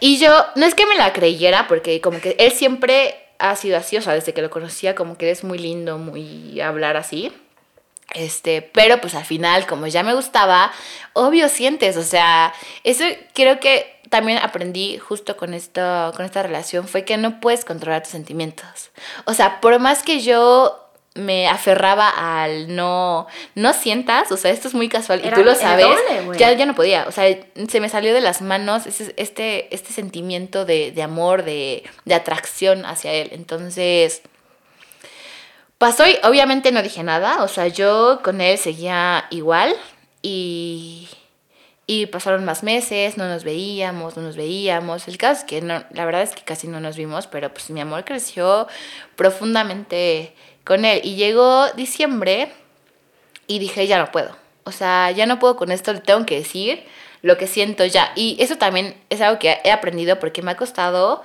Y 0.00 0.16
yo, 0.18 0.46
no 0.54 0.64
es 0.64 0.74
que 0.74 0.86
me 0.86 0.96
la 0.96 1.12
creyera, 1.12 1.68
porque 1.68 2.00
como 2.00 2.20
que 2.22 2.34
él 2.38 2.52
siempre 2.52 3.16
ha 3.38 3.54
sido 3.54 3.76
así, 3.76 3.98
o 3.98 4.02
sea, 4.02 4.14
desde 4.14 4.32
que 4.32 4.40
lo 4.40 4.48
conocía, 4.48 4.94
como 4.94 5.18
que 5.18 5.30
es 5.30 5.44
muy 5.44 5.58
lindo, 5.58 5.98
muy 5.98 6.58
hablar 6.60 6.96
así. 6.96 7.30
Este, 8.14 8.60
pero 8.62 9.00
pues 9.00 9.14
al 9.14 9.24
final, 9.24 9.66
como 9.66 9.86
ya 9.86 10.02
me 10.02 10.12
gustaba, 10.14 10.70
obvio 11.14 11.48
sientes, 11.48 11.96
o 11.96 12.02
sea, 12.02 12.52
eso 12.84 13.04
creo 13.34 13.58
que 13.58 14.00
también 14.10 14.38
aprendí 14.38 14.98
justo 14.98 15.36
con 15.38 15.54
esto, 15.54 16.12
con 16.14 16.26
esta 16.26 16.42
relación, 16.42 16.86
fue 16.86 17.04
que 17.06 17.16
no 17.16 17.40
puedes 17.40 17.64
controlar 17.64 18.02
tus 18.02 18.12
sentimientos. 18.12 18.90
O 19.24 19.32
sea, 19.32 19.60
por 19.62 19.78
más 19.78 20.02
que 20.02 20.20
yo 20.20 20.78
me 21.14 21.46
aferraba 21.48 22.08
al 22.42 22.74
no, 22.74 23.26
no 23.54 23.72
sientas, 23.74 24.30
o 24.32 24.36
sea, 24.36 24.50
esto 24.50 24.68
es 24.68 24.74
muy 24.74 24.88
casual 24.90 25.20
y 25.24 25.28
tú 25.30 25.42
lo 25.44 25.54
sabes, 25.54 25.86
doble, 25.86 26.38
ya, 26.38 26.52
ya 26.52 26.66
no 26.66 26.74
podía, 26.74 27.04
o 27.06 27.12
sea, 27.12 27.34
se 27.68 27.80
me 27.80 27.88
salió 27.90 28.12
de 28.14 28.20
las 28.22 28.40
manos 28.42 28.86
ese- 28.86 29.12
este, 29.16 29.74
este 29.74 29.92
sentimiento 29.92 30.64
de, 30.66 30.90
de 30.90 31.02
amor, 31.02 31.44
de, 31.44 31.82
de 32.06 32.14
atracción 32.14 32.84
hacia 32.86 33.12
él. 33.12 33.28
Entonces, 33.32 34.22
Pasó 35.82 36.06
y 36.06 36.16
obviamente 36.22 36.70
no 36.70 36.80
dije 36.80 37.02
nada, 37.02 37.42
o 37.42 37.48
sea, 37.48 37.66
yo 37.66 38.20
con 38.22 38.40
él 38.40 38.56
seguía 38.56 39.26
igual 39.30 39.74
y, 40.22 41.08
y 41.88 42.06
pasaron 42.06 42.44
más 42.44 42.62
meses, 42.62 43.16
no 43.16 43.26
nos 43.26 43.42
veíamos, 43.42 44.16
no 44.16 44.22
nos 44.22 44.36
veíamos. 44.36 45.08
El 45.08 45.18
caso 45.18 45.40
es 45.40 45.44
que 45.44 45.60
no, 45.60 45.82
la 45.90 46.04
verdad 46.04 46.22
es 46.22 46.36
que 46.36 46.42
casi 46.42 46.68
no 46.68 46.78
nos 46.78 46.96
vimos, 46.96 47.26
pero 47.26 47.52
pues 47.52 47.68
mi 47.70 47.80
amor 47.80 48.04
creció 48.04 48.68
profundamente 49.16 50.36
con 50.62 50.84
él. 50.84 51.00
Y 51.02 51.16
llegó 51.16 51.68
diciembre 51.72 52.52
y 53.48 53.58
dije, 53.58 53.88
ya 53.88 53.98
no 53.98 54.12
puedo. 54.12 54.36
O 54.62 54.70
sea, 54.70 55.10
ya 55.10 55.26
no 55.26 55.40
puedo 55.40 55.56
con 55.56 55.72
esto, 55.72 55.92
le 55.92 55.98
tengo 55.98 56.24
que 56.24 56.36
decir 56.36 56.84
lo 57.22 57.36
que 57.38 57.48
siento 57.48 57.84
ya. 57.86 58.12
Y 58.14 58.36
eso 58.38 58.56
también 58.56 58.94
es 59.10 59.20
algo 59.20 59.40
que 59.40 59.58
he 59.64 59.72
aprendido 59.72 60.20
porque 60.20 60.42
me 60.42 60.52
ha 60.52 60.56
costado 60.56 61.24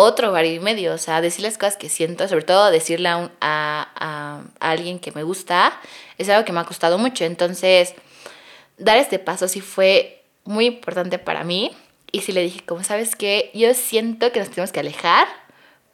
otro 0.00 0.30
hogar 0.30 0.46
y 0.46 0.60
medio. 0.60 0.94
O 0.94 0.98
sea, 0.98 1.20
decir 1.20 1.42
las 1.44 1.58
cosas 1.58 1.76
que 1.76 1.88
siento, 1.88 2.28
sobre 2.28 2.44
todo 2.44 2.70
decirle 2.70 3.08
a, 3.08 3.16
un- 3.18 3.32
a, 3.40 3.88
a- 3.96 4.42
a 4.60 4.70
alguien 4.70 4.98
que 5.00 5.12
me 5.12 5.22
gusta, 5.24 5.78
es 6.18 6.28
algo 6.28 6.44
que 6.44 6.52
me 6.52 6.60
ha 6.60 6.64
costado 6.64 6.98
mucho. 6.98 7.24
Entonces, 7.24 7.94
dar 8.78 8.98
este 8.98 9.18
paso 9.18 9.48
sí 9.48 9.60
fue 9.60 10.22
muy 10.44 10.66
importante 10.66 11.18
para 11.18 11.44
mí. 11.44 11.72
Y 12.12 12.20
sí 12.22 12.32
le 12.32 12.42
dije, 12.42 12.62
como 12.64 12.84
sabes 12.84 13.16
que 13.16 13.50
yo 13.54 13.74
siento 13.74 14.32
que 14.32 14.40
nos 14.40 14.50
tenemos 14.50 14.72
que 14.72 14.80
alejar 14.80 15.28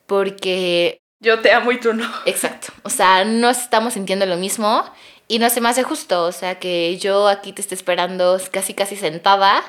porque 0.06 0.98
Yo 1.20 1.40
te 1.40 1.52
amo 1.52 1.72
y 1.72 1.80
tú 1.80 1.92
no. 1.94 2.08
Exacto. 2.26 2.72
O 2.82 2.90
sea, 2.90 3.24
no 3.24 3.50
estamos 3.50 3.94
sintiendo 3.94 4.26
lo 4.26 4.36
mismo 4.36 4.84
y 5.28 5.38
no 5.38 5.50
se 5.50 5.60
me 5.60 5.68
hace 5.68 5.82
justo. 5.82 6.24
O 6.24 6.32
sea, 6.32 6.58
que 6.58 6.98
yo 6.98 7.28
aquí 7.28 7.52
te 7.52 7.62
esté 7.62 7.74
esperando 7.74 8.40
casi, 8.50 8.74
casi 8.74 8.96
sentada 8.96 9.62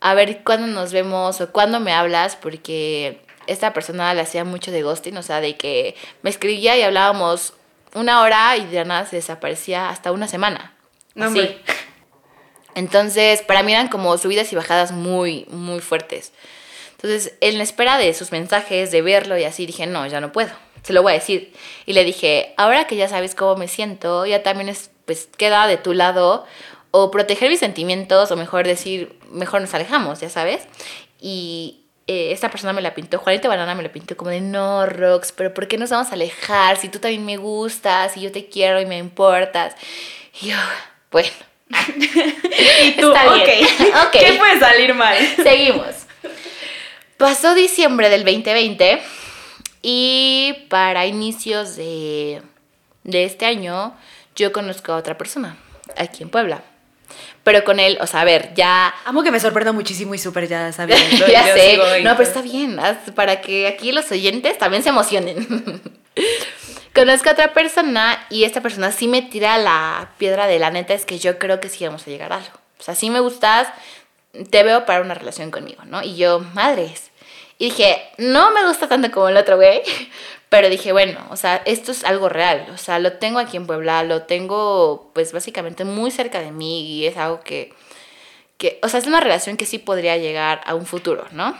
a 0.00 0.14
ver 0.14 0.42
cuándo 0.44 0.66
nos 0.66 0.92
vemos 0.92 1.40
o 1.40 1.52
cuándo 1.52 1.80
me 1.80 1.92
hablas, 1.92 2.36
porque 2.36 3.20
esta 3.50 3.72
persona 3.72 4.14
le 4.14 4.20
hacía 4.20 4.44
mucho 4.44 4.70
de 4.70 4.82
ghosting, 4.82 5.16
o 5.16 5.22
sea, 5.22 5.40
de 5.40 5.56
que 5.56 5.94
me 6.22 6.30
escribía 6.30 6.76
y 6.76 6.82
hablábamos 6.82 7.54
una 7.94 8.22
hora 8.22 8.56
y 8.56 8.66
de 8.66 8.84
nada 8.84 9.06
se 9.06 9.16
desaparecía 9.16 9.90
hasta 9.90 10.12
una 10.12 10.28
semana. 10.28 10.74
No, 11.14 11.26
Así. 11.26 11.40
hombre. 11.40 11.60
Entonces, 12.74 13.42
para 13.42 13.62
mí 13.62 13.72
eran 13.72 13.88
como 13.88 14.16
subidas 14.18 14.52
y 14.52 14.56
bajadas 14.56 14.92
muy, 14.92 15.46
muy 15.50 15.80
fuertes. 15.80 16.32
Entonces, 16.92 17.34
en 17.40 17.58
la 17.58 17.64
espera 17.64 17.98
de 17.98 18.12
sus 18.14 18.30
mensajes, 18.30 18.90
de 18.90 19.02
verlo 19.02 19.36
y 19.36 19.44
así, 19.44 19.66
dije, 19.66 19.86
no, 19.86 20.06
ya 20.06 20.20
no 20.20 20.32
puedo, 20.32 20.50
se 20.82 20.92
lo 20.92 21.02
voy 21.02 21.12
a 21.12 21.14
decir. 21.14 21.52
Y 21.86 21.94
le 21.94 22.04
dije, 22.04 22.54
ahora 22.56 22.86
que 22.86 22.96
ya 22.96 23.08
sabes 23.08 23.34
cómo 23.34 23.56
me 23.56 23.68
siento, 23.68 24.26
ya 24.26 24.42
también 24.42 24.68
es, 24.68 24.90
pues, 25.06 25.28
queda 25.36 25.66
de 25.66 25.78
tu 25.78 25.94
lado 25.94 26.44
o 26.92 27.10
proteger 27.10 27.50
mis 27.50 27.60
sentimientos 27.60 28.30
o 28.30 28.36
mejor 28.36 28.66
decir, 28.66 29.18
mejor 29.30 29.60
nos 29.60 29.74
alejamos, 29.74 30.20
ya 30.20 30.28
sabes. 30.28 30.62
Y 31.20 31.79
eh, 32.12 32.32
esta 32.32 32.50
persona 32.50 32.72
me 32.72 32.82
la 32.82 32.92
pintó, 32.92 33.18
Juanito 33.18 33.48
Banana 33.48 33.72
me 33.76 33.84
la 33.84 33.92
pintó 33.92 34.16
como 34.16 34.32
de, 34.32 34.40
no, 34.40 34.84
Rox, 34.84 35.30
pero 35.30 35.54
¿por 35.54 35.68
qué 35.68 35.78
nos 35.78 35.90
vamos 35.90 36.08
a 36.10 36.14
alejar 36.14 36.76
si 36.76 36.88
tú 36.88 36.98
también 36.98 37.24
me 37.24 37.36
gustas, 37.36 38.14
si 38.14 38.20
yo 38.20 38.32
te 38.32 38.48
quiero 38.48 38.80
y 38.80 38.86
me 38.86 38.98
importas? 38.98 39.76
Y 40.42 40.48
yo, 40.48 40.56
bueno. 41.12 41.30
Y 42.82 42.92
tú, 43.00 43.12
Está 43.12 43.32
bien. 43.32 43.64
Ok. 44.06 44.10
¿Qué 44.10 44.32
puede 44.32 44.58
salir 44.58 44.92
mal? 44.92 45.16
Seguimos. 45.36 45.86
Pasó 47.16 47.54
diciembre 47.54 48.08
del 48.08 48.24
2020 48.24 49.00
y 49.82 50.66
para 50.68 51.06
inicios 51.06 51.76
de, 51.76 52.42
de 53.04 53.24
este 53.24 53.46
año 53.46 53.94
yo 54.34 54.52
conozco 54.52 54.90
a 54.90 54.96
otra 54.96 55.16
persona 55.16 55.56
aquí 55.96 56.24
en 56.24 56.30
Puebla. 56.30 56.64
Pero 57.42 57.64
con 57.64 57.80
él, 57.80 57.96
o 58.00 58.06
sea, 58.06 58.20
a 58.20 58.24
ver, 58.24 58.52
ya... 58.54 58.94
Amo 59.06 59.22
que 59.22 59.30
me 59.30 59.40
sorprenda 59.40 59.72
muchísimo 59.72 60.14
y 60.14 60.18
súper 60.18 60.46
ya 60.46 60.72
sabiendo. 60.72 61.26
ya 61.30 61.48
Yo 61.48 61.54
sé. 61.54 62.02
No, 62.02 62.16
pero 62.16 62.28
está 62.28 62.42
bien, 62.42 62.78
haz- 62.78 63.10
para 63.14 63.40
que 63.40 63.66
aquí 63.66 63.92
los 63.92 64.10
oyentes 64.12 64.58
también 64.58 64.82
se 64.82 64.90
emocionen. 64.90 65.80
Conozco 66.94 67.28
a 67.28 67.32
otra 67.32 67.52
persona 67.52 68.18
y 68.30 68.44
esta 68.44 68.60
persona 68.60 68.90
sí 68.92 69.06
me 69.06 69.22
tira 69.22 69.56
la 69.58 70.10
piedra 70.18 70.46
de 70.48 70.58
la 70.58 70.70
neta, 70.70 70.92
es 70.92 71.06
que 71.06 71.18
yo 71.18 71.38
creo 71.38 71.60
que 71.60 71.68
sí 71.68 71.86
vamos 71.86 72.06
a 72.06 72.10
llegar 72.10 72.32
a 72.32 72.36
algo. 72.36 72.50
O 72.78 72.82
sea, 72.82 72.94
sí 72.94 73.10
me 73.10 73.20
gustas, 73.20 73.68
te 74.50 74.62
veo 74.62 74.84
para 74.86 75.00
una 75.00 75.14
relación 75.14 75.50
conmigo, 75.50 75.82
¿no? 75.86 76.02
Y 76.02 76.16
yo, 76.16 76.40
madres. 76.54 77.10
Y 77.58 77.66
dije, 77.66 78.02
no 78.18 78.50
me 78.50 78.66
gusta 78.66 78.88
tanto 78.88 79.10
como 79.12 79.28
el 79.28 79.36
otro 79.36 79.56
güey, 79.56 79.82
pero 80.50 80.68
dije, 80.68 80.90
bueno, 80.90 81.24
o 81.30 81.36
sea, 81.36 81.62
esto 81.64 81.92
es 81.92 82.04
algo 82.04 82.28
real. 82.28 82.66
O 82.74 82.76
sea, 82.76 82.98
lo 82.98 83.14
tengo 83.14 83.38
aquí 83.38 83.56
en 83.56 83.68
Puebla, 83.68 84.02
lo 84.02 84.22
tengo 84.22 85.12
pues 85.14 85.32
básicamente 85.32 85.84
muy 85.84 86.10
cerca 86.10 86.40
de 86.40 86.50
mí 86.50 86.82
y 86.82 87.06
es 87.06 87.16
algo 87.16 87.40
que, 87.40 87.72
que, 88.58 88.80
o 88.82 88.88
sea, 88.88 88.98
es 88.98 89.06
una 89.06 89.20
relación 89.20 89.56
que 89.56 89.64
sí 89.64 89.78
podría 89.78 90.16
llegar 90.16 90.60
a 90.66 90.74
un 90.74 90.86
futuro, 90.86 91.24
¿no? 91.30 91.56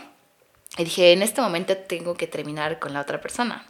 Y 0.77 0.83
dije, 0.83 1.13
en 1.13 1.21
este 1.21 1.41
momento 1.41 1.75
tengo 1.77 2.15
que 2.15 2.27
terminar 2.27 2.79
con 2.79 2.93
la 2.93 2.99
otra 2.99 3.21
persona. 3.21 3.65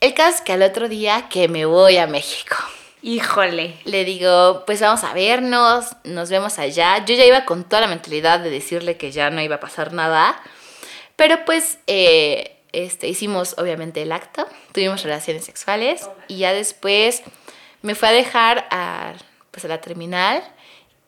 El 0.00 0.14
caso 0.14 0.36
es 0.36 0.40
que 0.40 0.52
al 0.52 0.62
otro 0.62 0.88
día 0.88 1.28
que 1.28 1.48
me 1.48 1.64
voy 1.64 1.96
a 1.96 2.06
México. 2.06 2.56
Híjole. 3.02 3.74
Le 3.84 4.04
digo, 4.04 4.62
pues 4.66 4.80
vamos 4.80 5.02
a 5.02 5.14
vernos, 5.14 5.96
nos 6.04 6.30
vemos 6.30 6.60
allá. 6.60 7.04
Yo 7.04 7.16
ya 7.16 7.24
iba 7.24 7.44
con 7.44 7.64
toda 7.64 7.80
la 7.80 7.88
mentalidad 7.88 8.38
de 8.38 8.50
decirle 8.50 8.96
que 8.96 9.10
ya 9.10 9.30
no 9.30 9.40
iba 9.42 9.56
a 9.56 9.60
pasar 9.60 9.92
nada. 9.92 10.40
Pero 11.16 11.44
pues 11.44 11.78
eh, 11.86 12.55
este, 12.84 13.08
hicimos 13.08 13.54
obviamente 13.58 14.02
el 14.02 14.12
acto, 14.12 14.46
tuvimos 14.72 15.02
relaciones 15.02 15.44
sexuales 15.44 16.08
y 16.28 16.38
ya 16.38 16.52
después 16.52 17.22
me 17.82 17.94
fue 17.94 18.08
a 18.08 18.12
dejar 18.12 18.66
a, 18.70 19.14
pues, 19.50 19.64
a 19.64 19.68
la 19.68 19.80
terminal 19.80 20.42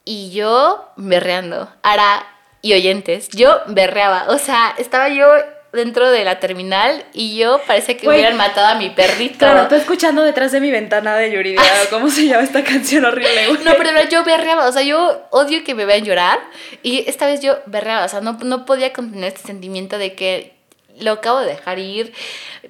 y 0.05 0.31
yo 0.31 0.89
berreando. 0.97 1.69
Ara 1.83 2.27
y 2.63 2.73
oyentes, 2.73 3.29
yo 3.29 3.61
berreaba. 3.67 4.27
O 4.29 4.39
sea, 4.39 4.75
estaba 4.79 5.09
yo 5.11 5.27
dentro 5.73 6.11
de 6.11 6.25
la 6.25 6.41
terminal 6.41 7.05
y 7.13 7.37
yo 7.37 7.61
parece 7.67 7.97
que 7.97 8.07
Güey. 8.07 8.19
hubieran 8.19 8.37
matado 8.39 8.69
a 8.69 8.75
mi 8.77 8.89
perrito. 8.91 9.39
Claro, 9.39 9.69
tú 9.69 9.75
escuchando 9.75 10.23
detrás 10.23 10.51
de 10.53 10.61
mi 10.61 10.71
ventana 10.71 11.15
de 11.17 11.31
Yuridia, 11.31 11.63
¿cómo 11.91 12.09
se 12.09 12.27
llama 12.27 12.43
esta 12.43 12.65
canción 12.65 13.05
horrible? 13.05 13.53
No, 13.65 13.73
pero 13.77 13.93
no, 13.93 14.09
yo 14.09 14.25
berreaba, 14.25 14.67
o 14.67 14.73
sea, 14.73 14.83
yo 14.83 15.27
odio 15.31 15.63
que 15.65 15.75
me 15.75 15.85
vean 15.85 16.05
llorar 16.05 16.41
y 16.83 17.05
esta 17.07 17.27
vez 17.27 17.41
yo 17.43 17.59
berreaba, 17.67 18.07
o 18.07 18.09
sea, 18.09 18.23
no, 18.23 18.39
no 18.43 18.65
podía 18.65 18.93
contener 18.95 19.29
este 19.35 19.47
sentimiento 19.47 19.99
de 19.99 20.15
que 20.15 20.58
lo 21.01 21.13
acabo 21.13 21.41
de 21.41 21.47
dejar 21.47 21.79
ir, 21.79 22.13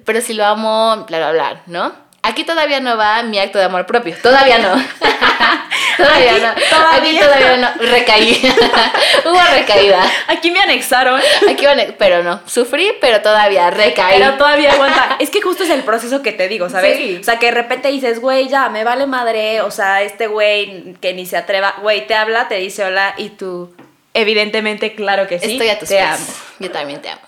pero 0.05 0.21
si 0.21 0.33
lo 0.33 0.45
amo, 0.45 1.05
bla, 1.07 1.17
bla, 1.17 1.31
bla, 1.31 1.61
¿no? 1.67 2.09
Aquí 2.21 2.43
todavía 2.43 2.81
no 2.81 2.97
va 2.97 3.23
mi 3.23 3.39
acto 3.39 3.59
de 3.59 3.63
amor 3.65 3.85
propio. 3.85 4.13
Todavía 4.21 4.57
no. 4.57 4.71
todavía 5.97 6.31
Aquí 6.33 6.41
no. 6.41 6.53
todavía. 6.69 6.97
Aquí 6.97 7.19
todavía 7.19 7.57
no. 7.57 7.69
Recaí. 7.91 8.53
Hubo 9.25 9.39
recaída. 9.53 10.03
Aquí 10.27 10.51
me 10.51 10.59
anexaron. 10.59 11.21
Aquí 11.49 11.65
pero 11.97 12.21
no. 12.21 12.41
Sufrí, 12.45 12.91
pero 12.99 13.21
todavía 13.21 13.69
recaí. 13.71 14.19
Pero 14.19 14.33
todavía 14.35 14.73
aguanta. 14.73 15.15
Es 15.19 15.29
que 15.29 15.41
justo 15.41 15.63
es 15.63 15.69
el 15.69 15.83
proceso 15.83 16.21
que 16.21 16.33
te 16.33 16.49
digo, 16.49 16.69
¿sabes? 16.69 16.97
Sí. 16.97 17.17
O 17.21 17.23
sea, 17.23 17.39
que 17.39 17.47
de 17.47 17.51
repente 17.53 17.87
dices, 17.87 18.19
güey, 18.19 18.49
ya, 18.49 18.67
me 18.67 18.83
vale 18.83 19.07
madre. 19.07 19.61
O 19.61 19.71
sea, 19.71 20.01
este 20.01 20.27
güey 20.27 20.95
que 20.99 21.13
ni 21.13 21.25
se 21.25 21.37
atreva, 21.37 21.75
güey, 21.81 22.05
te 22.05 22.15
habla, 22.15 22.49
te 22.49 22.55
dice 22.55 22.83
hola 22.83 23.13
y 23.17 23.29
tú, 23.29 23.73
evidentemente, 24.13 24.93
claro 24.93 25.25
que 25.27 25.39
sí. 25.39 25.53
Estoy 25.53 25.69
a 25.69 25.79
tus 25.79 25.87
te 25.87 25.95
pies. 25.95 26.05
amo. 26.09 26.25
Yo 26.59 26.71
también 26.71 27.01
te 27.01 27.09
amo. 27.09 27.21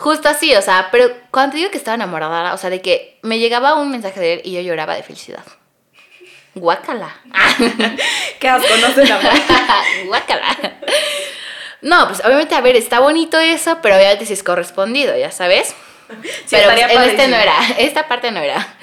Justo 0.00 0.30
así, 0.30 0.54
o 0.54 0.62
sea, 0.62 0.88
pero 0.90 1.12
cuando 1.30 1.52
te 1.52 1.58
digo 1.58 1.70
que 1.70 1.76
estaba 1.76 1.94
enamorada, 1.94 2.54
o 2.54 2.56
sea, 2.56 2.70
de 2.70 2.80
que 2.80 3.18
me 3.20 3.38
llegaba 3.38 3.74
un 3.74 3.90
mensaje 3.90 4.18
de 4.18 4.32
él 4.32 4.40
y 4.44 4.52
yo 4.52 4.62
lloraba 4.62 4.94
de 4.94 5.02
felicidad. 5.02 5.44
Guácala. 6.54 7.20
Qué 8.40 8.48
asco, 8.48 8.74
no 8.80 8.94
se. 8.94 9.04
Guácala. 10.06 10.56
No, 11.82 12.08
pues 12.08 12.24
obviamente, 12.24 12.54
a 12.54 12.62
ver, 12.62 12.76
está 12.76 13.00
bonito 13.00 13.38
eso, 13.38 13.80
pero 13.82 13.96
obviamente 13.96 14.24
si 14.24 14.32
es 14.32 14.42
correspondido, 14.42 15.14
ya 15.18 15.30
sabes. 15.30 15.74
Sí, 16.46 16.56
pero 16.56 16.70
en 16.70 17.02
este 17.02 17.28
no 17.28 17.36
era, 17.36 17.58
esta 17.76 18.08
parte 18.08 18.30
no 18.30 18.40
era. 18.40 18.74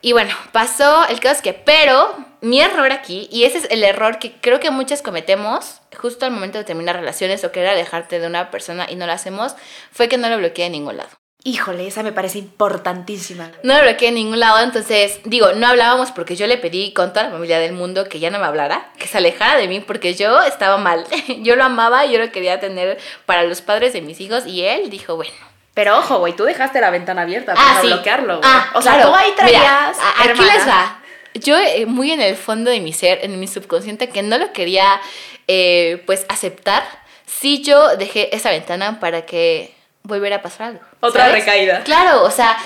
Y 0.00 0.12
bueno, 0.12 0.32
pasó 0.52 1.08
el 1.08 1.18
caso 1.18 1.34
es 1.34 1.42
que, 1.42 1.54
pero 1.54 2.24
mi 2.46 2.60
error 2.60 2.92
aquí, 2.92 3.28
y 3.30 3.44
ese 3.44 3.58
es 3.58 3.66
el 3.70 3.82
error 3.84 4.18
que 4.18 4.32
creo 4.40 4.60
que 4.60 4.70
muchas 4.70 5.02
cometemos 5.02 5.80
justo 5.96 6.24
al 6.26 6.30
momento 6.32 6.58
de 6.58 6.64
terminar 6.64 6.96
relaciones 6.96 7.42
o 7.44 7.52
querer 7.52 7.70
alejarte 7.70 8.18
de 8.20 8.26
una 8.26 8.50
persona 8.50 8.86
y 8.88 8.96
no 8.96 9.06
lo 9.06 9.12
hacemos, 9.12 9.54
fue 9.92 10.08
que 10.08 10.18
no 10.18 10.28
lo 10.28 10.38
bloqueé 10.38 10.66
en 10.66 10.72
ningún 10.72 10.96
lado. 10.98 11.10
Híjole, 11.44 11.86
esa 11.86 12.02
me 12.02 12.10
parece 12.10 12.38
importantísima. 12.38 13.50
No 13.62 13.74
lo 13.76 13.82
bloqueé 13.82 14.08
en 14.08 14.14
ningún 14.16 14.40
lado, 14.40 14.58
entonces, 14.64 15.20
digo, 15.24 15.52
no 15.52 15.66
hablábamos 15.68 16.10
porque 16.10 16.34
yo 16.36 16.46
le 16.48 16.58
pedí 16.58 16.92
con 16.92 17.12
toda 17.12 17.26
la 17.26 17.30
familia 17.32 17.58
del 17.60 17.72
mundo 17.72 18.08
que 18.08 18.18
ya 18.18 18.30
no 18.30 18.38
me 18.40 18.46
hablara, 18.46 18.90
que 18.98 19.06
se 19.06 19.18
alejara 19.18 19.56
de 19.56 19.68
mí 19.68 19.80
porque 19.80 20.14
yo 20.14 20.42
estaba 20.42 20.76
mal. 20.76 21.04
Yo 21.42 21.54
lo 21.56 21.64
amaba 21.64 22.04
y 22.04 22.12
yo 22.12 22.18
lo 22.18 22.30
quería 22.32 22.58
tener 22.60 22.98
para 23.26 23.44
los 23.44 23.60
padres 23.62 23.92
de 23.92 24.02
mis 24.02 24.20
hijos 24.20 24.44
y 24.46 24.62
él 24.64 24.90
dijo, 24.90 25.14
bueno. 25.16 25.32
Pero 25.74 25.98
ojo, 25.98 26.18
güey, 26.18 26.34
tú 26.34 26.44
dejaste 26.44 26.80
la 26.80 26.90
ventana 26.90 27.22
abierta 27.22 27.52
Ah, 27.56 27.62
para 27.68 27.80
sí. 27.82 27.86
bloquearlo, 27.88 28.38
güey. 28.38 28.50
Ah, 28.50 28.70
o 28.74 28.82
sea, 28.82 28.94
claro. 28.94 29.10
tú 29.10 29.14
ahí 29.14 29.30
Mira, 29.30 29.36
traías. 29.36 29.98
a- 30.00 30.22
aquí 30.24 30.42
les 30.42 30.66
va. 30.66 31.00
Yo, 31.40 31.56
eh, 31.58 31.86
muy 31.86 32.12
en 32.12 32.20
el 32.20 32.36
fondo 32.36 32.70
de 32.70 32.80
mi 32.80 32.92
ser, 32.92 33.20
en 33.22 33.38
mi 33.38 33.46
subconsciente, 33.46 34.08
que 34.08 34.22
no 34.22 34.38
lo 34.38 34.52
quería, 34.52 35.00
eh, 35.48 36.02
pues, 36.06 36.26
aceptar, 36.28 36.84
sí 37.26 37.62
yo 37.62 37.96
dejé 37.96 38.34
esa 38.34 38.50
ventana 38.50 39.00
para 39.00 39.26
que 39.26 39.74
volviera 40.02 40.36
a 40.36 40.42
pasar 40.42 40.68
algo. 40.68 40.80
Otra 41.00 41.26
¿sabes? 41.26 41.44
recaída. 41.44 41.82
Claro, 41.84 42.22
o 42.24 42.30
sea, 42.30 42.56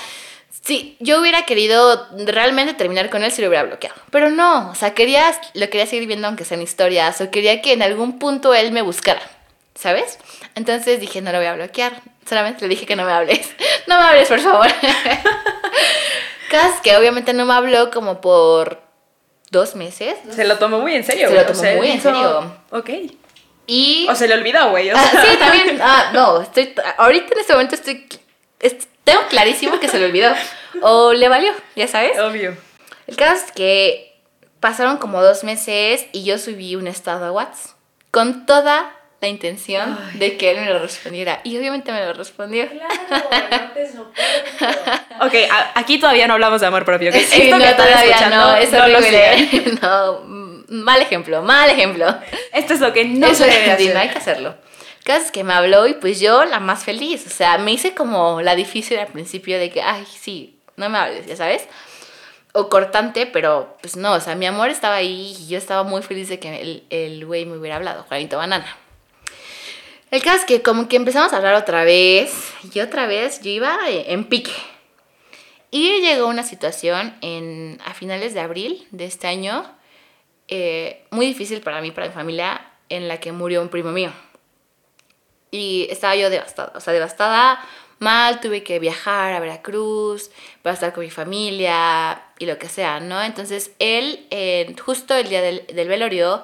sí, 0.63 0.95
yo 0.99 1.19
hubiera 1.19 1.45
querido 1.45 2.07
realmente 2.25 2.73
terminar 2.73 3.09
con 3.09 3.23
él 3.23 3.31
si 3.31 3.41
lo 3.41 3.47
hubiera 3.47 3.63
bloqueado. 3.63 3.95
Pero 4.11 4.29
no, 4.29 4.69
o 4.69 4.75
sea, 4.75 4.93
quería, 4.93 5.31
lo 5.53 5.69
quería 5.69 5.87
seguir 5.87 6.07
viendo 6.07 6.27
aunque 6.27 6.45
sean 6.45 6.61
historias, 6.61 7.19
o 7.21 7.31
quería 7.31 7.61
que 7.61 7.73
en 7.73 7.81
algún 7.81 8.19
punto 8.19 8.53
él 8.53 8.71
me 8.71 8.81
buscara, 8.81 9.21
¿sabes? 9.75 10.19
Entonces 10.55 10.99
dije, 10.99 11.21
no 11.21 11.31
lo 11.31 11.39
voy 11.39 11.47
a 11.47 11.55
bloquear. 11.55 12.01
Solamente 12.27 12.61
le 12.61 12.69
dije 12.69 12.85
que 12.85 12.95
no 12.95 13.05
me 13.05 13.11
hables. 13.11 13.49
No 13.87 13.99
me 13.99 14.05
hables, 14.05 14.29
por 14.29 14.39
favor. 14.39 14.67
Caso 16.51 16.75
que 16.83 16.95
obviamente 16.97 17.33
no 17.33 17.45
me 17.45 17.53
habló 17.53 17.89
como 17.91 18.19
por 18.21 18.81
dos 19.49 19.75
meses. 19.75 20.15
Se 20.29 20.43
lo 20.45 20.57
tomó 20.57 20.79
muy 20.79 20.93
en 20.95 21.03
serio, 21.03 21.27
Se 21.29 21.33
güey. 21.33 21.37
lo 21.45 21.49
o 21.49 21.51
tomó 21.53 21.61
sea, 21.63 21.75
muy 21.77 21.91
en 21.91 22.01
serio. 22.01 22.55
Ok. 22.71 22.89
Y... 23.67 24.07
O 24.09 24.15
se 24.15 24.27
le 24.27 24.33
olvidó, 24.35 24.69
güey. 24.71 24.91
o 24.91 24.95
Ah, 24.97 25.07
sea. 25.11 25.23
sí, 25.25 25.37
también. 25.37 25.79
Ah, 25.81 26.11
no, 26.13 26.41
estoy. 26.41 26.73
Ahorita 26.97 27.33
en 27.33 27.39
este 27.39 27.53
momento 27.53 27.75
estoy. 27.75 28.05
es- 28.59 28.87
tengo 29.03 29.21
clarísimo 29.29 29.79
que 29.79 29.87
se 29.87 29.97
le 29.97 30.05
olvidó. 30.05 30.31
O 30.81 31.13
le 31.13 31.27
valió, 31.29 31.51
ya 31.75 31.87
sabes. 31.87 32.19
Obvio. 32.19 32.55
El 33.07 33.15
caso 33.15 33.45
es 33.45 33.51
que 33.51 34.19
pasaron 34.59 34.97
como 34.97 35.21
dos 35.21 35.43
meses 35.43 36.05
y 36.11 36.23
yo 36.23 36.37
subí 36.37 36.75
un 36.75 36.87
estado 36.87 37.25
a 37.25 37.31
WhatsApp 37.31 37.75
con 38.11 38.45
toda 38.45 38.93
la 39.21 39.27
intención 39.27 39.97
Ay. 40.11 40.17
de 40.19 40.37
que 40.37 40.51
él 40.51 40.57
me 40.61 40.65
lo 40.65 40.79
respondiera. 40.79 41.41
Y 41.43 41.55
obviamente 41.57 41.91
me 41.91 42.03
lo 42.03 42.13
respondió. 42.13 42.65
Ok, 45.21 45.33
a- 45.51 45.79
aquí 45.79 45.99
todavía 45.99 46.27
no 46.27 46.33
hablamos 46.33 46.61
de 46.61 46.67
amor 46.67 46.85
propio. 46.85 47.09
¿ok? 47.11 47.15
Sí, 47.17 47.43
Esto 47.43 47.57
no, 47.59 47.75
todavía 47.75 48.29
no, 48.29 48.55
es 48.55 48.71
no 48.71 48.87
lo 48.87 49.01
sigan. 49.01 49.79
No, 49.81 50.21
mm, 50.25 50.63
mal 50.83 51.01
ejemplo, 51.01 51.41
mal 51.43 51.69
ejemplo. 51.69 52.07
Esto 52.53 52.73
es 52.73 52.79
lo 52.79 52.91
que 52.93 53.05
no 53.05 53.27
Eso 53.27 53.43
se 53.43 53.49
debe 53.51 53.71
hacer. 53.71 53.93
no 53.93 53.99
hay 53.99 54.09
que 54.09 54.17
hacerlo. 54.17 54.55
El 54.99 55.03
caso 55.05 55.25
es 55.25 55.31
que 55.31 55.43
me 55.43 55.53
habló 55.53 55.87
y 55.87 55.93
pues 55.93 56.19
yo 56.19 56.45
la 56.45 56.59
más 56.59 56.83
feliz. 56.83 57.25
O 57.27 57.29
sea, 57.29 57.57
me 57.57 57.71
hice 57.71 57.93
como 57.93 58.41
la 58.41 58.55
difícil 58.55 58.97
al 58.99 59.07
principio 59.07 59.59
de 59.59 59.69
que, 59.69 59.81
ay, 59.81 60.05
sí, 60.19 60.57
no 60.77 60.89
me 60.89 60.97
hables, 60.97 61.25
ya 61.27 61.35
sabes. 61.35 61.67
O 62.53 62.69
cortante, 62.69 63.27
pero 63.27 63.77
pues 63.81 63.95
no, 63.95 64.13
o 64.13 64.19
sea, 64.19 64.35
mi 64.35 64.45
amor 64.45 64.69
estaba 64.69 64.95
ahí 64.95 65.35
y 65.39 65.47
yo 65.47 65.57
estaba 65.57 65.83
muy 65.83 66.01
feliz 66.01 66.27
de 66.27 66.39
que 66.39 66.59
el, 66.61 66.83
el 66.89 67.25
güey 67.25 67.45
me 67.45 67.57
hubiera 67.57 67.77
hablado, 67.77 68.03
Juanito 68.09 68.37
Banana. 68.37 68.65
El 70.11 70.21
caso 70.21 70.39
es 70.39 70.45
que 70.45 70.61
como 70.61 70.89
que 70.89 70.97
empezamos 70.97 71.31
a 71.31 71.37
hablar 71.37 71.55
otra 71.55 71.85
vez 71.85 72.53
y 72.73 72.81
otra 72.81 73.07
vez 73.07 73.39
yo 73.41 73.49
iba 73.49 73.79
en 73.87 74.25
pique. 74.25 74.51
Y 75.71 76.01
llegó 76.01 76.27
una 76.27 76.43
situación 76.43 77.15
en, 77.21 77.79
a 77.85 77.93
finales 77.93 78.33
de 78.33 78.41
abril 78.41 78.85
de 78.91 79.05
este 79.05 79.27
año, 79.27 79.63
eh, 80.49 81.05
muy 81.11 81.25
difícil 81.27 81.61
para 81.61 81.79
mí, 81.79 81.91
para 81.91 82.07
mi 82.07 82.13
familia, 82.13 82.73
en 82.89 83.07
la 83.07 83.21
que 83.21 83.31
murió 83.31 83.61
un 83.61 83.69
primo 83.69 83.93
mío. 83.93 84.11
Y 85.49 85.87
estaba 85.89 86.13
yo 86.17 86.29
devastada, 86.29 86.73
o 86.75 86.81
sea, 86.81 86.91
devastada, 86.91 87.65
mal, 87.99 88.41
tuve 88.41 88.63
que 88.63 88.79
viajar 88.79 89.31
a 89.31 89.39
Veracruz 89.39 90.29
para 90.61 90.73
estar 90.73 90.91
con 90.91 91.05
mi 91.05 91.09
familia 91.09 92.21
y 92.37 92.47
lo 92.47 92.57
que 92.57 92.67
sea, 92.67 92.99
¿no? 92.99 93.21
Entonces 93.23 93.71
él, 93.79 94.27
eh, 94.29 94.75
justo 94.85 95.15
el 95.15 95.29
día 95.29 95.41
del, 95.41 95.65
del 95.67 95.87
velorio, 95.87 96.43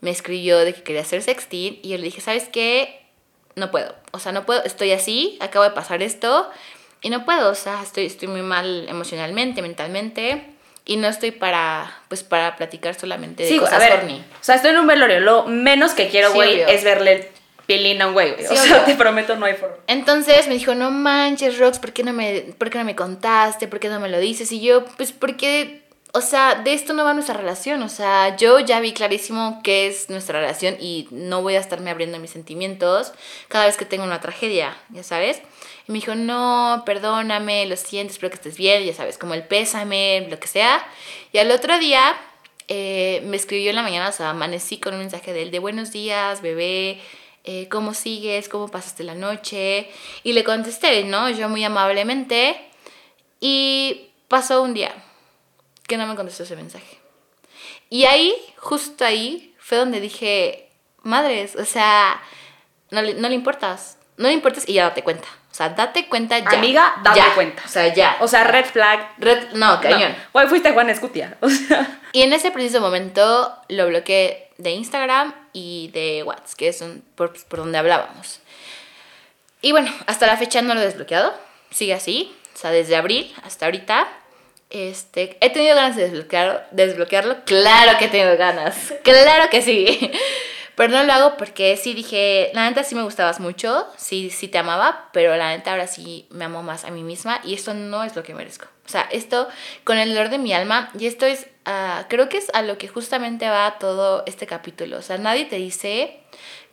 me 0.00 0.10
escribió 0.10 0.58
de 0.58 0.72
que 0.72 0.84
quería 0.84 1.02
hacer 1.02 1.20
sexting 1.22 1.80
y 1.82 1.88
yo 1.88 1.96
le 1.96 2.04
dije, 2.04 2.20
¿sabes 2.20 2.48
qué? 2.48 2.97
No 3.58 3.70
puedo, 3.70 3.94
o 4.12 4.18
sea, 4.18 4.32
no 4.32 4.46
puedo, 4.46 4.62
estoy 4.64 4.92
así, 4.92 5.36
acabo 5.40 5.64
de 5.64 5.70
pasar 5.72 6.02
esto 6.02 6.48
y 7.02 7.10
no 7.10 7.24
puedo, 7.24 7.50
o 7.50 7.54
sea, 7.54 7.82
estoy, 7.82 8.06
estoy 8.06 8.28
muy 8.28 8.42
mal 8.42 8.86
emocionalmente, 8.88 9.60
mentalmente 9.62 10.44
y 10.84 10.96
no 10.96 11.06
estoy 11.08 11.32
para, 11.32 11.94
pues, 12.08 12.22
para 12.22 12.56
platicar 12.56 12.94
solamente 12.98 13.42
de 13.42 13.48
Sí, 13.50 13.58
cosas 13.58 13.74
a 13.74 13.78
ver, 13.78 13.92
horny. 14.00 14.24
o 14.40 14.44
sea, 14.44 14.54
estoy 14.54 14.70
en 14.70 14.78
un 14.78 14.86
velorio. 14.86 15.20
Lo 15.20 15.44
menos 15.44 15.92
que 15.92 16.08
quiero, 16.08 16.28
Sí, 16.30 16.34
güey, 16.34 16.54
obvio. 16.62 16.68
es 16.68 16.82
verle 16.82 17.12
el 17.12 17.26
pilín 17.66 18.00
a 18.00 18.06
un 18.06 18.14
güey, 18.14 18.32
güey. 18.32 18.46
Sí, 18.46 18.54
o 18.54 18.56
sea, 18.56 18.76
obvio. 18.76 18.84
te 18.86 18.94
prometo, 18.94 19.36
no 19.36 19.44
hay 19.44 19.52
forma. 19.54 19.76
Entonces 19.86 20.48
me 20.48 20.54
dijo, 20.54 20.74
no 20.74 20.90
manches, 20.90 21.58
Rox, 21.58 21.78
¿por 21.78 21.92
qué 21.92 22.04
no 22.04 22.14
me, 22.14 22.40
por 22.56 22.70
qué 22.70 22.78
no 22.78 22.84
me 22.84 22.96
contaste? 22.96 23.68
¿Por 23.68 23.80
qué 23.80 23.88
no 23.90 24.00
me 24.00 24.08
lo 24.08 24.18
dices? 24.18 24.50
Y 24.50 24.60
yo, 24.62 24.86
pues 24.96 25.12
porque, 25.12 25.82
o 26.12 26.20
sea, 26.22 26.54
de 26.54 26.72
esto 26.72 26.94
no 26.94 27.04
va 27.04 27.12
nuestra 27.12 27.36
relación. 27.36 27.82
O 27.82 27.88
sea, 27.88 28.36
yo 28.36 28.60
ya 28.60 28.80
vi 28.80 28.92
clarísimo 28.92 29.60
qué 29.62 29.86
es 29.86 30.08
nuestra 30.08 30.40
relación 30.40 30.76
y 30.80 31.06
no 31.10 31.42
voy 31.42 31.56
a 31.56 31.60
estarme 31.60 31.90
abriendo 31.90 32.18
mis 32.18 32.30
sentimientos 32.30 33.12
cada 33.48 33.66
vez 33.66 33.76
que 33.76 33.84
tengo 33.84 34.04
una 34.04 34.20
tragedia, 34.20 34.76
ya 34.90 35.02
sabes. 35.02 35.42
Y 35.86 35.92
me 35.92 35.98
dijo, 35.98 36.14
no, 36.14 36.82
perdóname, 36.86 37.66
lo 37.66 37.76
siento, 37.76 38.12
espero 38.12 38.30
que 38.30 38.36
estés 38.36 38.56
bien, 38.56 38.84
ya 38.84 38.94
sabes, 38.94 39.18
como 39.18 39.34
el 39.34 39.44
pésame, 39.44 40.26
lo 40.30 40.38
que 40.38 40.48
sea. 40.48 40.86
Y 41.32 41.38
al 41.38 41.50
otro 41.50 41.78
día 41.78 42.16
eh, 42.68 43.22
me 43.26 43.36
escribió 43.36 43.70
en 43.70 43.76
la 43.76 43.82
mañana, 43.82 44.08
o 44.08 44.12
sea, 44.12 44.30
amanecí 44.30 44.78
con 44.78 44.94
un 44.94 45.00
mensaje 45.00 45.32
de 45.32 45.42
él 45.42 45.50
de 45.50 45.58
buenos 45.58 45.92
días, 45.92 46.40
bebé, 46.42 47.00
eh, 47.44 47.68
¿cómo 47.70 47.94
sigues? 47.94 48.48
¿Cómo 48.48 48.68
pasaste 48.68 49.04
la 49.04 49.14
noche? 49.14 49.90
Y 50.22 50.32
le 50.32 50.44
contesté, 50.44 51.04
¿no? 51.04 51.30
Yo 51.30 51.48
muy 51.48 51.64
amablemente. 51.64 52.56
Y 53.40 54.08
pasó 54.28 54.62
un 54.62 54.74
día 54.74 54.92
que 55.88 55.96
no 55.96 56.06
me 56.06 56.14
contestó 56.14 56.44
ese 56.44 56.54
mensaje. 56.54 56.98
Y 57.90 58.04
ahí, 58.04 58.34
justo 58.58 59.04
ahí, 59.04 59.54
fue 59.58 59.78
donde 59.78 59.98
dije, 60.00 60.70
madres, 61.02 61.56
o 61.56 61.64
sea, 61.64 62.22
no 62.90 63.02
le, 63.02 63.14
no 63.14 63.28
le 63.28 63.34
importas, 63.34 63.98
no 64.16 64.28
le 64.28 64.34
importas 64.34 64.68
y 64.68 64.74
ya 64.74 64.84
date 64.84 65.02
cuenta. 65.02 65.26
O 65.50 65.54
sea, 65.58 65.70
date 65.70 66.08
cuenta 66.08 66.38
ya. 66.38 66.50
Amiga, 66.50 66.94
date 67.02 67.18
Ya. 67.18 67.34
cuenta. 67.34 67.62
O 67.64 67.68
sea, 67.68 67.92
ya. 67.92 68.16
O 68.20 68.28
sea, 68.28 68.44
red 68.44 68.64
flag. 68.66 69.14
Red- 69.18 69.52
no, 69.54 69.80
cañón. 69.80 70.12
No. 70.12 70.18
Güey, 70.34 70.46
fuiste 70.46 70.70
Juan 70.72 70.88
Escutia. 70.90 71.36
O 71.42 71.48
sea, 71.48 72.00
Y 72.12 72.22
en 72.22 72.32
ese 72.32 72.50
preciso 72.52 72.80
momento 72.80 73.56
lo 73.68 73.88
bloqueé 73.88 74.50
de 74.58 74.70
Instagram 74.70 75.34
y 75.52 75.88
de 75.92 76.22
WhatsApp, 76.22 76.56
que 76.56 76.68
es 76.68 76.80
un- 76.80 77.02
por, 77.16 77.32
por 77.46 77.58
donde 77.60 77.78
hablábamos. 77.78 78.40
Y 79.62 79.72
bueno, 79.72 79.92
hasta 80.06 80.26
la 80.26 80.36
fecha 80.36 80.62
no 80.62 80.74
lo 80.74 80.80
he 80.80 80.84
desbloqueado. 80.84 81.34
Sigue 81.70 81.94
así. 81.94 82.32
O 82.54 82.58
sea, 82.58 82.70
desde 82.70 82.94
abril 82.96 83.34
hasta 83.42 83.64
ahorita. 83.66 84.06
Este, 84.70 85.38
he 85.40 85.50
tenido 85.50 85.74
ganas 85.74 85.96
de 85.96 86.08
desbloquearlo. 86.72 87.44
Claro 87.44 87.98
que 87.98 88.06
he 88.06 88.08
tenido 88.08 88.36
ganas. 88.36 88.92
Claro 89.02 89.50
que 89.50 89.62
sí. 89.62 90.10
Pero 90.78 90.92
no 90.92 91.02
lo 91.02 91.12
hago 91.12 91.36
porque 91.36 91.76
sí 91.76 91.92
dije, 91.92 92.52
la 92.54 92.68
neta 92.68 92.84
sí 92.84 92.94
me 92.94 93.02
gustabas 93.02 93.40
mucho, 93.40 93.88
sí, 93.96 94.30
sí 94.30 94.46
te 94.46 94.58
amaba, 94.58 95.08
pero 95.12 95.36
la 95.36 95.48
neta 95.48 95.72
ahora 95.72 95.88
sí 95.88 96.28
me 96.30 96.44
amo 96.44 96.62
más 96.62 96.84
a 96.84 96.92
mí 96.92 97.02
misma 97.02 97.40
y 97.42 97.54
esto 97.54 97.74
no 97.74 98.04
es 98.04 98.14
lo 98.14 98.22
que 98.22 98.32
merezco. 98.32 98.66
O 98.86 98.88
sea, 98.88 99.08
esto 99.10 99.48
con 99.82 99.98
el 99.98 100.10
dolor 100.10 100.28
de 100.28 100.38
mi 100.38 100.52
alma, 100.52 100.90
y 100.96 101.08
esto 101.08 101.26
es, 101.26 101.48
ah, 101.64 102.04
creo 102.08 102.28
que 102.28 102.38
es 102.38 102.48
a 102.54 102.62
lo 102.62 102.78
que 102.78 102.86
justamente 102.86 103.48
va 103.48 103.80
todo 103.80 104.22
este 104.26 104.46
capítulo. 104.46 104.98
O 104.98 105.02
sea, 105.02 105.18
nadie 105.18 105.46
te 105.46 105.56
dice 105.56 106.20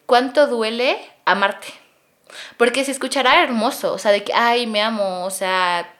cuánto 0.05 0.45
duele 0.45 0.99
amarte. 1.25 1.69
Porque 2.57 2.85
se 2.85 2.91
escuchará 2.91 3.41
hermoso, 3.41 3.91
o 3.91 3.97
sea, 3.97 4.11
de 4.11 4.23
que, 4.23 4.33
ay, 4.35 4.67
me 4.67 4.83
amo, 4.83 5.25
o 5.25 5.31
sea, 5.31 5.94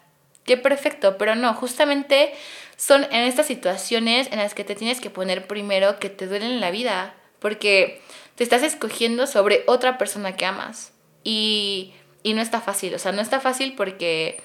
qué 0.46 0.58
perfecto, 0.58 1.18
pero 1.18 1.36
no, 1.36 1.54
justamente 1.54 2.34
son 2.78 3.04
en 3.06 3.24
estas 3.24 3.48
situaciones 3.48 4.32
en 4.32 4.40
las 4.40 4.54
que 4.54 4.64
te 4.64 4.76
tienes 4.76 5.02
que 5.02 5.10
poner 5.10 5.48
primero 5.48 6.00
que 6.00 6.10
te 6.10 6.28
duelen 6.28 6.52
en 6.52 6.62
la 6.62 6.72
vida, 6.72 7.14
porque 7.40 8.02
te 8.36 8.44
estás 8.44 8.64
escogiendo 8.64 9.28
sobre 9.28 9.64
otra 9.68 9.98
persona 9.98 10.36
que 10.36 10.46
amas 10.46 10.94
y, 11.24 11.94
y 12.24 12.34
no 12.34 12.42
está 12.42 12.62
fácil, 12.62 12.94
o 12.96 13.00
sea, 13.00 13.12
no 13.12 13.22
está 13.22 13.40
fácil 13.40 13.76
porque 13.76 14.42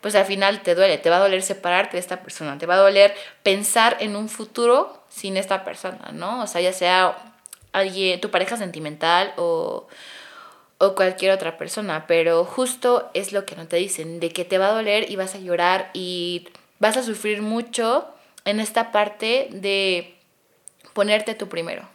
pues 0.00 0.14
al 0.16 0.26
final 0.26 0.60
te 0.62 0.74
duele, 0.74 0.98
te 0.98 1.08
va 1.08 1.16
a 1.16 1.20
doler 1.20 1.42
separarte 1.42 1.96
de 1.96 2.00
esta 2.00 2.22
persona, 2.22 2.58
te 2.58 2.66
va 2.66 2.74
a 2.74 2.78
doler 2.78 3.14
pensar 3.42 3.96
en 4.00 4.16
un 4.16 4.28
futuro 4.28 5.02
sin 5.08 5.38
esta 5.38 5.64
persona, 5.64 6.10
¿no? 6.12 6.42
O 6.42 6.46
sea, 6.46 6.60
ya 6.60 6.74
sea 6.74 7.16
alguien, 7.72 8.20
tu 8.20 8.30
pareja 8.30 8.58
sentimental 8.58 9.32
o, 9.38 9.88
o 10.78 10.94
cualquier 10.94 11.32
otra 11.32 11.56
persona, 11.56 12.06
pero 12.06 12.44
justo 12.44 13.10
es 13.14 13.32
lo 13.32 13.46
que 13.46 13.56
no 13.56 13.66
te 13.66 13.76
dicen, 13.76 14.20
de 14.20 14.30
que 14.30 14.44
te 14.44 14.58
va 14.58 14.68
a 14.68 14.72
doler 14.72 15.10
y 15.10 15.16
vas 15.16 15.34
a 15.34 15.38
llorar 15.38 15.90
y 15.94 16.48
vas 16.78 16.96
a 16.96 17.02
sufrir 17.02 17.42
mucho 17.42 18.06
en 18.44 18.60
esta 18.60 18.92
parte 18.92 19.48
de 19.50 20.14
ponerte 20.92 21.34
tú 21.34 21.48
primero. 21.48 21.88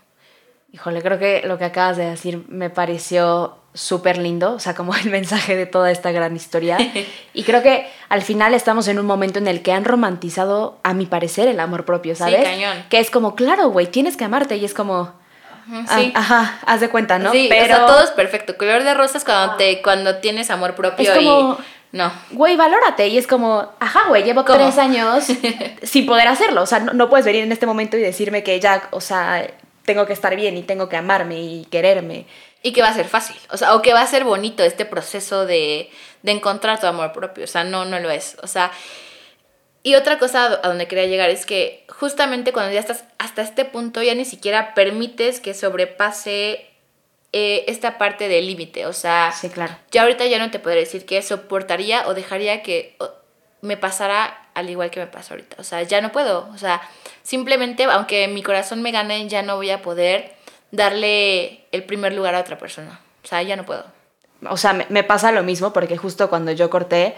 Híjole, 0.71 1.01
creo 1.01 1.17
que 1.17 1.41
lo 1.45 1.57
que 1.57 1.65
acabas 1.65 1.97
de 1.97 2.05
decir 2.05 2.45
me 2.47 2.69
pareció 2.69 3.55
súper 3.73 4.17
lindo, 4.17 4.53
o 4.53 4.59
sea, 4.59 4.75
como 4.75 4.95
el 5.03 5.09
mensaje 5.09 5.55
de 5.55 5.65
toda 5.65 5.91
esta 5.91 6.11
gran 6.11 6.35
historia. 6.35 6.77
Y 7.33 7.43
creo 7.43 7.63
que 7.63 7.87
al 8.09 8.21
final 8.21 8.53
estamos 8.53 8.87
en 8.87 8.99
un 8.99 9.05
momento 9.05 9.39
en 9.39 9.47
el 9.47 9.61
que 9.61 9.71
han 9.71 9.85
romantizado, 9.85 10.79
a 10.83 10.93
mi 10.93 11.05
parecer, 11.05 11.47
el 11.47 11.59
amor 11.59 11.85
propio, 11.85 12.15
¿sabes? 12.15 12.39
Sí, 12.39 12.43
cañón. 12.43 12.85
Que 12.89 12.99
es 12.99 13.09
como, 13.09 13.35
claro, 13.35 13.69
güey, 13.69 13.87
tienes 13.87 14.17
que 14.17 14.25
amarte 14.25 14.57
y 14.57 14.65
es 14.65 14.73
como... 14.73 15.18
Sí. 15.69 16.11
ah, 16.15 16.19
ajá, 16.19 16.59
haz 16.65 16.79
de 16.81 16.89
cuenta, 16.89 17.19
¿no? 17.19 17.31
Sí, 17.31 17.47
Pero... 17.49 17.63
o 17.63 17.77
sea, 17.77 17.85
todo 17.85 18.03
es 18.03 18.11
perfecto. 18.11 18.57
Color 18.57 18.83
de 18.83 18.93
rosas 18.93 19.23
cuando, 19.23 19.55
te, 19.55 19.81
cuando 19.81 20.15
tienes 20.17 20.49
amor 20.49 20.75
propio 20.75 21.11
Es 21.11 21.17
como- 21.17 21.57
y... 21.59 21.63
No. 21.91 22.11
Güey, 22.31 22.55
valórate. 22.55 23.07
Y 23.07 23.17
es 23.17 23.25
como, 23.25 23.67
ajá, 23.79 24.01
güey, 24.09 24.23
llevo 24.23 24.45
¿Cómo? 24.45 24.57
tres 24.59 24.77
años 24.77 25.23
sin 25.83 26.05
poder 26.05 26.27
hacerlo. 26.27 26.61
O 26.61 26.65
sea, 26.67 26.79
no, 26.79 26.93
no 26.93 27.09
puedes 27.09 27.25
venir 27.25 27.43
en 27.43 27.51
este 27.51 27.65
momento 27.65 27.97
y 27.97 28.01
decirme 28.01 28.43
que 28.43 28.59
ya, 28.59 28.87
o 28.91 29.01
sea, 29.01 29.47
tengo 29.85 30.05
que 30.05 30.13
estar 30.13 30.35
bien 30.35 30.55
y 30.55 30.61
tengo 30.61 30.87
que 30.87 30.97
amarme 30.97 31.39
y 31.41 31.65
quererme. 31.65 32.27
Y 32.61 32.73
que 32.73 32.81
va 32.83 32.89
a 32.89 32.93
ser 32.93 33.07
fácil, 33.07 33.37
o 33.51 33.57
sea, 33.57 33.73
o 33.73 33.81
que 33.81 33.93
va 33.93 34.01
a 34.01 34.07
ser 34.07 34.23
bonito 34.23 34.63
este 34.63 34.85
proceso 34.85 35.45
de, 35.47 35.89
de 36.23 36.31
encontrar 36.31 36.79
tu 36.79 36.85
amor 36.87 37.13
propio, 37.13 37.45
o 37.45 37.47
sea, 37.47 37.63
no, 37.63 37.85
no 37.85 37.99
lo 37.99 38.11
es, 38.11 38.35
o 38.43 38.47
sea, 38.47 38.69
y 39.83 39.95
otra 39.95 40.19
cosa 40.19 40.45
a 40.61 40.67
donde 40.67 40.87
quería 40.87 41.05
llegar 41.05 41.29
es 41.29 41.45
que 41.45 41.85
justamente 41.89 42.51
cuando 42.53 42.71
ya 42.73 42.79
estás 42.79 43.05
hasta 43.17 43.41
este 43.41 43.65
punto 43.65 44.01
ya 44.03 44.13
ni 44.15 44.25
siquiera 44.25 44.73
permites 44.73 45.39
que 45.39 45.53
sobrepase 45.53 46.65
eh, 47.31 47.63
esta 47.67 47.97
parte 47.97 48.27
del 48.27 48.47
límite, 48.47 48.85
o 48.87 48.93
sea, 48.93 49.31
Sí, 49.31 49.49
claro. 49.49 49.75
ya 49.91 50.01
ahorita 50.01 50.25
ya 50.25 50.39
no 50.39 50.49
te 50.51 50.59
podré 50.59 50.79
decir 50.79 51.05
que 51.05 51.21
soportaría 51.21 52.07
o 52.07 52.13
dejaría 52.13 52.63
que 52.63 52.97
me 53.61 53.77
pasara 53.77 54.47
al 54.55 54.69
igual 54.69 54.89
que 54.89 54.99
me 54.99 55.07
pasa 55.07 55.33
ahorita. 55.33 55.57
O 55.59 55.63
sea, 55.63 55.83
ya 55.83 56.01
no 56.01 56.11
puedo. 56.11 56.49
O 56.53 56.57
sea, 56.57 56.81
simplemente, 57.23 57.83
aunque 57.83 58.27
mi 58.27 58.41
corazón 58.41 58.81
me 58.81 58.91
gane, 58.91 59.27
ya 59.29 59.41
no 59.43 59.55
voy 59.57 59.69
a 59.69 59.81
poder 59.81 60.33
darle 60.71 61.65
el 61.71 61.83
primer 61.83 62.13
lugar 62.13 62.35
a 62.35 62.39
otra 62.39 62.57
persona. 62.57 62.99
O 63.23 63.27
sea, 63.27 63.41
ya 63.43 63.55
no 63.55 63.65
puedo. 63.65 63.85
O 64.49 64.57
sea, 64.57 64.73
me, 64.73 64.85
me 64.89 65.03
pasa 65.03 65.31
lo 65.31 65.43
mismo 65.43 65.73
porque 65.73 65.97
justo 65.97 66.29
cuando 66.29 66.51
yo 66.51 66.69
corté, 66.69 67.15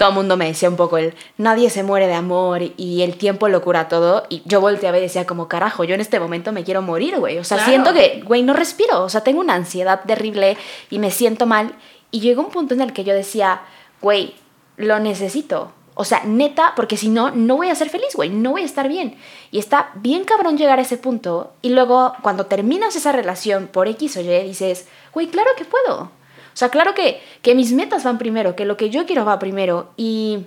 todo 0.00 0.08
el 0.08 0.14
mundo 0.14 0.38
me 0.38 0.46
decía 0.46 0.70
un 0.70 0.76
poco 0.76 0.96
el 0.96 1.12
nadie 1.36 1.68
se 1.68 1.82
muere 1.82 2.06
de 2.06 2.14
amor 2.14 2.62
y 2.78 3.02
el 3.02 3.18
tiempo 3.18 3.48
lo 3.48 3.60
cura 3.60 3.86
todo. 3.86 4.24
Y 4.30 4.40
yo 4.46 4.58
volteaba 4.62 4.96
y 4.96 5.02
decía 5.02 5.26
como, 5.26 5.46
carajo, 5.46 5.84
yo 5.84 5.94
en 5.94 6.00
este 6.00 6.18
momento 6.18 6.52
me 6.52 6.64
quiero 6.64 6.80
morir, 6.80 7.18
güey. 7.18 7.36
O 7.36 7.44
sea, 7.44 7.58
Claro. 7.58 7.70
siento 7.70 7.92
que, 7.92 8.22
güey, 8.24 8.42
no 8.42 8.54
respiro. 8.54 9.02
O 9.02 9.10
sea, 9.10 9.20
tengo 9.20 9.40
una 9.40 9.52
ansiedad 9.52 10.00
terrible 10.06 10.56
y 10.88 10.98
me 11.00 11.10
siento 11.10 11.44
mal. 11.44 11.74
Y 12.10 12.20
llegó 12.20 12.40
un 12.40 12.48
punto 12.48 12.72
en 12.72 12.80
el 12.80 12.94
que 12.94 13.04
yo 13.04 13.12
decía, 13.12 13.60
güey, 14.00 14.34
lo 14.78 14.98
necesito. 15.00 15.70
O 15.96 16.06
sea, 16.06 16.22
neta, 16.24 16.72
porque 16.76 16.96
si 16.96 17.10
no, 17.10 17.30
no 17.32 17.58
voy 17.58 17.68
a 17.68 17.74
ser 17.74 17.90
feliz, 17.90 18.14
güey, 18.16 18.30
no 18.30 18.52
voy 18.52 18.62
a 18.62 18.64
estar 18.64 18.88
bien. 18.88 19.18
Y 19.50 19.58
está 19.58 19.90
bien 19.96 20.24
cabrón 20.24 20.56
llegar 20.56 20.78
a 20.78 20.82
ese 20.82 20.96
punto. 20.96 21.52
Y 21.60 21.68
luego, 21.68 22.14
cuando 22.22 22.46
terminas 22.46 22.96
esa 22.96 23.12
relación 23.12 23.66
por 23.66 23.86
X 23.86 24.16
o 24.16 24.22
Y, 24.22 24.44
dices, 24.44 24.88
güey, 25.12 25.26
claro 25.26 25.50
que 25.58 25.66
puedo. 25.66 26.10
O 26.52 26.56
sea, 26.56 26.68
claro 26.68 26.94
que, 26.94 27.20
que 27.42 27.54
mis 27.54 27.72
metas 27.72 28.04
van 28.04 28.18
primero, 28.18 28.56
que 28.56 28.64
lo 28.64 28.76
que 28.76 28.90
yo 28.90 29.06
quiero 29.06 29.24
va 29.24 29.38
primero. 29.38 29.90
Y, 29.96 30.46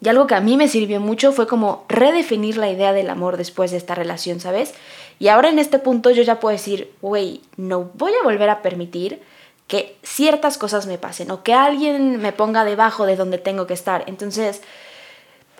y 0.00 0.08
algo 0.08 0.26
que 0.26 0.34
a 0.34 0.40
mí 0.40 0.56
me 0.56 0.68
sirvió 0.68 1.00
mucho 1.00 1.32
fue 1.32 1.46
como 1.46 1.84
redefinir 1.88 2.56
la 2.56 2.70
idea 2.70 2.92
del 2.92 3.08
amor 3.08 3.36
después 3.36 3.70
de 3.70 3.76
esta 3.76 3.94
relación, 3.94 4.40
¿sabes? 4.40 4.74
Y 5.18 5.28
ahora 5.28 5.48
en 5.48 5.60
este 5.60 5.78
punto 5.78 6.10
yo 6.10 6.22
ya 6.22 6.40
puedo 6.40 6.52
decir, 6.52 6.92
güey, 7.00 7.40
no 7.56 7.90
voy 7.94 8.12
a 8.20 8.24
volver 8.24 8.50
a 8.50 8.62
permitir 8.62 9.22
que 9.68 9.96
ciertas 10.02 10.58
cosas 10.58 10.86
me 10.86 10.98
pasen 10.98 11.30
o 11.30 11.42
que 11.42 11.54
alguien 11.54 12.20
me 12.20 12.32
ponga 12.32 12.64
debajo 12.64 13.06
de 13.06 13.16
donde 13.16 13.38
tengo 13.38 13.66
que 13.66 13.74
estar. 13.74 14.04
Entonces, 14.06 14.60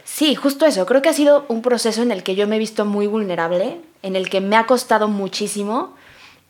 sí, 0.05 0.35
justo 0.35 0.67
eso. 0.67 0.85
Creo 0.87 1.01
que 1.01 1.09
ha 1.09 1.15
sido 1.15 1.45
un 1.49 1.63
proceso 1.63 2.03
en 2.03 2.11
el 2.11 2.23
que 2.23 2.35
yo 2.35 2.47
me 2.49 2.57
he 2.57 2.59
visto 2.59 2.85
muy 2.85 3.07
vulnerable, 3.07 3.81
en 4.03 4.17
el 4.17 4.29
que 4.29 4.41
me 4.41 4.57
ha 4.57 4.67
costado 4.67 5.09
muchísimo. 5.09 5.95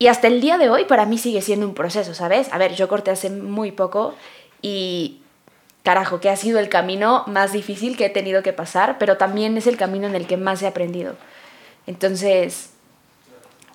Y 0.02 0.08
hasta 0.08 0.26
el 0.26 0.40
día 0.40 0.58
de 0.58 0.68
hoy 0.68 0.84
para 0.84 1.06
mí 1.06 1.16
sigue 1.16 1.40
siendo 1.42 1.64
un 1.64 1.74
proceso, 1.74 2.12
¿sabes? 2.12 2.48
A 2.52 2.58
ver, 2.58 2.74
yo 2.74 2.88
corté 2.88 3.12
hace 3.12 3.30
muy 3.30 3.70
poco 3.70 4.16
y 4.60 5.20
carajo, 5.84 6.18
que 6.18 6.28
ha 6.28 6.34
sido 6.34 6.58
el 6.58 6.68
camino 6.68 7.22
más 7.28 7.52
difícil 7.52 7.96
que 7.96 8.06
he 8.06 8.10
tenido 8.10 8.42
que 8.42 8.52
pasar, 8.52 8.98
pero 8.98 9.16
también 9.16 9.56
es 9.56 9.68
el 9.68 9.76
camino 9.76 10.08
en 10.08 10.16
el 10.16 10.26
que 10.26 10.36
más 10.36 10.60
he 10.60 10.66
aprendido. 10.66 11.14
Entonces, 11.86 12.70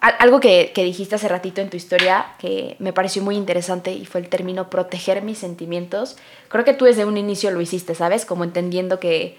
al- 0.01 0.15
algo 0.19 0.41
que, 0.41 0.73
que 0.75 0.83
dijiste 0.83 1.15
hace 1.15 1.29
ratito 1.29 1.61
en 1.61 1.69
tu 1.69 1.77
historia 1.77 2.25
que 2.39 2.75
me 2.79 2.91
pareció 2.91 3.23
muy 3.23 3.37
interesante 3.37 3.93
y 3.93 4.05
fue 4.05 4.19
el 4.19 4.27
término 4.27 4.69
proteger 4.69 5.21
mis 5.21 5.37
sentimientos. 5.37 6.17
Creo 6.49 6.65
que 6.65 6.73
tú 6.73 6.83
desde 6.83 7.05
un 7.05 7.15
inicio 7.15 7.51
lo 7.51 7.61
hiciste, 7.61 7.95
¿sabes? 7.95 8.25
Como 8.25 8.43
entendiendo 8.43 8.99
que, 8.99 9.37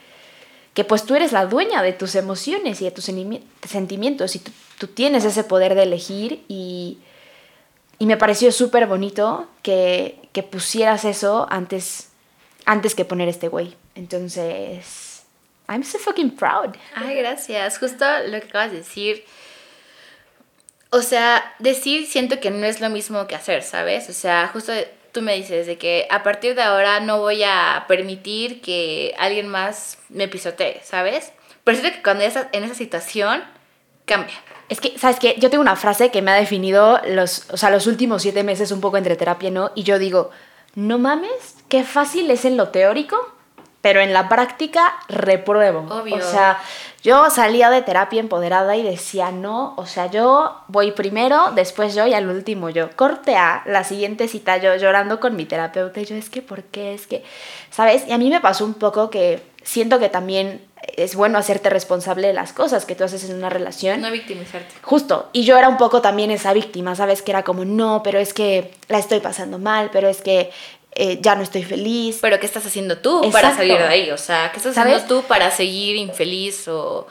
que 0.78 0.84
pues 0.84 1.02
tú 1.02 1.16
eres 1.16 1.32
la 1.32 1.44
dueña 1.44 1.82
de 1.82 1.92
tus 1.92 2.14
emociones 2.14 2.80
y 2.80 2.84
de 2.84 2.92
tus 2.92 3.06
sentimientos 3.06 4.36
y 4.36 4.38
tú, 4.38 4.52
tú 4.78 4.86
tienes 4.86 5.24
ese 5.24 5.42
poder 5.42 5.74
de 5.74 5.82
elegir 5.82 6.44
y, 6.46 6.98
y 7.98 8.06
me 8.06 8.16
pareció 8.16 8.52
súper 8.52 8.86
bonito 8.86 9.48
que, 9.64 10.20
que 10.32 10.44
pusieras 10.44 11.04
eso 11.04 11.48
antes, 11.50 12.10
antes 12.64 12.94
que 12.94 13.04
poner 13.04 13.28
este 13.28 13.48
güey. 13.48 13.74
Entonces, 13.96 15.24
I'm 15.68 15.82
so 15.82 15.98
fucking 15.98 16.36
proud. 16.36 16.76
Ay, 16.94 17.16
gracias. 17.16 17.76
Justo 17.78 18.04
lo 18.28 18.40
que 18.40 18.46
acabas 18.46 18.70
de 18.70 18.76
decir. 18.78 19.24
O 20.90 21.02
sea, 21.02 21.56
decir 21.58 22.06
siento 22.06 22.38
que 22.38 22.52
no 22.52 22.64
es 22.64 22.80
lo 22.80 22.88
mismo 22.88 23.26
que 23.26 23.34
hacer, 23.34 23.64
¿sabes? 23.64 24.08
O 24.10 24.12
sea, 24.12 24.48
justo 24.52 24.72
tú 25.12 25.22
me 25.22 25.34
dices 25.34 25.66
de 25.66 25.78
que 25.78 26.06
a 26.10 26.22
partir 26.22 26.54
de 26.54 26.62
ahora 26.62 27.00
no 27.00 27.18
voy 27.18 27.42
a 27.42 27.84
permitir 27.88 28.60
que 28.60 29.14
alguien 29.18 29.48
más 29.48 29.98
me 30.08 30.28
pisotee, 30.28 30.80
¿sabes? 30.84 31.32
Pero 31.64 31.78
siento 31.78 31.96
que 31.96 32.02
cuando 32.02 32.22
ya 32.22 32.28
estás 32.28 32.46
en 32.52 32.64
esa 32.64 32.74
situación, 32.74 33.44
cambia. 34.04 34.34
Es 34.68 34.80
que, 34.80 34.98
¿sabes 34.98 35.18
qué? 35.18 35.34
Yo 35.38 35.50
tengo 35.50 35.62
una 35.62 35.76
frase 35.76 36.10
que 36.10 36.22
me 36.22 36.30
ha 36.30 36.34
definido 36.34 37.00
los, 37.06 37.48
o 37.50 37.56
sea, 37.56 37.70
los 37.70 37.86
últimos 37.86 38.22
siete 38.22 38.42
meses 38.42 38.70
un 38.70 38.80
poco 38.80 38.96
entre 38.96 39.16
terapia, 39.16 39.50
¿no? 39.50 39.70
Y 39.74 39.82
yo 39.82 39.98
digo, 39.98 40.30
no 40.74 40.98
mames, 40.98 41.56
qué 41.68 41.84
fácil 41.84 42.30
es 42.30 42.44
en 42.44 42.56
lo 42.56 42.68
teórico, 42.68 43.34
pero 43.80 44.00
en 44.00 44.12
la 44.12 44.28
práctica 44.28 44.94
repruebo. 45.08 45.80
Obvio. 45.94 46.16
O 46.16 46.20
sea, 46.20 46.60
yo 47.02 47.30
salía 47.30 47.70
de 47.70 47.82
terapia 47.82 48.20
empoderada 48.20 48.76
y 48.76 48.82
decía, 48.82 49.30
no, 49.30 49.74
o 49.76 49.86
sea, 49.86 50.10
yo 50.10 50.56
voy 50.66 50.92
primero, 50.92 51.52
después 51.54 51.94
yo 51.94 52.06
y 52.06 52.14
al 52.14 52.28
último 52.28 52.70
yo. 52.70 52.90
Corte 52.96 53.36
a 53.36 53.62
la 53.66 53.84
siguiente 53.84 54.26
cita 54.26 54.56
yo 54.56 54.74
llorando 54.76 55.20
con 55.20 55.36
mi 55.36 55.44
terapeuta 55.44 56.00
y 56.00 56.06
yo, 56.06 56.16
es 56.16 56.28
que, 56.28 56.42
¿por 56.42 56.64
qué? 56.64 56.94
Es 56.94 57.06
que, 57.06 57.22
¿sabes? 57.70 58.04
Y 58.08 58.12
a 58.12 58.18
mí 58.18 58.30
me 58.30 58.40
pasó 58.40 58.64
un 58.64 58.74
poco 58.74 59.10
que 59.10 59.40
siento 59.62 59.98
que 59.98 60.08
también 60.08 60.66
es 60.96 61.14
bueno 61.14 61.38
hacerte 61.38 61.70
responsable 61.70 62.26
de 62.26 62.32
las 62.32 62.52
cosas 62.52 62.84
que 62.84 62.94
tú 62.94 63.04
haces 63.04 63.28
en 63.28 63.36
una 63.36 63.50
relación. 63.50 64.00
No 64.00 64.10
victimizarte. 64.10 64.74
Justo, 64.82 65.28
y 65.32 65.44
yo 65.44 65.56
era 65.56 65.68
un 65.68 65.76
poco 65.76 66.00
también 66.00 66.30
esa 66.30 66.52
víctima, 66.52 66.94
¿sabes? 66.94 67.22
Que 67.22 67.32
era 67.32 67.42
como, 67.42 67.64
no, 67.64 68.02
pero 68.02 68.18
es 68.18 68.32
que 68.32 68.72
la 68.88 68.98
estoy 68.98 69.20
pasando 69.20 69.58
mal, 69.58 69.90
pero 69.92 70.08
es 70.08 70.20
que 70.20 70.50
eh, 70.92 71.18
ya 71.20 71.34
no 71.34 71.42
estoy 71.42 71.62
feliz. 71.62 72.18
Pero 72.20 72.38
¿qué 72.40 72.46
estás 72.46 72.64
haciendo 72.66 72.98
tú 72.98 73.20
para 73.32 73.48
Exacto. 73.50 73.56
salir 73.58 73.78
de 73.78 73.84
ahí? 73.84 74.10
O 74.10 74.18
sea, 74.18 74.50
¿qué 74.52 74.56
estás 74.58 74.74
¿Sabes? 74.74 74.94
haciendo 74.94 75.20
tú 75.22 75.26
para 75.28 75.50
seguir 75.50 75.96
infeliz 75.96 76.66
o, 76.68 77.06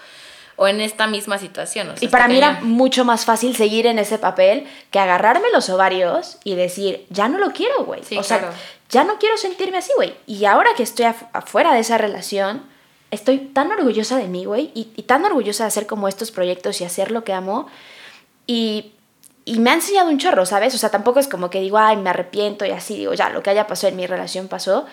o 0.55 0.67
en 0.67 0.81
esta 0.81 1.07
misma 1.07 1.37
situación? 1.37 1.89
O 1.89 1.97
sea, 1.97 2.05
Y 2.05 2.09
para 2.09 2.27
mí 2.27 2.37
era 2.37 2.59
mucho 2.61 3.05
más 3.05 3.25
fácil 3.25 3.55
seguir 3.55 3.85
en 3.87 3.99
ese 3.99 4.17
papel 4.17 4.65
que 4.91 4.99
agarrarme 4.99 5.47
los 5.53 5.69
ovarios 5.69 6.37
y 6.43 6.55
decir, 6.55 7.05
ya 7.09 7.27
no 7.29 7.37
lo 7.37 7.51
quiero, 7.51 7.85
güey. 7.85 8.03
Sí, 8.03 8.17
o 8.17 8.23
sea, 8.23 8.39
claro. 8.39 8.53
ya 8.89 9.03
no 9.03 9.17
quiero 9.19 9.37
sentirme 9.37 9.77
así, 9.77 9.91
güey. 9.95 10.13
Y 10.25 10.45
ahora 10.45 10.71
que 10.75 10.83
estoy 10.83 11.05
af- 11.05 11.27
afuera 11.33 11.73
de 11.73 11.79
esa 11.79 11.97
relación, 11.97 12.63
estoy 13.11 13.37
tan 13.37 13.71
orgullosa 13.71 14.17
de 14.17 14.27
mí, 14.27 14.43
güey. 14.45 14.71
Y, 14.73 14.89
y 14.95 15.03
tan 15.03 15.23
orgullosa 15.23 15.63
de 15.63 15.67
hacer 15.69 15.85
como 15.87 16.07
estos 16.09 16.31
proyectos 16.31 16.81
y 16.81 16.83
hacer 16.83 17.11
lo 17.11 17.23
que 17.23 17.31
amo. 17.33 17.67
Y, 18.47 18.91
y 19.47 19.59
me 19.59 19.69
ha 19.69 19.73
enseñado 19.75 20.09
un 20.09 20.17
chorro, 20.17 20.45
¿sabes? 20.45 20.75
O 20.75 20.77
sea, 20.77 20.89
tampoco 20.89 21.19
es 21.21 21.27
como 21.29 21.49
que 21.49 21.61
digo, 21.61 21.77
ay, 21.77 21.95
me 21.95 22.09
arrepiento 22.09 22.65
y 22.65 22.71
así, 22.71 22.97
digo, 22.97 23.13
ya, 23.13 23.29
lo 23.29 23.41
que 23.41 23.49
haya 23.49 23.65
pasado 23.65 23.89
en 23.91 23.95
mi 23.95 24.05
relación 24.05 24.49
pasó. 24.49 24.85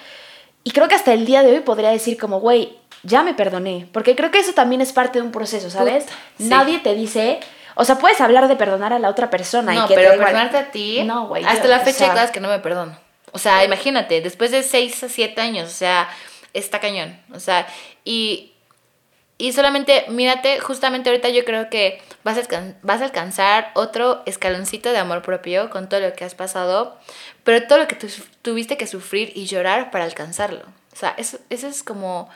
Y 0.62 0.70
creo 0.70 0.86
que 0.86 0.94
hasta 0.94 1.12
el 1.12 1.26
día 1.26 1.42
de 1.42 1.52
hoy 1.52 1.60
podría 1.60 1.90
decir 1.90 2.16
como, 2.16 2.38
güey, 2.38 2.78
ya 3.02 3.24
me 3.24 3.34
perdoné. 3.34 3.88
Porque 3.92 4.14
creo 4.14 4.30
que 4.30 4.38
eso 4.38 4.52
también 4.52 4.80
es 4.80 4.92
parte 4.92 5.18
de 5.18 5.24
un 5.24 5.32
proceso, 5.32 5.70
¿sabes? 5.70 6.04
Puta, 6.04 6.16
sí. 6.38 6.44
Nadie 6.44 6.78
te 6.78 6.94
dice... 6.94 7.40
O 7.76 7.84
sea, 7.84 7.98
puedes 7.98 8.20
hablar 8.20 8.46
de 8.46 8.54
perdonar 8.54 8.92
a 8.92 9.00
la 9.00 9.08
otra 9.08 9.28
persona. 9.30 9.74
No, 9.74 9.84
y 9.84 9.88
que 9.88 9.94
pero 9.96 10.14
igual. 10.14 10.28
perdonarte 10.28 10.56
a 10.56 10.70
ti. 10.70 11.02
No, 11.02 11.26
güey. 11.26 11.44
Hasta 11.44 11.64
yo- 11.64 11.70
la 11.70 11.78
o 11.78 11.80
fecha 11.80 11.98
sea, 11.98 12.06
hay 12.06 12.12
cosas 12.12 12.30
que 12.30 12.38
no 12.38 12.48
me 12.48 12.60
perdono. 12.60 12.96
O 13.32 13.38
sea, 13.40 13.64
imagínate, 13.64 14.20
después 14.20 14.52
de 14.52 14.62
6 14.62 15.02
a 15.02 15.08
7 15.08 15.40
años, 15.40 15.68
o 15.68 15.74
sea, 15.74 16.08
está 16.52 16.78
cañón. 16.78 17.18
O 17.34 17.40
sea, 17.40 17.66
y, 18.04 18.53
y 19.36 19.52
solamente, 19.52 20.04
mírate, 20.08 20.60
justamente 20.60 21.10
ahorita 21.10 21.28
yo 21.28 21.44
creo 21.44 21.68
que 21.68 22.00
vas 22.22 22.38
a, 22.38 22.74
vas 22.82 23.00
a 23.00 23.04
alcanzar 23.04 23.72
otro 23.74 24.22
escaloncito 24.26 24.92
de 24.92 24.98
amor 24.98 25.22
propio 25.22 25.70
con 25.70 25.88
todo 25.88 26.00
lo 26.00 26.12
que 26.12 26.24
has 26.24 26.36
pasado, 26.36 26.96
pero 27.42 27.66
todo 27.66 27.78
lo 27.78 27.88
que 27.88 27.96
tuviste 28.42 28.76
que 28.76 28.86
sufrir 28.86 29.32
y 29.34 29.46
llorar 29.46 29.90
para 29.90 30.04
alcanzarlo. 30.04 30.62
O 30.92 30.96
sea, 30.96 31.14
eso, 31.18 31.38
eso 31.50 31.66
es 31.66 31.82
como 31.82 32.28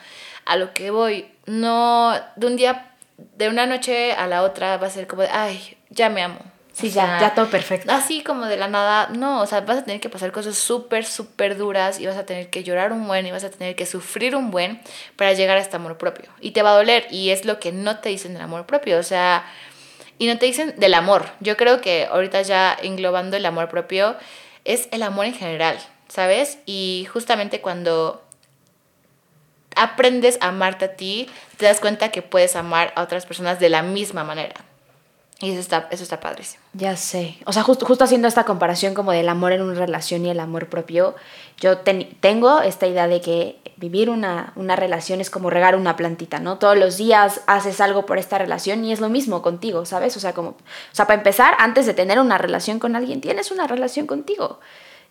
a 0.45 0.57
lo 0.57 0.73
que 0.73 0.91
voy. 0.91 1.31
No, 1.45 2.13
de 2.35 2.47
un 2.47 2.57
día, 2.57 2.91
de 3.17 3.47
una 3.47 3.65
noche 3.65 4.11
a 4.11 4.27
la 4.27 4.43
otra 4.43 4.75
va 4.75 4.87
a 4.87 4.91
ser 4.91 5.07
como 5.07 5.21
de, 5.21 5.29
ay, 5.29 5.77
ya 5.89 6.09
me 6.09 6.21
amo. 6.21 6.39
Sí, 6.79 6.91
ya, 6.91 7.19
ya 7.19 7.33
todo 7.35 7.49
perfecto. 7.49 7.91
Así 7.91 8.23
como 8.23 8.45
de 8.45 8.55
la 8.55 8.69
nada, 8.69 9.09
no, 9.09 9.41
o 9.41 9.45
sea, 9.45 9.59
vas 9.61 9.79
a 9.79 9.83
tener 9.83 9.99
que 9.99 10.07
pasar 10.07 10.31
cosas 10.31 10.57
súper, 10.57 11.03
súper 11.03 11.57
duras 11.57 11.99
y 11.99 12.05
vas 12.05 12.15
a 12.15 12.25
tener 12.25 12.49
que 12.49 12.63
llorar 12.63 12.93
un 12.93 13.05
buen 13.05 13.27
y 13.27 13.31
vas 13.31 13.43
a 13.43 13.49
tener 13.49 13.75
que 13.75 13.85
sufrir 13.85 14.33
un 14.33 14.49
buen 14.49 14.79
para 15.17 15.33
llegar 15.33 15.57
a 15.57 15.59
este 15.59 15.75
amor 15.75 15.97
propio. 15.97 16.29
Y 16.39 16.51
te 16.51 16.61
va 16.61 16.71
a 16.71 16.75
doler 16.75 17.05
y 17.11 17.31
es 17.31 17.43
lo 17.43 17.59
que 17.59 17.73
no 17.73 17.99
te 17.99 18.07
dicen 18.07 18.31
del 18.31 18.43
amor 18.43 18.65
propio, 18.65 18.97
o 18.97 19.03
sea, 19.03 19.45
y 20.17 20.27
no 20.27 20.37
te 20.37 20.45
dicen 20.45 20.73
del 20.77 20.93
amor. 20.93 21.25
Yo 21.41 21.57
creo 21.57 21.81
que 21.81 22.05
ahorita 22.05 22.43
ya 22.43 22.77
englobando 22.81 23.35
el 23.35 23.45
amor 23.45 23.67
propio 23.67 24.15
es 24.63 24.87
el 24.91 25.03
amor 25.03 25.25
en 25.25 25.33
general, 25.33 25.77
¿sabes? 26.07 26.59
Y 26.65 27.07
justamente 27.11 27.59
cuando 27.59 28.23
aprendes 29.75 30.37
a 30.39 30.47
amarte 30.47 30.85
a 30.85 30.95
ti, 30.95 31.29
te 31.57 31.65
das 31.65 31.81
cuenta 31.81 32.09
que 32.09 32.21
puedes 32.21 32.55
amar 32.55 32.93
a 32.95 33.01
otras 33.01 33.25
personas 33.25 33.59
de 33.59 33.67
la 33.67 33.81
misma 33.81 34.23
manera. 34.23 34.55
Y 35.41 35.51
eso 35.51 35.61
está, 35.61 35.87
eso 35.89 36.03
está 36.03 36.19
padrísimo. 36.19 36.61
Ya 36.73 36.97
sé. 36.97 37.37
O 37.45 37.53
sea, 37.53 37.63
justo, 37.63 37.85
haciendo 38.03 38.27
esta 38.27 38.43
comparación 38.43 38.93
como 38.93 39.13
del 39.13 39.29
amor 39.29 39.53
en 39.53 39.61
una 39.61 39.73
relación 39.73 40.25
y 40.25 40.29
el 40.29 40.39
amor 40.39 40.67
propio, 40.67 41.15
yo 41.59 41.77
tengo 41.77 42.59
esta 42.61 42.87
idea 42.87 43.07
de 43.07 43.21
que 43.21 43.57
vivir 43.77 44.09
una, 44.09 44.51
una 44.57 44.75
relación 44.75 45.21
es 45.21 45.29
como 45.29 45.49
regar 45.49 45.77
una 45.77 45.95
plantita, 45.95 46.39
¿no? 46.39 46.57
Todos 46.57 46.77
los 46.77 46.97
días 46.97 47.41
haces 47.47 47.79
algo 47.79 48.05
por 48.05 48.17
esta 48.17 48.37
relación 48.37 48.83
y 48.83 48.91
es 48.91 48.99
lo 48.99 49.07
mismo 49.07 49.41
contigo, 49.41 49.85
¿sabes? 49.85 50.17
O 50.17 50.19
sea, 50.19 50.33
como, 50.33 50.49
o 50.49 50.55
sea, 50.91 51.07
para 51.07 51.17
empezar, 51.17 51.55
antes 51.57 51.85
de 51.85 51.93
tener 51.93 52.19
una 52.19 52.37
relación 52.37 52.77
con 52.77 52.97
alguien, 52.97 53.21
tienes 53.21 53.49
una 53.49 53.65
relación 53.65 54.07
contigo. 54.07 54.59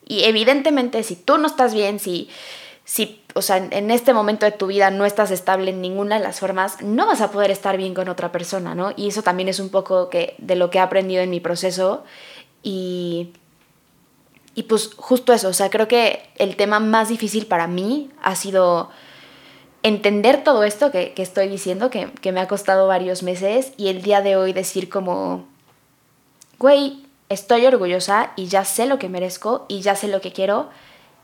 Y 0.06 0.24
evidentemente, 0.24 1.02
si 1.04 1.16
tú 1.16 1.38
no 1.38 1.46
estás 1.46 1.72
bien, 1.72 1.98
si 1.98 2.28
si, 2.88 3.22
o 3.34 3.42
sea, 3.42 3.58
en 3.58 3.90
este 3.90 4.14
momento 4.14 4.46
de 4.46 4.52
tu 4.52 4.68
vida 4.68 4.90
no 4.90 5.04
estás 5.04 5.30
estable 5.30 5.72
en 5.72 5.82
ninguna 5.82 6.16
de 6.16 6.22
las 6.22 6.40
formas, 6.40 6.80
no 6.80 7.06
vas 7.06 7.20
a 7.20 7.30
poder 7.30 7.50
estar 7.50 7.76
bien 7.76 7.92
con 7.92 8.08
otra 8.08 8.32
persona, 8.32 8.74
¿no? 8.74 8.94
Y 8.96 9.08
eso 9.08 9.20
también 9.20 9.50
es 9.50 9.60
un 9.60 9.68
poco 9.68 10.08
que, 10.08 10.34
de 10.38 10.56
lo 10.56 10.70
que 10.70 10.78
he 10.78 10.80
aprendido 10.80 11.20
en 11.20 11.28
mi 11.28 11.38
proceso. 11.38 12.02
Y, 12.62 13.34
y 14.54 14.62
pues 14.62 14.92
justo 14.96 15.34
eso, 15.34 15.48
o 15.48 15.52
sea, 15.52 15.68
creo 15.68 15.86
que 15.86 16.30
el 16.36 16.56
tema 16.56 16.80
más 16.80 17.10
difícil 17.10 17.44
para 17.44 17.66
mí 17.66 18.08
ha 18.22 18.34
sido 18.34 18.88
entender 19.82 20.42
todo 20.42 20.64
esto 20.64 20.90
que, 20.90 21.12
que 21.12 21.20
estoy 21.20 21.48
diciendo, 21.48 21.90
que, 21.90 22.10
que 22.22 22.32
me 22.32 22.40
ha 22.40 22.48
costado 22.48 22.88
varios 22.88 23.22
meses, 23.22 23.74
y 23.76 23.88
el 23.88 24.00
día 24.00 24.22
de 24.22 24.36
hoy 24.36 24.54
decir 24.54 24.88
como, 24.88 25.44
güey, 26.58 27.04
estoy 27.28 27.66
orgullosa 27.66 28.32
y 28.34 28.46
ya 28.46 28.64
sé 28.64 28.86
lo 28.86 28.98
que 28.98 29.10
merezco 29.10 29.66
y 29.68 29.82
ya 29.82 29.94
sé 29.94 30.08
lo 30.08 30.22
que 30.22 30.32
quiero 30.32 30.70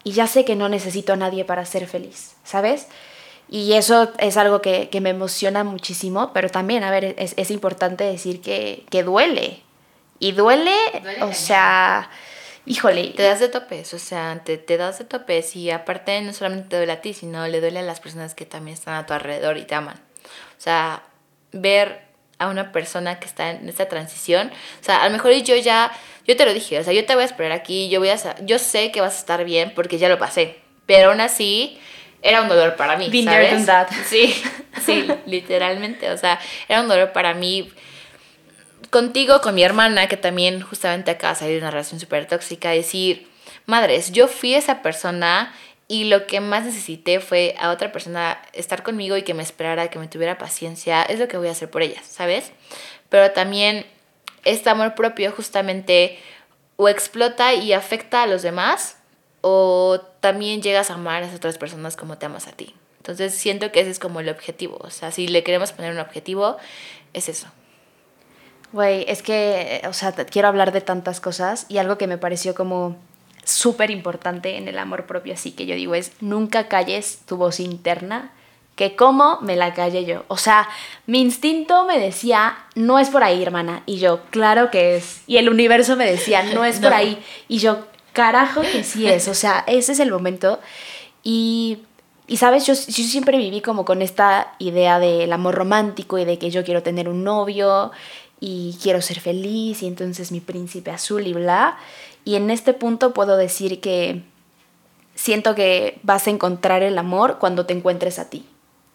y 0.05 0.12
ya 0.12 0.26
sé 0.26 0.44
que 0.44 0.55
no 0.55 0.68
necesito 0.68 1.14
a 1.14 1.16
nadie 1.16 1.44
para 1.44 1.64
ser 1.64 1.86
feliz, 1.86 2.36
¿sabes? 2.44 2.86
Y 3.48 3.72
eso 3.72 4.12
es 4.18 4.36
algo 4.36 4.62
que, 4.62 4.88
me 5.00 5.11
emociona 5.11 5.64
muchísimo, 5.64 6.32
pero 6.32 6.48
también, 6.50 6.84
a 6.84 6.90
ver, 6.90 7.16
es, 7.18 7.50
importante 7.50 8.05
decir 8.05 8.40
que, 8.40 9.02
duele. 9.02 9.62
Y 10.18 10.32
duele, 10.32 10.74
o 11.22 11.32
sea, 11.32 12.11
híjole. 12.66 13.09
Te 13.16 13.22
das 13.22 13.40
de 13.40 13.48
topes, 13.48 13.92
o 13.94 13.98
sea, 13.98 14.40
te, 14.44 14.57
te 14.59 14.76
das 14.76 14.98
de 14.98 15.05
topes 15.05 15.57
y 15.57 15.70
aparte 15.70 16.20
no 16.22 16.32
solamente 16.32 16.68
te 16.68 16.76
duele 16.76 16.92
a 16.92 17.00
ti, 17.00 17.12
sino 17.12 17.46
le 17.46 17.61
duele 17.61 17.80
a 17.80 17.82
las 17.82 18.00
personas 18.00 18.34
que 18.34 18.46
también 18.46 18.74
están 18.74 18.94
a 18.94 19.07
tu 19.07 19.12
alrededor 19.12 19.59
y 19.59 19.64
te 19.64 19.74
aman. 19.74 19.96
O 20.57 20.61
sea, 20.61 21.02
ver 21.52 22.03
a 22.39 22.49
una 22.49 22.72
persona 22.72 23.18
que 23.20 23.26
está 23.26 23.51
en 23.51 23.68
esta 23.68 23.89
transición, 23.89 24.51
o 24.80 24.85
sea, 24.85 25.03
a 25.03 25.07
lo 25.07 25.12
mejor 25.12 25.32
yo 25.32 25.57
ya 25.57 25.93
yo 26.26 26.37
te 26.37 26.47
lo 26.47 26.55
dije, 26.55 26.78
o 26.78 26.85
sea, 26.85 26.93
yo 26.93 27.05
te 27.05 27.14
voy 27.14 27.22
a 27.22 27.26
esperar 27.26 27.53
aquí, 27.53 27.89
yo 27.89 28.01
voy 28.01 28.09
a 28.09 28.16
yo 28.45 28.59
sé 28.59 28.91
que 28.91 29.01
vas 29.01 29.16
a 29.16 29.18
estar 29.18 29.45
bien 29.45 29.72
porque 29.74 29.99
ya 29.99 30.09
lo 30.09 30.18
pasé, 30.18 30.59
pero 30.87 31.11
aún 31.11 31.20
así 31.20 31.78
era 32.22 32.41
un 32.41 32.49
dolor 32.49 32.76
para 32.76 32.97
mí, 32.97 33.11
Been 33.11 33.26
¿sabes? 33.26 33.66
that. 33.66 33.89
Sí, 34.07 34.35
sí, 34.85 35.07
literalmente, 35.26 36.11
o 36.11 36.16
sea, 36.16 36.41
era 36.68 36.80
un 36.80 36.89
dolor 36.89 37.12
para 37.12 37.35
mí 37.35 37.70
contigo, 38.89 39.41
con 39.43 39.55
mi 39.55 39.62
hermana, 39.62 40.09
que 40.09 40.16
también 40.16 40.62
justamente 40.62 41.11
acaba 41.11 41.35
de 41.35 41.41
salir 41.41 41.55
de 41.57 41.61
una 41.61 41.70
relación 41.70 42.01
súper 42.01 42.26
tóxica, 42.26 42.70
decir, 42.70 43.28
madres, 43.66 44.12
yo 44.12 44.26
fui 44.26 44.55
esa 44.55 44.80
persona 44.80 45.55
y 45.95 46.03
lo 46.03 46.26
que 46.26 46.40
más 46.40 46.64
necesité 46.64 47.20
fue 47.20 47.55
a 47.57 47.70
otra 47.70 47.92
persona 47.92 48.42
estar 48.53 48.82
conmigo 48.82 49.16
y 49.16 49.22
que 49.22 49.32
me 49.32 49.45
esperara, 49.45 49.90
que 49.90 50.01
me 50.01 50.09
tuviera 50.09 50.38
paciencia, 50.38 51.05
es 51.05 51.20
lo 51.20 51.28
que 51.28 51.36
voy 51.36 51.47
a 51.47 51.53
hacer 51.53 51.70
por 51.70 51.82
ellas, 51.82 52.05
¿sabes? 52.05 52.51
Pero 53.11 53.30
también 53.30 53.86
este 54.45 54.70
amor 54.70 54.97
propio 54.97 55.30
justamente 55.30 56.18
o 56.74 56.88
explota 56.88 57.55
y 57.55 57.72
afecta 57.72 58.24
a 58.24 58.26
los 58.26 58.42
demás 58.42 58.97
o 59.40 60.01
también 60.18 60.62
llegas 60.62 60.90
a 60.90 60.95
amar 60.95 61.22
a 61.22 61.26
esas 61.26 61.36
otras 61.36 61.59
personas 61.59 61.95
como 61.95 62.18
te 62.18 62.26
amas 62.26 62.49
a 62.49 62.53
ti. 62.53 62.74
Entonces 62.97 63.32
siento 63.32 63.70
que 63.70 63.78
ese 63.78 63.90
es 63.90 64.01
como 64.01 64.18
el 64.18 64.28
objetivo. 64.28 64.78
O 64.80 64.90
sea, 64.90 65.12
si 65.12 65.28
le 65.28 65.45
queremos 65.45 65.70
poner 65.70 65.92
un 65.92 66.01
objetivo, 66.01 66.57
es 67.12 67.28
eso. 67.28 67.47
Güey, 68.72 69.05
es 69.07 69.22
que, 69.22 69.80
o 69.86 69.92
sea, 69.92 70.11
quiero 70.11 70.49
hablar 70.49 70.72
de 70.72 70.80
tantas 70.80 71.20
cosas 71.20 71.66
y 71.68 71.78
algo 71.78 71.99
que 71.99 72.09
me 72.09 72.18
pareció 72.18 72.53
como 72.57 72.97
súper 73.45 73.90
importante 73.90 74.57
en 74.57 74.68
el 74.68 74.78
amor 74.78 75.07
propio, 75.07 75.34
así 75.34 75.53
que 75.53 75.66
yo 75.66 75.74
digo 75.74 75.95
es, 75.95 76.12
nunca 76.20 76.68
calles 76.68 77.20
tu 77.26 77.36
voz 77.36 77.61
interna 77.61 78.32
que 78.76 78.97
cómo 78.97 79.38
me 79.40 79.57
la 79.57 79.72
callé 79.74 80.05
yo. 80.05 80.24
O 80.28 80.36
sea, 80.36 80.68
mi 81.07 81.20
instinto 81.20 81.84
me 81.86 81.99
decía, 81.99 82.59
no 82.74 82.99
es 82.99 83.09
por 83.11 83.22
ahí, 83.22 83.42
hermana. 83.42 83.82
Y 83.86 83.99
yo, 83.99 84.22
claro 84.30 84.70
que 84.70 84.97
es. 84.97 85.22
Y 85.26 85.36
el 85.36 85.49
universo 85.49 85.97
me 85.97 86.11
decía, 86.11 86.42
no 86.42 86.64
es 86.64 86.80
por 86.80 86.92
ahí. 86.95 87.22
Y 87.49 87.59
yo, 87.59 87.86
carajo 88.12 88.62
que 88.62 88.82
sí 88.82 89.07
es. 89.07 89.28
O 89.28 89.34
sea, 89.34 89.64
ese 89.66 89.92
es 89.92 90.01
el 90.01 90.11
momento. 90.11 90.59
Y, 91.22 91.78
y 92.26 92.38
sabes, 92.38 92.66
yo, 92.66 92.74
yo 92.74 93.05
siempre 93.05 93.38
viví 93.38 93.61
como 93.61 93.84
con 93.84 94.03
esta 94.03 94.55
idea 94.59 94.99
del 94.99 95.32
amor 95.32 95.55
romántico 95.55 96.18
y 96.18 96.24
de 96.24 96.38
que 96.38 96.51
yo 96.51 96.64
quiero 96.64 96.82
tener 96.82 97.09
un 97.09 97.22
novio 97.22 97.92
y 98.40 98.76
quiero 98.82 99.01
ser 99.01 99.20
feliz 99.20 99.82
y 99.82 99.86
entonces 99.86 100.32
mi 100.32 100.40
príncipe 100.40 100.90
azul 100.90 101.26
y 101.26 101.32
bla. 101.32 101.78
Y 102.24 102.36
en 102.36 102.50
este 102.50 102.72
punto 102.72 103.12
puedo 103.12 103.36
decir 103.36 103.80
que 103.80 104.22
siento 105.14 105.54
que 105.54 106.00
vas 106.02 106.26
a 106.26 106.30
encontrar 106.30 106.82
el 106.82 106.98
amor 106.98 107.38
cuando 107.38 107.66
te 107.66 107.74
encuentres 107.74 108.18
a 108.18 108.30
ti 108.30 108.46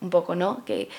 un 0.01 0.09
poco, 0.09 0.35
¿no? 0.35 0.63
Que, 0.65 0.89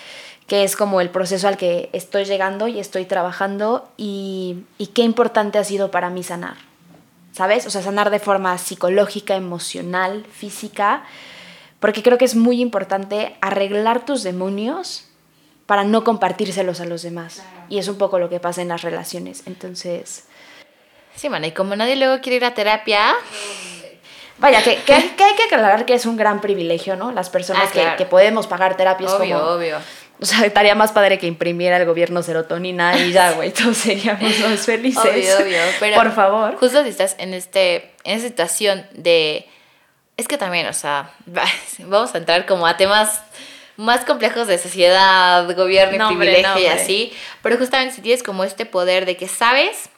que 0.46 0.64
es 0.64 0.76
como 0.76 1.00
el 1.00 1.10
proceso 1.10 1.48
al 1.48 1.56
que 1.56 1.90
estoy 1.92 2.24
llegando 2.24 2.68
y 2.68 2.78
estoy 2.78 3.04
trabajando 3.04 3.88
y, 3.96 4.64
y 4.78 4.88
qué 4.88 5.02
importante 5.02 5.58
ha 5.58 5.64
sido 5.64 5.90
para 5.90 6.10
mí 6.10 6.22
sanar, 6.22 6.56
¿sabes? 7.32 7.66
O 7.66 7.70
sea, 7.70 7.82
sanar 7.82 8.10
de 8.10 8.18
forma 8.18 8.56
psicológica, 8.58 9.36
emocional, 9.36 10.24
física, 10.30 11.04
porque 11.78 12.02
creo 12.02 12.18
que 12.18 12.26
es 12.26 12.36
muy 12.36 12.60
importante 12.60 13.36
arreglar 13.40 14.04
tus 14.04 14.22
demonios 14.22 15.06
para 15.66 15.84
no 15.84 16.04
compartírselos 16.04 16.80
a 16.80 16.84
los 16.84 17.02
demás. 17.02 17.42
Y 17.68 17.78
es 17.78 17.88
un 17.88 17.96
poco 17.96 18.18
lo 18.18 18.28
que 18.28 18.40
pasa 18.40 18.60
en 18.62 18.68
las 18.68 18.82
relaciones. 18.82 19.44
Entonces... 19.46 20.24
Sí, 21.16 21.28
man, 21.28 21.44
y 21.44 21.52
como 21.52 21.76
nadie 21.76 21.96
luego 21.96 22.20
quiere 22.20 22.36
ir 22.36 22.44
a 22.44 22.54
terapia... 22.54 23.14
Vaya, 24.40 24.62
que, 24.62 24.76
que, 24.86 24.92
hay 24.94 25.34
que 25.36 25.42
aclarar 25.44 25.84
que 25.84 25.94
es 25.94 26.06
un 26.06 26.16
gran 26.16 26.40
privilegio, 26.40 26.96
¿no? 26.96 27.12
Las 27.12 27.30
personas 27.30 27.70
ah, 27.76 27.96
que, 27.96 28.06
podemos 28.06 28.46
pagar 28.46 28.76
terapias 28.76 29.12
obvio, 29.12 29.38
como... 29.38 29.50
Obvio, 29.52 29.78
O 30.20 30.26
sea, 30.26 30.44
estaría 30.46 30.74
más 30.74 30.92
padre 30.92 31.18
que 31.18 31.26
imprimiera 31.26 31.76
el 31.76 31.86
gobierno 31.86 32.22
serotonina 32.22 32.98
y 32.98 33.12
ya, 33.12 33.32
güey, 33.36 33.52
todos 33.52 33.76
seríamos 33.76 34.38
más 34.40 34.61
felices. 34.61 35.04
Obvio, 35.04 35.38
obvio. 35.38 35.61
Pero 35.78 35.96
Por 35.96 36.12
favor. 36.12 36.56
Justo 36.56 36.82
si 36.82 36.88
estás 36.88 37.16
en, 37.18 37.34
este, 37.34 37.92
en 38.04 38.18
esa 38.18 38.28
situación 38.28 38.86
de... 38.92 39.46
Es 40.16 40.28
que 40.28 40.38
también, 40.38 40.66
o 40.66 40.72
sea, 40.72 41.11
vamos 41.78 42.14
a 42.14 42.18
entrar 42.18 42.46
como 42.46 42.66
a 42.66 42.76
temas 42.76 43.22
más 43.76 44.04
complejos 44.04 44.46
de 44.46 44.58
sociedad, 44.58 45.54
gobierno 45.56 46.12
y 46.12 46.16
privilegio 46.16 46.61
y 46.61 46.66
así. 46.66 47.12
Pero 47.42 47.56
justamente 47.56 47.94
si 47.94 48.02
tienes 48.02 48.22
como 48.22 48.44
este 48.44 48.66
poder 48.66 49.06
de 49.06 49.16
que 49.16 49.26
sabes, 49.26 49.88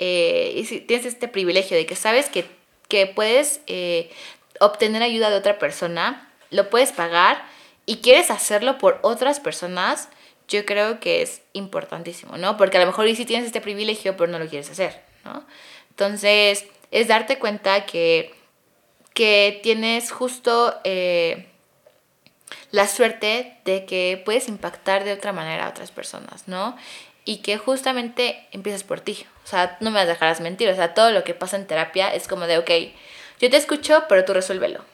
eh, 0.00 0.54
y 0.56 0.64
si 0.64 0.80
tienes 0.80 1.06
este 1.06 1.28
privilegio 1.28 1.76
de 1.76 1.86
que 1.86 1.94
sabes 1.94 2.28
que 2.28 2.44
que 2.90 3.06
puedes 3.06 3.62
eh, 3.68 4.10
obtener 4.58 5.02
ayuda 5.02 5.30
de 5.30 5.36
otra 5.36 5.58
persona, 5.58 6.28
lo 6.50 6.68
puedes 6.68 6.92
pagar 6.92 7.42
y 7.86 7.98
quieres 7.98 8.30
hacerlo 8.30 8.76
por 8.76 8.98
otras 9.02 9.40
personas, 9.40 10.10
yo 10.48 10.66
creo 10.66 11.00
que 11.00 11.22
es 11.22 11.40
importantísimo, 11.54 12.36
¿no? 12.36 12.58
Porque 12.58 12.76
a 12.76 12.80
lo 12.80 12.86
mejor 12.86 13.08
sí 13.14 13.24
tienes 13.24 13.46
este 13.46 13.62
privilegio, 13.62 14.16
pero 14.16 14.30
no 14.30 14.38
lo 14.38 14.48
quieres 14.48 14.68
hacer, 14.68 15.00
¿no? 15.24 15.46
Entonces, 15.90 16.66
es 16.90 17.08
darte 17.08 17.38
cuenta 17.38 17.86
que, 17.86 18.34
que 19.14 19.60
tienes 19.62 20.10
justo 20.10 20.74
eh, 20.82 21.46
la 22.72 22.88
suerte 22.88 23.56
de 23.64 23.86
que 23.86 24.20
puedes 24.24 24.48
impactar 24.48 25.04
de 25.04 25.12
otra 25.12 25.32
manera 25.32 25.66
a 25.66 25.70
otras 25.70 25.92
personas, 25.92 26.48
¿no? 26.48 26.76
Y 27.24 27.38
que 27.38 27.58
justamente 27.58 28.46
empiezas 28.52 28.82
por 28.82 29.00
ti. 29.00 29.26
O 29.44 29.46
sea, 29.46 29.76
no 29.80 29.90
me 29.90 30.04
dejarás 30.06 30.40
mentir. 30.40 30.68
O 30.68 30.74
sea, 30.74 30.94
todo 30.94 31.10
lo 31.10 31.24
que 31.24 31.34
pasa 31.34 31.56
en 31.56 31.66
terapia 31.66 32.12
es 32.14 32.28
como 32.28 32.46
de, 32.46 32.58
ok, 32.58 32.70
yo 33.40 33.50
te 33.50 33.56
escucho, 33.56 34.04
pero 34.08 34.24
tú 34.24 34.32
resuélvelo. 34.32 34.84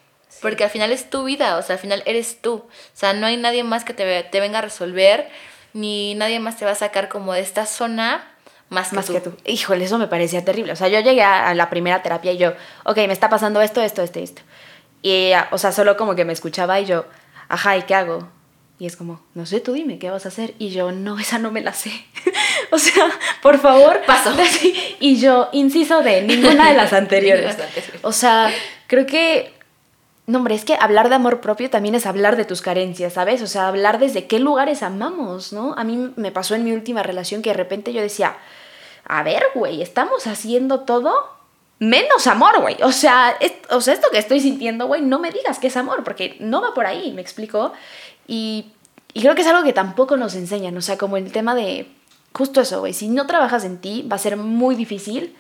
Porque 0.43 0.65
al 0.65 0.71
final 0.71 0.93
es 0.93 1.09
tu 1.09 1.25
vida, 1.25 1.57
o 1.57 1.63
sea, 1.63 1.75
al 1.75 1.81
final 1.81 2.03
eres 2.05 2.43
tú. 2.43 2.55
O 2.57 2.69
sea, 2.93 3.13
no 3.15 3.27
hay 3.27 3.37
nadie 3.37 3.65
más 3.65 3.85
que 3.85 3.95
te, 3.95 4.23
te 4.25 4.41
venga 4.41 4.59
a 4.59 4.63
resolver, 4.63 5.29
ni 5.73 6.15
nadie 6.15 6.41
más 6.41 6.57
te 6.57 6.65
va 6.65 6.73
a 6.73 6.77
sacar 6.77 7.09
como 7.09 7.33
de 7.33 7.41
esta 7.41 7.65
zona 7.65 8.33
más 8.69 8.91
que, 8.91 8.97
Más 8.97 9.07
tú. 9.07 9.13
que 9.13 9.21
tú. 9.21 9.37
Híjole, 9.45 9.85
eso 9.85 9.97
me 9.97 10.09
parecía 10.09 10.45
terrible. 10.45 10.73
O 10.73 10.77
sea, 10.77 10.89
yo 10.89 11.01
llegué 11.01 11.23
a, 11.23 11.49
a 11.49 11.55
la 11.55 11.71
primera 11.71 12.03
terapia 12.03 12.33
y 12.33 12.37
yo, 12.37 12.53
ok, 12.85 12.97
me 12.99 13.13
está 13.13 13.29
pasando 13.31 13.63
esto, 13.63 13.81
esto, 13.81 14.03
esto, 14.03 14.19
esto. 14.19 14.43
Y 15.03 15.13
ella, 15.27 15.49
o 15.53 15.59
sea, 15.59 15.71
solo 15.73 15.97
como 15.97 16.15
que 16.17 16.25
me 16.25 16.33
escuchaba 16.33 16.81
y 16.81 16.85
yo, 16.87 17.07
ajá, 17.49 17.77
¿y 17.77 17.83
qué 17.83 17.95
hago? 17.95 18.29
Y 18.79 18.87
es 18.87 18.97
como, 18.97 19.21
no 19.35 19.47
sé, 19.47 19.61
tú 19.61 19.73
dime, 19.73 19.99
¿qué 19.99 20.11
vas 20.11 20.27
a 20.27 20.29
hacer? 20.29 20.55
Y 20.59 20.69
yo, 20.69 20.93
no, 20.93 21.19
esa 21.19 21.39
no 21.39 21.51
me 21.51 21.63
la 21.63 21.73
sé. 21.73 21.93
o 22.71 22.79
sea, 22.79 23.07
por 23.43 23.59
favor, 23.59 24.03
Paso. 24.07 24.35
Y 25.01 25.19
yo, 25.19 25.49
inciso 25.53 26.03
de 26.03 26.23
ninguna 26.27 26.69
de 26.71 26.77
las 26.77 26.93
anteriores. 26.93 27.57
O 28.03 28.13
sea, 28.13 28.53
creo 28.87 29.07
que, 29.07 29.55
no, 30.27 30.39
hombre, 30.39 30.55
es 30.55 30.65
que 30.67 30.77
hablar 30.79 31.09
de 31.09 31.15
amor 31.15 31.41
propio 31.41 31.71
también 31.71 31.95
es 31.95 32.05
hablar 32.05 32.37
de 32.37 32.45
tus 32.45 32.61
carencias, 32.61 33.15
¿sabes? 33.15 33.41
O 33.41 33.47
sea, 33.47 33.69
hablar 33.69 33.99
desde 33.99 34.27
qué 34.27 34.41
lugares 34.41 34.83
amamos, 34.83 35.53
¿no? 35.55 35.75
A 35.79 35.85
mí 35.85 36.13
me 36.17 36.31
pasó 36.31 36.55
en 36.55 36.65
mi 36.65 36.73
última 36.73 37.03
relación 37.03 37.41
que 37.41 37.51
de 37.51 37.57
repente 37.57 37.95
yo 37.95 38.03
decía, 38.03 38.37
a 39.07 39.23
ver, 39.23 39.43
güey, 39.55 39.81
estamos 39.81 40.27
haciendo 40.27 40.81
todo 40.81 41.35
menos 41.79 42.27
amor, 42.27 42.61
güey. 42.61 42.77
O 42.83 42.91
sea, 42.93 43.37
es- 43.41 43.53
o 43.71 43.81
sea, 43.81 43.93
esto 43.95 44.09
que 44.11 44.19
estoy 44.19 44.41
sintiendo, 44.41 44.87
güey, 44.87 45.03
no 45.03 45.19
me 45.19 45.31
digas 45.31 45.59
que 45.59 45.67
es 45.69 45.77
amor, 45.77 46.05
porque 46.05 46.37
no 46.41 46.61
va 46.63 46.73
por 46.75 46.87
ahí, 46.87 47.13
me 47.13 47.21
explico. 47.23 47.73
Y, 48.27 48.73
y 49.13 49.21
creo 49.21 49.35
que 49.35 49.43
es 49.43 49.49
algo 49.49 49.63
que 49.63 49.73
tampoco 49.73 50.17
nos 50.17 50.35
enseñan, 50.35 50.77
o 50.77 50.83
sea, 50.83 50.99
como 50.99 51.17
el 51.17 51.33
tema 51.33 51.55
de 51.55 51.91
justo 52.33 52.61
eso, 52.61 52.81
güey, 52.81 52.93
si 52.93 53.09
no 53.09 53.27
trabajas 53.27 53.65
en 53.65 53.79
ti, 53.79 54.07
va 54.11 54.17
a 54.17 54.19
ser 54.19 54.37
muy 54.37 54.75
difícil 54.75 55.35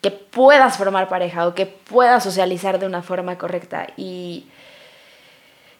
que 0.00 0.10
puedas 0.10 0.76
formar 0.76 1.08
pareja 1.08 1.46
o 1.46 1.54
que 1.54 1.66
puedas 1.66 2.24
socializar 2.24 2.78
de 2.78 2.86
una 2.86 3.02
forma 3.02 3.38
correcta. 3.38 3.86
Y, 3.96 4.46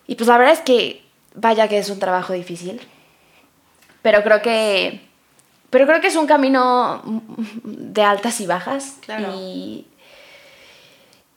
y 0.06 0.14
pues 0.14 0.28
la 0.28 0.38
verdad 0.38 0.54
es 0.54 0.60
que, 0.60 1.02
vaya 1.34 1.68
que 1.68 1.78
es 1.78 1.90
un 1.90 1.98
trabajo 1.98 2.32
difícil, 2.32 2.80
pero 4.02 4.22
creo 4.22 4.42
que 4.42 5.10
pero 5.70 5.86
creo 5.86 6.00
que 6.00 6.08
es 6.08 6.16
un 6.16 6.26
camino 6.26 7.00
de 7.62 8.02
altas 8.02 8.40
y 8.40 8.46
bajas. 8.46 8.96
Claro. 9.00 9.32
Y, 9.36 9.86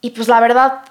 y 0.00 0.10
pues 0.10 0.28
la 0.28 0.40
verdad. 0.40 0.82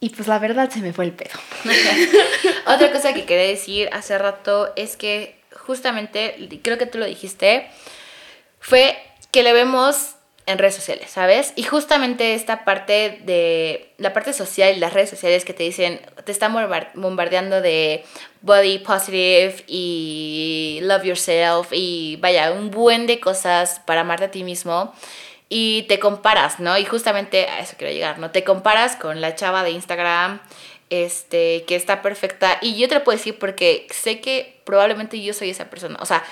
Y 0.00 0.10
pues 0.10 0.28
la 0.28 0.38
verdad 0.38 0.70
se 0.70 0.80
me 0.80 0.92
fue 0.92 1.04
el 1.06 1.12
pedo. 1.12 1.38
Otra 2.66 2.92
cosa 2.92 3.14
que 3.14 3.24
quería 3.24 3.46
decir 3.46 3.88
hace 3.92 4.16
rato 4.18 4.72
es 4.76 4.96
que 4.96 5.36
justamente, 5.52 6.48
creo 6.62 6.78
que 6.78 6.86
tú 6.86 6.98
lo 6.98 7.06
dijiste, 7.06 7.66
fue 8.60 8.96
que 9.32 9.42
le 9.42 9.52
vemos 9.52 10.12
en 10.46 10.58
redes 10.58 10.76
sociales, 10.76 11.10
¿sabes? 11.10 11.52
Y 11.56 11.64
justamente 11.64 12.34
esta 12.34 12.64
parte 12.64 13.18
de 13.24 13.90
la 13.98 14.12
parte 14.12 14.32
social 14.32 14.76
y 14.76 14.78
las 14.78 14.92
redes 14.92 15.10
sociales 15.10 15.44
que 15.44 15.52
te 15.54 15.64
dicen, 15.64 16.00
te 16.24 16.30
están 16.30 16.54
bombar- 16.54 16.90
bombardeando 16.94 17.60
de 17.60 18.04
body 18.42 18.78
positive 18.78 19.64
y 19.66 20.78
love 20.82 21.02
yourself 21.04 21.68
y 21.72 22.16
vaya, 22.20 22.52
un 22.52 22.70
buen 22.70 23.08
de 23.08 23.18
cosas 23.18 23.80
para 23.86 24.02
amarte 24.02 24.26
a 24.26 24.30
ti 24.30 24.44
mismo 24.44 24.94
y 25.48 25.82
te 25.84 25.98
comparas, 25.98 26.58
¿no? 26.60 26.76
Y 26.78 26.84
justamente 26.84 27.46
a 27.46 27.60
eso 27.60 27.74
quiero 27.78 27.92
llegar, 27.92 28.18
¿no? 28.18 28.30
Te 28.30 28.42
comparas 28.44 28.96
con 28.96 29.20
la 29.20 29.34
chava 29.34 29.62
de 29.62 29.70
Instagram, 29.70 30.40
este, 30.90 31.64
que 31.66 31.76
está 31.76 32.02
perfecta. 32.02 32.58
Y 32.60 32.76
yo 32.76 32.88
te 32.88 32.94
lo 32.96 33.04
puedo 33.04 33.16
decir 33.18 33.38
porque 33.38 33.86
sé 33.90 34.20
que 34.20 34.60
probablemente 34.64 35.20
yo 35.22 35.32
soy 35.34 35.50
esa 35.50 35.66
persona. 35.70 35.96
O 36.00 36.06
sea, 36.06 36.24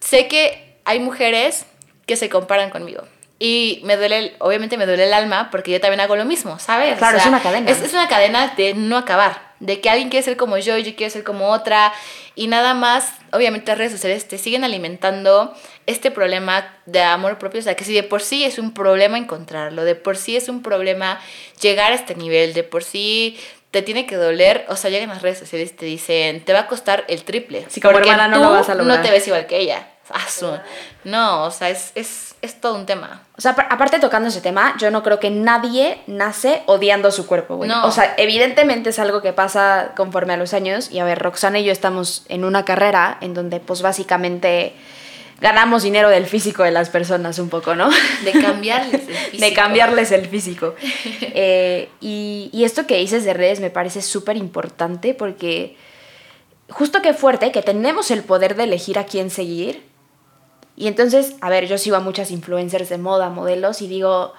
sé 0.00 0.28
que 0.28 0.76
hay 0.84 1.00
mujeres 1.00 1.66
que 2.06 2.16
se 2.16 2.28
comparan 2.28 2.70
conmigo. 2.70 3.02
Y 3.38 3.80
me 3.84 3.96
duele, 3.96 4.18
el- 4.18 4.36
obviamente 4.38 4.78
me 4.78 4.86
duele 4.86 5.04
el 5.04 5.12
alma 5.12 5.50
porque 5.50 5.70
yo 5.70 5.80
también 5.80 6.00
hago 6.00 6.16
lo 6.16 6.24
mismo, 6.24 6.58
¿sabes? 6.58 6.96
Claro, 6.96 7.18
es 7.18 7.26
una 7.26 7.42
cadena. 7.42 7.70
Es, 7.70 7.82
es 7.82 7.92
una 7.92 8.08
cadena 8.08 8.54
de 8.56 8.72
no 8.74 8.96
acabar. 8.96 9.45
De 9.60 9.80
que 9.80 9.88
alguien 9.88 10.10
quiere 10.10 10.22
ser 10.22 10.36
como 10.36 10.58
yo 10.58 10.76
y 10.76 10.82
yo 10.82 10.94
quiero 10.96 11.10
ser 11.10 11.24
como 11.24 11.48
otra. 11.48 11.92
Y 12.34 12.46
nada 12.48 12.74
más, 12.74 13.12
obviamente 13.32 13.70
las 13.70 13.78
redes 13.78 13.92
sociales 13.92 14.28
te 14.28 14.38
siguen 14.38 14.64
alimentando 14.64 15.54
este 15.86 16.10
problema 16.10 16.76
de 16.84 17.02
amor 17.02 17.38
propio. 17.38 17.60
O 17.60 17.62
sea, 17.62 17.74
que 17.74 17.84
si 17.84 17.94
de 17.94 18.02
por 18.02 18.22
sí 18.22 18.44
es 18.44 18.58
un 18.58 18.74
problema 18.74 19.18
encontrarlo, 19.18 19.84
de 19.84 19.94
por 19.94 20.16
sí 20.16 20.36
es 20.36 20.48
un 20.48 20.62
problema 20.62 21.20
llegar 21.60 21.92
a 21.92 21.94
este 21.94 22.14
nivel, 22.14 22.52
de 22.54 22.62
por 22.62 22.84
sí 22.84 23.38
te 23.70 23.82
tiene 23.82 24.06
que 24.06 24.16
doler, 24.16 24.64
o 24.68 24.76
sea, 24.76 24.90
llegan 24.90 25.10
las 25.10 25.22
redes 25.22 25.38
sociales 25.38 25.70
y 25.72 25.74
te 25.74 25.86
dicen, 25.86 26.44
te 26.44 26.52
va 26.52 26.60
a 26.60 26.66
costar 26.66 27.04
el 27.08 27.24
triple. 27.24 27.66
Sí, 27.68 27.80
como 27.80 27.92
porque 27.92 28.08
hermana 28.08 28.28
no 28.28 28.36
tú 28.36 28.42
lo 28.44 28.50
vas 28.50 28.68
a 28.68 28.74
lograr. 28.74 28.98
No 28.98 29.02
te 29.04 29.10
ves 29.10 29.26
igual 29.26 29.46
que 29.46 29.58
ella. 29.58 29.88
No, 31.04 31.44
o 31.44 31.50
sea, 31.50 31.70
es, 31.70 31.92
es, 31.94 32.35
es 32.46 32.60
todo 32.60 32.74
un 32.76 32.86
tema. 32.86 33.22
O 33.36 33.40
sea, 33.40 33.54
apar- 33.54 33.66
aparte 33.70 33.98
tocando 33.98 34.28
ese 34.30 34.40
tema, 34.40 34.74
yo 34.78 34.90
no 34.90 35.02
creo 35.02 35.20
que 35.20 35.30
nadie 35.30 35.98
nace 36.06 36.62
odiando 36.66 37.10
su 37.10 37.26
cuerpo, 37.26 37.56
güey. 37.56 37.68
No. 37.68 37.84
O 37.86 37.90
sea, 37.90 38.14
evidentemente 38.16 38.90
es 38.90 38.98
algo 38.98 39.20
que 39.20 39.32
pasa 39.34 39.92
conforme 39.96 40.32
a 40.32 40.36
los 40.38 40.54
años. 40.54 40.90
Y 40.90 40.98
a 41.00 41.04
ver, 41.04 41.18
Roxana 41.18 41.58
y 41.58 41.64
yo 41.64 41.72
estamos 41.72 42.24
en 42.28 42.44
una 42.44 42.64
carrera 42.64 43.18
en 43.20 43.34
donde, 43.34 43.60
pues 43.60 43.82
básicamente, 43.82 44.72
ganamos 45.40 45.82
dinero 45.82 46.08
del 46.08 46.24
físico 46.26 46.62
de 46.62 46.70
las 46.70 46.88
personas 46.88 47.38
un 47.38 47.50
poco, 47.50 47.74
¿no? 47.74 47.90
De 48.24 48.32
cambiarles 48.32 49.02
el 49.06 49.14
físico. 49.14 49.44
de 49.44 49.52
cambiarles 49.52 50.12
el 50.12 50.26
físico. 50.26 50.74
Eh, 51.38 51.90
y, 52.00 52.48
y 52.54 52.64
esto 52.64 52.86
que 52.86 52.96
dices 52.96 53.24
de 53.26 53.34
redes 53.34 53.60
me 53.60 53.68
parece 53.68 54.00
súper 54.00 54.38
importante 54.38 55.12
porque 55.12 55.76
justo 56.70 57.02
que 57.02 57.12
fuerte 57.12 57.52
que 57.52 57.60
tenemos 57.60 58.10
el 58.10 58.22
poder 58.22 58.56
de 58.56 58.64
elegir 58.64 58.98
a 58.98 59.04
quién 59.04 59.28
seguir. 59.28 59.84
Y 60.76 60.88
entonces, 60.88 61.34
a 61.40 61.48
ver, 61.48 61.66
yo 61.66 61.78
sigo 61.78 61.96
a 61.96 62.00
muchas 62.00 62.30
influencers 62.30 62.88
de 62.88 62.98
moda, 62.98 63.30
modelos, 63.30 63.80
y 63.82 63.88
digo, 63.88 64.34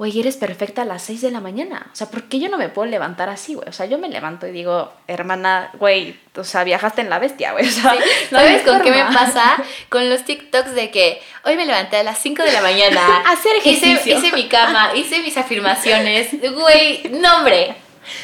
güey, 0.00 0.18
eres 0.18 0.36
perfecta 0.36 0.80
a 0.80 0.84
las 0.86 1.02
6 1.02 1.20
de 1.20 1.30
la 1.30 1.40
mañana. 1.40 1.88
O 1.92 1.94
sea, 1.94 2.06
¿por 2.06 2.22
qué 2.22 2.40
yo 2.40 2.48
no 2.48 2.56
me 2.56 2.70
puedo 2.70 2.88
levantar 2.88 3.28
así, 3.28 3.54
güey? 3.54 3.68
O 3.68 3.72
sea, 3.72 3.84
yo 3.84 3.98
me 3.98 4.08
levanto 4.08 4.46
y 4.46 4.50
digo, 4.50 4.90
hermana, 5.06 5.70
güey, 5.74 6.18
o 6.36 6.42
sea, 6.42 6.64
viajaste 6.64 7.02
en 7.02 7.10
la 7.10 7.18
bestia, 7.18 7.52
güey. 7.52 7.66
O 7.68 7.70
sea, 7.70 7.94
no 8.30 8.38
¿Sabes 8.38 8.62
con 8.62 8.80
qué 8.80 8.90
me 8.92 9.04
pasa? 9.12 9.62
Con 9.90 10.08
los 10.08 10.24
TikToks 10.24 10.74
de 10.74 10.90
que 10.90 11.20
hoy 11.44 11.54
me 11.56 11.66
levanté 11.66 11.98
a 11.98 12.02
las 12.02 12.18
5 12.18 12.42
de 12.42 12.52
la 12.52 12.62
mañana. 12.62 13.18
Hacer 13.26 13.52
hice, 13.58 13.92
ejercicio. 13.92 14.16
hice 14.16 14.32
mi 14.32 14.48
cama, 14.48 14.92
hice 14.94 15.18
mis 15.18 15.36
afirmaciones. 15.36 16.30
Güey, 16.40 17.10
no, 17.20 17.44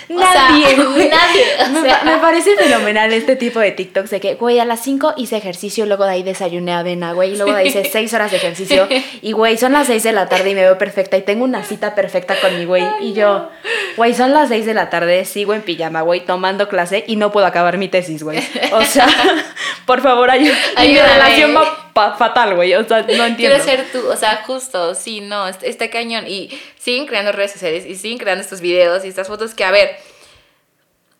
O 0.08 0.14
Nadie, 0.14 0.66
sea, 0.66 0.84
güey. 0.84 1.08
nadie. 1.10 1.44
o 1.64 1.68
Me, 1.70 1.80
sea, 1.88 1.98
pa- 2.00 2.04
me 2.04 2.16
parece 2.18 2.54
fenomenal 2.56 3.12
este 3.12 3.34
tipo 3.36 3.58
de 3.60 3.72
TikToks 3.72 4.10
de 4.10 4.20
que, 4.20 4.34
güey, 4.36 4.58
a 4.60 4.64
las 4.64 4.80
5 4.82 5.14
hice 5.16 5.36
ejercicio, 5.36 5.84
luego 5.86 6.04
de 6.04 6.12
ahí 6.12 6.22
desayuné 6.22 6.72
avena, 6.74 7.12
güey, 7.12 7.32
y 7.32 7.36
luego 7.36 7.52
de 7.52 7.58
ahí 7.58 7.68
hice 7.68 7.84
6 7.84 8.14
horas 8.14 8.30
de 8.30 8.36
ejercicio, 8.36 8.88
y 9.22 9.32
güey, 9.32 9.58
son 9.58 9.72
las 9.72 9.88
6 9.88 10.02
de 10.04 10.12
la 10.12 10.28
tarde 10.28 10.50
y 10.50 10.54
me 10.54 10.60
veo 10.62 10.78
perfecta, 10.78 11.16
y 11.16 11.22
tengo 11.22 11.44
una 11.44 11.64
cita 11.64 11.94
perfecta 11.94 12.36
con 12.40 12.56
mi 12.56 12.64
güey, 12.64 12.84
y 13.00 13.14
yo, 13.14 13.48
güey, 13.96 14.14
son 14.14 14.32
las 14.32 14.48
6 14.48 14.64
de 14.66 14.74
la 14.74 14.90
tarde, 14.90 15.24
sigo 15.24 15.54
en 15.54 15.62
pijama, 15.62 16.02
güey, 16.02 16.24
tomando 16.24 16.68
clase, 16.68 17.04
y 17.06 17.16
no 17.16 17.32
puedo 17.32 17.46
acabar 17.46 17.76
mi 17.78 17.88
tesis, 17.88 18.22
güey. 18.22 18.38
O 18.72 18.82
sea, 18.82 19.06
por 19.86 20.00
favor, 20.02 20.30
ayúdame. 20.30 20.58
Mi 20.86 20.98
relación 20.98 21.54
va 21.56 21.85
fatal, 22.16 22.54
güey, 22.54 22.74
o 22.74 22.86
sea, 22.86 23.02
no 23.02 23.08
entiendo. 23.26 23.36
Quiero 23.36 23.62
ser 23.62 23.86
tú, 23.90 24.06
o 24.08 24.16
sea, 24.16 24.42
justo, 24.46 24.94
sí, 24.94 25.20
no, 25.20 25.48
est- 25.48 25.62
está 25.62 25.90
cañón. 25.90 26.26
Y 26.28 26.50
siguen 26.78 27.06
creando 27.06 27.32
redes 27.32 27.52
sociales 27.52 27.84
y 27.86 27.96
siguen 27.96 28.18
creando 28.18 28.42
estos 28.42 28.60
videos 28.60 29.04
y 29.04 29.08
estas 29.08 29.26
fotos 29.28 29.54
que, 29.54 29.64
a 29.64 29.70
ver, 29.70 29.96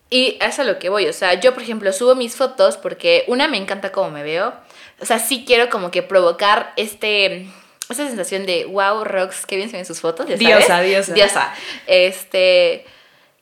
y 0.09 0.39
es 0.41 0.59
a 0.59 0.65
lo 0.65 0.79
que 0.79 0.89
voy, 0.89 1.07
o 1.09 1.13
sea, 1.13 1.35
yo, 1.41 1.53
por 1.53 1.63
ejemplo, 1.63 1.93
subo 1.93 2.15
mis 2.15 2.37
fotos 2.37 2.77
porque 2.77 3.25
una 3.27 3.49
me 3.49 3.57
encanta 3.57 3.91
cómo 3.91 4.11
me 4.11 4.23
veo, 4.23 4.55
o 5.01 5.05
sea, 5.05 5.19
sí 5.19 5.45
quiero 5.47 5.69
como 5.69 5.91
que 5.91 6.03
provocar 6.03 6.73
este, 6.77 7.49
esta 7.89 8.07
sensación 8.07 8.47
de, 8.47 8.67
wow, 8.67 9.03
Rox, 9.03 9.47
qué 9.47 9.57
bien 9.57 9.69
se 9.69 9.77
ven 9.77 9.85
sus 9.85 10.01
fotos, 10.01 10.27
ya 10.29 10.37
sabes. 10.37 10.47
Diosa, 10.59 10.81
diosa. 10.81 11.13
Diosa. 11.15 11.55
Este, 11.89 12.85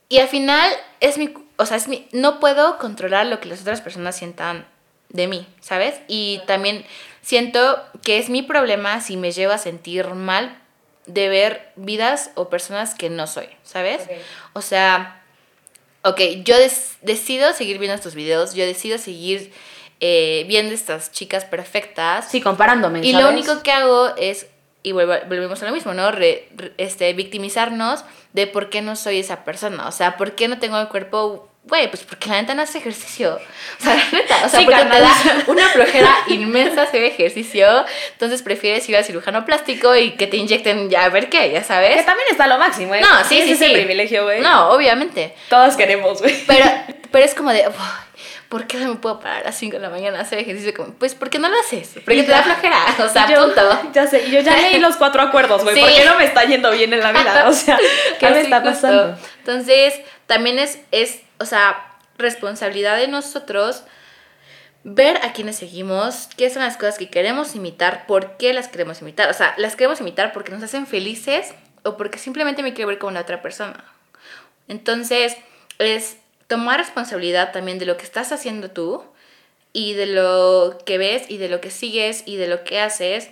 y 0.09 0.19
al 0.19 0.29
final 0.29 0.71
es 1.01 1.19
mi, 1.19 1.35
o 1.57 1.67
sea, 1.67 1.77
es 1.77 1.87
mi, 1.87 2.09
no 2.13 2.41
puedo 2.41 2.79
controlar 2.79 3.27
lo 3.27 3.41
que 3.41 3.49
las 3.49 3.61
otras 3.61 3.83
personas 3.83 4.17
sientan 4.17 4.67
de 5.11 5.27
mí, 5.29 5.47
¿sabes? 5.61 5.95
Y 6.09 6.41
también 6.47 6.85
siento 7.25 7.83
que 8.03 8.19
es 8.19 8.29
mi 8.29 8.43
problema 8.43 9.01
si 9.01 9.17
me 9.17 9.33
llevo 9.33 9.53
a 9.53 9.59
sentir 9.59 10.07
mal 10.15 10.57
de 11.07 11.29
ver 11.29 11.73
vidas 11.77 12.31
o 12.35 12.49
personas 12.49 12.95
que 12.95 13.11
no 13.11 13.27
soy, 13.27 13.49
¿sabes? 13.63 14.03
O 14.53 14.61
sea, 14.63 15.23
ok, 16.03 16.21
yo 16.45 16.57
decido 17.03 17.53
seguir 17.53 17.79
viendo 17.79 17.95
estos 17.95 18.15
videos, 18.15 18.55
yo 18.55 18.65
decido 18.65 18.99
seguir 18.99 19.53
eh, 20.01 20.45
viendo 20.49 20.75
estas 20.75 21.13
chicas 21.13 21.45
perfectas. 21.45 22.29
Sí, 22.31 22.41
comparándome, 22.41 23.01
Y 23.05 23.13
lo 23.13 23.29
único 23.29 23.63
que 23.63 23.71
hago 23.73 24.15
es, 24.17 24.47
y 24.83 24.93
volvemos 24.93 25.63
a 25.63 25.67
lo 25.67 25.73
mismo, 25.73 25.95
¿no? 25.95 26.11
Re- 26.11 26.49
re- 26.57 26.73
este, 26.79 27.13
victimizarnos 27.15 28.05
de 28.35 28.47
por 28.47 28.69
qué 28.71 28.83
no 28.83 28.97
soy 28.97 29.19
esa 29.21 29.45
persona. 29.45 29.87
O 29.89 29.93
sea, 29.93 30.17
por 30.17 30.35
qué 30.35 30.49
no 30.49 30.59
tengo 30.59 30.79
el 30.79 30.89
cuerpo. 30.89 31.49
Güey, 31.67 31.89
pues 31.89 32.03
porque 32.03 32.29
la 32.29 32.43
neta 32.43 32.55
no 32.55 32.61
hace 32.63 32.77
ejercicio. 32.79 33.39
O 33.81 33.83
sea, 33.83 33.95
la 33.97 34.05
neta. 34.19 34.37
O 34.45 34.49
sea, 34.51 34.61
Sí, 34.61 34.67
porque 34.67 34.83
te 34.85 35.01
da 35.01 35.13
una 35.47 35.67
flojera 35.71 36.15
inmensa 36.29 36.83
hacer 36.83 37.03
ejercicio. 37.05 37.67
Entonces 38.13 38.43
prefieres 38.43 38.87
ir 38.89 38.97
al 38.99 39.05
cirujano 39.05 39.47
plástico 39.47 39.97
y 39.97 40.11
que 40.13 40.27
te 40.27 40.37
inyecten 40.37 40.91
ya 40.91 41.05
a 41.05 41.09
ver 41.09 41.31
qué, 41.31 41.51
ya 41.51 41.61
Que 41.61 41.65
sabes. 41.65 42.05
también 42.05 42.29
está 42.31 42.47
lo 42.47 42.59
máximo, 42.59 42.95
¿eh? 42.95 43.01
No, 43.01 43.25
sí, 43.27 43.39
Ese 43.39 43.47
sí, 43.47 43.53
es 43.55 43.61
el 43.63 43.69
sí. 43.69 43.75
privilegio, 43.75 44.25
güey. 44.25 44.41
No, 44.43 44.71
obviamente. 44.71 45.35
Todas 45.49 45.77
queremos, 45.77 46.21
güey. 46.21 46.35
Pero, 46.47 46.67
pero 47.11 47.25
es 47.25 47.35
como 47.35 47.51
de, 47.51 47.67
"Uf, 47.67 47.75
¿por 48.51 48.67
qué 48.67 48.77
no 48.77 48.89
me 48.91 48.97
puedo 48.97 49.19
parar 49.19 49.41
a 49.41 49.45
las 49.45 49.57
5 49.57 49.77
de 49.77 49.83
la 49.83 49.89
mañana 49.89 50.19
a 50.19 50.23
hacer 50.23 50.39
ejercicio? 50.41 50.75
Como, 50.75 50.93
pues, 50.95 51.15
¿por 51.15 51.31
qué 51.31 51.39
no 51.39 51.49
lo 51.49 51.59
haces? 51.59 51.93
Porque 52.05 52.25
te 52.25 52.31
da 52.31 52.43
flojera, 52.43 52.77
o 53.03 53.09
sea, 53.09 53.27
yo, 53.27 53.43
punto. 53.47 53.81
Ya 53.95 54.07
sé, 54.07 54.23
y 54.27 54.31
yo 54.33 54.41
ya 54.41 54.55
leí 54.55 54.79
los 54.81 54.97
cuatro 54.97 55.23
acuerdos, 55.23 55.63
güey, 55.63 55.81
¿por 55.81 55.89
qué 55.91 56.05
no 56.05 56.17
me 56.19 56.25
está 56.25 56.45
yendo 56.45 56.71
bien 56.73 56.93
en 56.93 57.01
la 57.01 57.11
vida? 57.13 57.49
O 57.49 57.53
sea, 57.55 57.79
¿qué 58.21 58.29
me 58.29 58.43
está 58.43 58.63
pasando? 58.63 59.19
Entonces, 59.39 59.95
también 60.27 60.59
es, 60.59 60.79
es, 60.91 61.21
o 61.39 61.47
sea, 61.47 61.97
responsabilidad 62.19 62.97
de 62.97 63.09
nosotros 63.09 63.85
ver 64.85 65.17
a 65.25 65.33
quienes 65.33 65.57
seguimos, 65.57 66.29
qué 66.37 66.51
son 66.51 66.63
las 66.63 66.77
cosas 66.77 66.99
que 66.99 67.09
queremos 67.09 67.55
imitar, 67.55 68.07
por 68.07 68.37
qué 68.37 68.53
las 68.53 68.69
queremos 68.69 69.01
imitar. 69.01 69.31
O 69.31 69.35
sea, 69.35 69.55
las 69.57 69.77
queremos 69.77 70.01
imitar 70.01 70.33
porque 70.33 70.53
nos 70.53 70.63
hacen 70.63 70.87
felices 70.87 71.55
o 71.85 71.97
porque 71.97 72.19
simplemente 72.19 72.63
me 72.63 72.75
quiero 72.75 72.89
ver 72.89 72.99
como 72.99 73.13
la 73.13 73.23
otra 73.23 73.43
persona. 73.43 73.85
Entonces, 74.69 75.37
es 75.79 76.19
tomar 76.47 76.79
responsabilidad 76.79 77.53
también 77.53 77.79
de 77.79 77.87
lo 77.87 77.97
que 77.97 78.05
estás 78.05 78.31
haciendo 78.31 78.71
tú 78.71 79.05
y 79.73 79.95
de 79.95 80.07
lo 80.07 80.79
que 80.85 80.99
ves 80.99 81.31
y 81.31 81.39
de 81.39 81.49
lo 81.49 81.61
que 81.61 81.71
sigues 81.71 82.23
y 82.27 82.37
de 82.37 82.47
lo 82.47 82.63
que 82.65 82.81
haces 82.81 83.31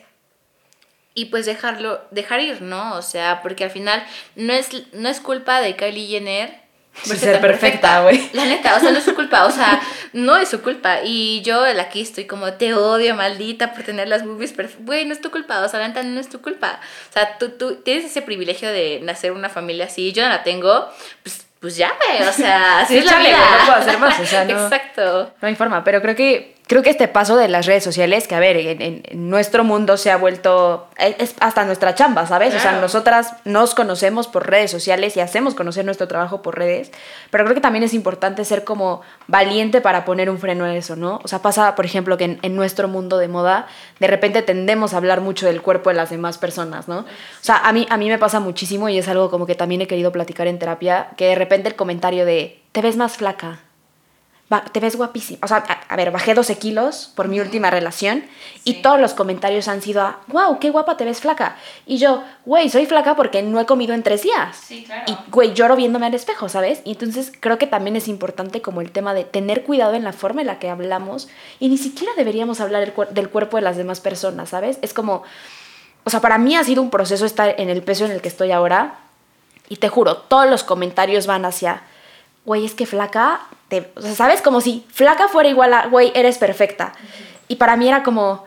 y 1.14 1.26
pues 1.26 1.44
dejarlo 1.44 2.00
dejar 2.10 2.40
ir, 2.40 2.62
¿no? 2.62 2.96
O 2.96 3.02
sea, 3.02 3.42
porque 3.42 3.64
al 3.64 3.70
final 3.70 4.04
no 4.34 4.54
es 4.54 4.70
no 4.92 5.08
es 5.08 5.20
culpa 5.20 5.60
de 5.60 5.76
Kylie 5.76 6.08
Jenner 6.08 6.61
ser 7.04 7.40
perfecta, 7.40 8.02
güey. 8.02 8.30
La 8.32 8.44
neta, 8.44 8.76
o 8.76 8.80
sea, 8.80 8.90
no 8.90 8.98
es 8.98 9.04
su 9.04 9.14
culpa, 9.14 9.44
o 9.44 9.50
sea, 9.50 9.80
no 10.12 10.36
es 10.36 10.48
su 10.48 10.62
culpa. 10.62 11.00
Y 11.04 11.42
yo 11.42 11.64
aquí 11.64 12.00
estoy 12.00 12.26
como, 12.26 12.52
te 12.54 12.74
odio, 12.74 13.14
maldita, 13.14 13.72
por 13.72 13.84
tener 13.84 14.08
las 14.08 14.24
boobies 14.24 14.52
perfectas. 14.52 14.86
Güey, 14.86 15.04
no 15.04 15.12
es 15.12 15.20
tu 15.20 15.30
culpa, 15.30 15.60
o 15.60 15.68
sea, 15.68 15.80
la 15.80 15.88
neta 15.88 16.02
no 16.02 16.20
es 16.20 16.28
tu 16.28 16.40
culpa. 16.40 16.80
O 17.10 17.12
sea, 17.12 17.38
tú, 17.38 17.50
tú 17.50 17.76
tienes 17.76 18.04
ese 18.04 18.22
privilegio 18.22 18.70
de 18.70 19.00
nacer 19.02 19.32
una 19.32 19.48
familia 19.48 19.86
así, 19.86 20.12
yo 20.12 20.22
no 20.22 20.28
la 20.28 20.42
tengo, 20.42 20.88
pues 21.22 21.46
pues 21.62 21.76
ya, 21.76 21.92
güey, 21.96 22.28
o 22.28 22.32
sea, 22.32 22.80
así 22.80 22.98
es 22.98 23.04
la 23.04 23.18
vida. 23.20 23.38
no 23.38 23.66
puedo 23.66 23.78
hacer 23.78 23.96
más, 23.96 24.18
o 24.18 24.26
sea, 24.26 24.44
no. 24.46 24.64
Exacto. 24.64 25.32
No 25.40 25.46
hay 25.46 25.54
forma, 25.54 25.84
pero 25.84 26.02
creo 26.02 26.16
que 26.16 26.56
creo 26.66 26.82
que 26.82 26.90
este 26.90 27.08
paso 27.08 27.36
de 27.36 27.48
las 27.48 27.66
redes 27.66 27.84
sociales, 27.84 28.26
que 28.26 28.34
a 28.34 28.40
ver, 28.40 28.56
en, 28.56 29.02
nuestro 29.28 29.64
mundo 29.64 29.96
se 29.96 30.10
ha 30.10 30.16
vuelto, 30.16 30.88
es 30.96 31.34
hasta 31.40 31.64
nuestra 31.64 31.94
chamba, 31.94 32.26
¿sabes? 32.26 32.54
O 32.54 32.58
sea, 32.58 32.80
nosotras 32.80 33.34
nos 33.44 33.74
conocemos 33.74 34.28
por 34.28 34.48
redes 34.48 34.70
sociales 34.70 35.16
y 35.16 35.20
hacemos 35.20 35.54
conocer 35.54 35.84
nuestro 35.84 36.08
trabajo 36.08 36.42
por 36.42 36.56
redes, 36.56 36.90
pero 37.30 37.44
creo 37.44 37.54
que 37.54 37.60
también 37.60 37.82
es 37.82 37.94
importante 37.94 38.44
ser 38.44 38.64
como 38.64 39.02
valiente 39.26 39.80
para 39.80 40.04
poner 40.04 40.30
un 40.30 40.38
freno 40.38 40.64
a 40.64 40.74
eso, 40.74 40.96
¿no? 40.96 41.20
O 41.24 41.28
sea, 41.28 41.40
pasa, 41.40 41.74
por 41.74 41.84
ejemplo, 41.84 42.16
que 42.16 42.38
en, 42.40 42.56
nuestro 42.56 42.88
mundo 42.88 43.18
de 43.18 43.28
moda, 43.28 43.66
de 43.98 44.06
repente 44.06 44.42
tendemos 44.42 44.94
a 44.94 44.98
hablar 44.98 45.20
mucho 45.20 45.46
del 45.46 45.62
cuerpo 45.62 45.90
de 45.90 45.96
las 45.96 46.10
demás 46.10 46.38
personas, 46.38 46.88
¿no? 46.88 46.98
O 46.98 47.04
sea, 47.40 47.56
a 47.56 47.72
mí, 47.72 47.86
a 47.90 47.96
mí 47.96 48.08
me 48.08 48.18
pasa 48.18 48.40
muchísimo 48.40 48.88
y 48.88 48.98
es 48.98 49.08
algo 49.08 49.30
como 49.30 49.46
que 49.46 49.54
también 49.54 49.80
he 49.80 49.86
querido 49.86 50.12
platicar 50.12 50.46
en 50.46 50.58
terapia, 50.58 51.08
que 51.16 51.26
de 51.26 51.34
repente 51.34 51.68
el 51.68 51.74
comentario 51.74 52.24
de, 52.24 52.60
te 52.72 52.82
ves 52.82 52.96
más 52.96 53.16
flaca 53.16 53.60
te 54.60 54.80
ves 54.80 54.96
guapísima. 54.96 55.38
O 55.42 55.48
sea, 55.48 55.64
a, 55.88 55.96
ver, 55.96 56.10
bajé 56.10 56.34
12 56.34 56.58
kilos 56.58 57.12
por 57.14 57.28
mi 57.28 57.40
última 57.40 57.70
relación 57.70 58.24
y 58.64 58.82
todos 58.82 59.00
los 59.00 59.14
comentarios 59.14 59.68
han 59.68 59.82
sido 59.82 60.02
a, 60.02 60.20
wow, 60.28 60.58
qué 60.58 60.70
guapa 60.70 60.96
te 60.96 61.04
ves 61.04 61.20
flaca. 61.20 61.56
Y 61.86 61.98
yo, 61.98 62.22
güey, 62.44 62.68
soy 62.68 62.86
flaca 62.86 63.16
porque 63.16 63.42
no 63.42 63.60
he 63.60 63.66
comido 63.66 63.94
en 63.94 64.02
tres 64.02 64.22
días. 64.22 64.56
Sí, 64.56 64.84
claro. 64.84 65.04
Y, 65.06 65.30
güey, 65.30 65.54
lloro 65.54 65.76
viéndome 65.76 66.06
al 66.06 66.14
espejo, 66.14 66.48
¿sabes? 66.48 66.82
Y 66.84 66.92
entonces 66.92 67.32
creo 67.38 67.58
que 67.58 67.66
también 67.66 67.96
es 67.96 68.08
importante 68.08 68.60
como 68.62 68.80
el 68.80 68.90
tema 68.90 69.14
de 69.14 69.24
tener 69.24 69.64
cuidado 69.64 69.94
en 69.94 70.04
la 70.04 70.12
forma 70.12 70.42
en 70.42 70.46
la 70.46 70.58
que 70.58 70.68
hablamos 70.68 71.28
y 71.58 71.68
ni 71.68 71.78
siquiera 71.78 72.12
deberíamos 72.16 72.60
hablar 72.60 72.92
del 73.10 73.28
cuerpo 73.30 73.56
de 73.56 73.62
las 73.62 73.76
demás 73.76 74.00
personas, 74.00 74.50
¿sabes? 74.50 74.78
Es 74.82 74.92
como, 74.92 75.22
o 76.04 76.10
sea, 76.10 76.20
para 76.20 76.38
mí 76.38 76.56
ha 76.56 76.64
sido 76.64 76.82
un 76.82 76.90
proceso 76.90 77.24
estar 77.24 77.54
en 77.58 77.70
el 77.70 77.82
peso 77.82 78.04
en 78.04 78.10
el 78.10 78.20
que 78.20 78.28
estoy 78.28 78.50
ahora 78.50 78.98
y 79.68 79.76
te 79.76 79.88
juro, 79.88 80.16
todos 80.16 80.50
los 80.50 80.64
comentarios 80.64 81.26
van 81.26 81.44
hacia 81.44 81.82
güey, 82.44 82.64
es 82.64 82.74
que 82.74 82.86
flaca, 82.86 83.40
te, 83.68 83.90
o 83.94 84.00
sea, 84.00 84.14
¿sabes? 84.14 84.42
Como 84.42 84.60
si 84.60 84.84
flaca 84.88 85.28
fuera 85.28 85.48
igual 85.48 85.74
a, 85.74 85.86
güey, 85.86 86.12
eres 86.14 86.38
perfecta. 86.38 86.92
Y 87.48 87.56
para 87.56 87.76
mí 87.76 87.88
era 87.88 88.02
como, 88.02 88.44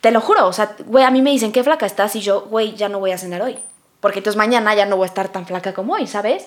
te 0.00 0.10
lo 0.10 0.20
juro, 0.20 0.46
o 0.46 0.52
sea, 0.52 0.76
güey, 0.86 1.04
a 1.04 1.10
mí 1.10 1.22
me 1.22 1.30
dicen, 1.30 1.52
¿qué 1.52 1.62
flaca 1.62 1.86
estás? 1.86 2.16
Y 2.16 2.20
yo, 2.20 2.42
güey, 2.42 2.74
ya 2.74 2.88
no 2.88 2.98
voy 2.98 3.12
a 3.12 3.18
cenar 3.18 3.42
hoy. 3.42 3.58
Porque 4.00 4.18
entonces 4.18 4.36
mañana 4.36 4.74
ya 4.74 4.86
no 4.86 4.96
voy 4.96 5.04
a 5.04 5.08
estar 5.08 5.28
tan 5.28 5.46
flaca 5.46 5.74
como 5.74 5.94
hoy, 5.94 6.06
¿sabes? 6.06 6.46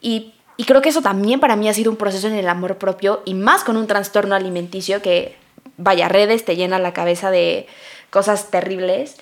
Y, 0.00 0.34
y 0.56 0.64
creo 0.64 0.82
que 0.82 0.88
eso 0.88 1.02
también 1.02 1.40
para 1.40 1.56
mí 1.56 1.68
ha 1.68 1.74
sido 1.74 1.90
un 1.90 1.96
proceso 1.96 2.26
en 2.26 2.34
el 2.34 2.48
amor 2.48 2.78
propio 2.78 3.22
y 3.24 3.34
más 3.34 3.64
con 3.64 3.76
un 3.76 3.86
trastorno 3.86 4.34
alimenticio 4.34 5.02
que, 5.02 5.36
vaya, 5.76 6.08
redes 6.08 6.44
te 6.44 6.56
llena 6.56 6.78
la 6.78 6.92
cabeza 6.92 7.30
de 7.30 7.66
cosas 8.10 8.50
terribles. 8.50 9.16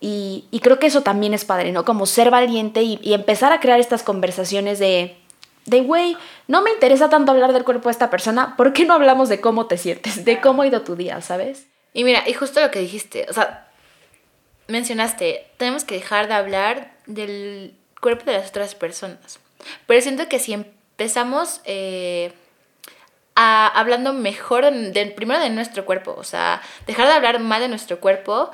Y, 0.00 0.46
y 0.50 0.60
creo 0.60 0.78
que 0.78 0.86
eso 0.86 1.02
también 1.02 1.34
es 1.34 1.44
padre, 1.44 1.72
¿no? 1.72 1.84
Como 1.84 2.06
ser 2.06 2.30
valiente 2.30 2.82
y, 2.82 2.98
y 3.02 3.12
empezar 3.12 3.52
a 3.52 3.60
crear 3.60 3.80
estas 3.80 4.02
conversaciones 4.02 4.78
de 4.78 5.16
de, 5.68 5.80
güey, 5.80 6.16
no 6.46 6.62
me 6.62 6.70
interesa 6.70 7.08
tanto 7.08 7.32
hablar 7.32 7.52
del 7.52 7.64
cuerpo 7.64 7.88
de 7.88 7.92
esta 7.92 8.10
persona, 8.10 8.56
¿por 8.56 8.72
qué 8.72 8.84
no 8.84 8.94
hablamos 8.94 9.28
de 9.28 9.40
cómo 9.40 9.66
te 9.66 9.78
sientes, 9.78 10.24
de 10.24 10.40
cómo 10.40 10.62
ha 10.62 10.66
ido 10.66 10.82
tu 10.82 10.96
día, 10.96 11.20
¿sabes? 11.20 11.66
Y 11.92 12.04
mira, 12.04 12.22
y 12.26 12.32
justo 12.32 12.60
lo 12.60 12.70
que 12.70 12.80
dijiste, 12.80 13.26
o 13.28 13.32
sea, 13.32 13.68
mencionaste, 14.68 15.46
tenemos 15.56 15.84
que 15.84 15.96
dejar 15.96 16.28
de 16.28 16.34
hablar 16.34 16.92
del 17.06 17.74
cuerpo 18.00 18.24
de 18.26 18.38
las 18.38 18.50
otras 18.50 18.74
personas. 18.74 19.40
Pero 19.86 20.00
siento 20.00 20.28
que 20.28 20.38
si 20.38 20.52
empezamos 20.52 21.60
eh, 21.64 22.32
a, 23.34 23.66
hablando 23.68 24.12
mejor 24.12 24.70
del, 24.70 25.12
primero 25.14 25.40
de 25.40 25.50
nuestro 25.50 25.84
cuerpo, 25.84 26.14
o 26.16 26.24
sea, 26.24 26.62
dejar 26.86 27.06
de 27.06 27.14
hablar 27.14 27.40
mal 27.40 27.60
de 27.60 27.68
nuestro 27.68 28.00
cuerpo, 28.00 28.50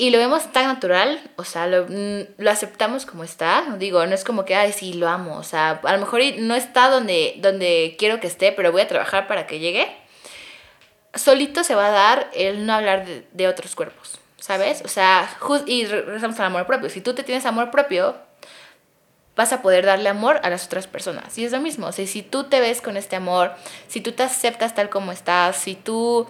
y 0.00 0.08
lo 0.08 0.16
vemos 0.16 0.50
tan 0.50 0.64
natural, 0.64 1.20
o 1.36 1.44
sea, 1.44 1.66
lo, 1.66 1.84
mm, 1.86 2.20
lo, 2.38 2.50
aceptamos 2.50 3.04
como 3.04 3.22
está, 3.22 3.76
digo, 3.78 4.06
no 4.06 4.14
es 4.14 4.24
como 4.24 4.46
que, 4.46 4.54
ay, 4.54 4.72
sí, 4.72 4.94
lo 4.94 5.06
amo, 5.06 5.36
o 5.36 5.42
sea, 5.42 5.78
a 5.82 5.92
lo 5.92 5.98
mejor 5.98 6.22
no 6.38 6.54
está 6.54 6.88
donde, 6.88 7.34
donde 7.36 7.96
quiero 7.98 8.18
que 8.18 8.26
esté, 8.26 8.50
pero 8.50 8.72
voy 8.72 8.80
a 8.80 8.88
trabajar 8.88 9.28
para 9.28 9.46
que 9.46 9.58
llegue, 9.58 9.94
solito 11.14 11.64
se 11.64 11.74
va 11.74 11.88
a 11.88 11.90
dar 11.90 12.30
el 12.32 12.64
no 12.64 12.72
hablar 12.72 13.04
de, 13.30 13.46
otros 13.46 13.74
cuerpos, 13.74 14.18
¿sabes? 14.38 14.80
O 14.86 14.88
sea, 14.88 15.28
y 15.66 15.84
regresamos 15.84 16.40
al 16.40 16.46
amor 16.46 16.64
propio, 16.64 16.88
si 16.88 17.02
tú 17.02 17.12
te 17.12 17.22
tienes 17.22 17.44
amor 17.44 17.70
propio, 17.70 18.16
vas 19.36 19.52
a 19.52 19.60
poder 19.60 19.84
darle 19.84 20.08
amor 20.08 20.40
a 20.42 20.48
las 20.48 20.64
otras 20.64 20.86
personas, 20.86 21.36
y 21.36 21.44
es 21.44 21.52
lo 21.52 21.60
mismo, 21.60 21.88
o 21.88 21.92
sea, 21.92 22.06
si 22.06 22.22
tú 22.22 22.44
te 22.44 22.60
ves 22.60 22.80
con 22.80 22.96
este 22.96 23.16
amor, 23.16 23.52
si 23.86 24.00
tú 24.00 24.12
te 24.12 24.22
aceptas 24.22 24.74
tal 24.74 24.88
como 24.88 25.12
estás, 25.12 25.56
si 25.56 25.74
tú 25.74 26.26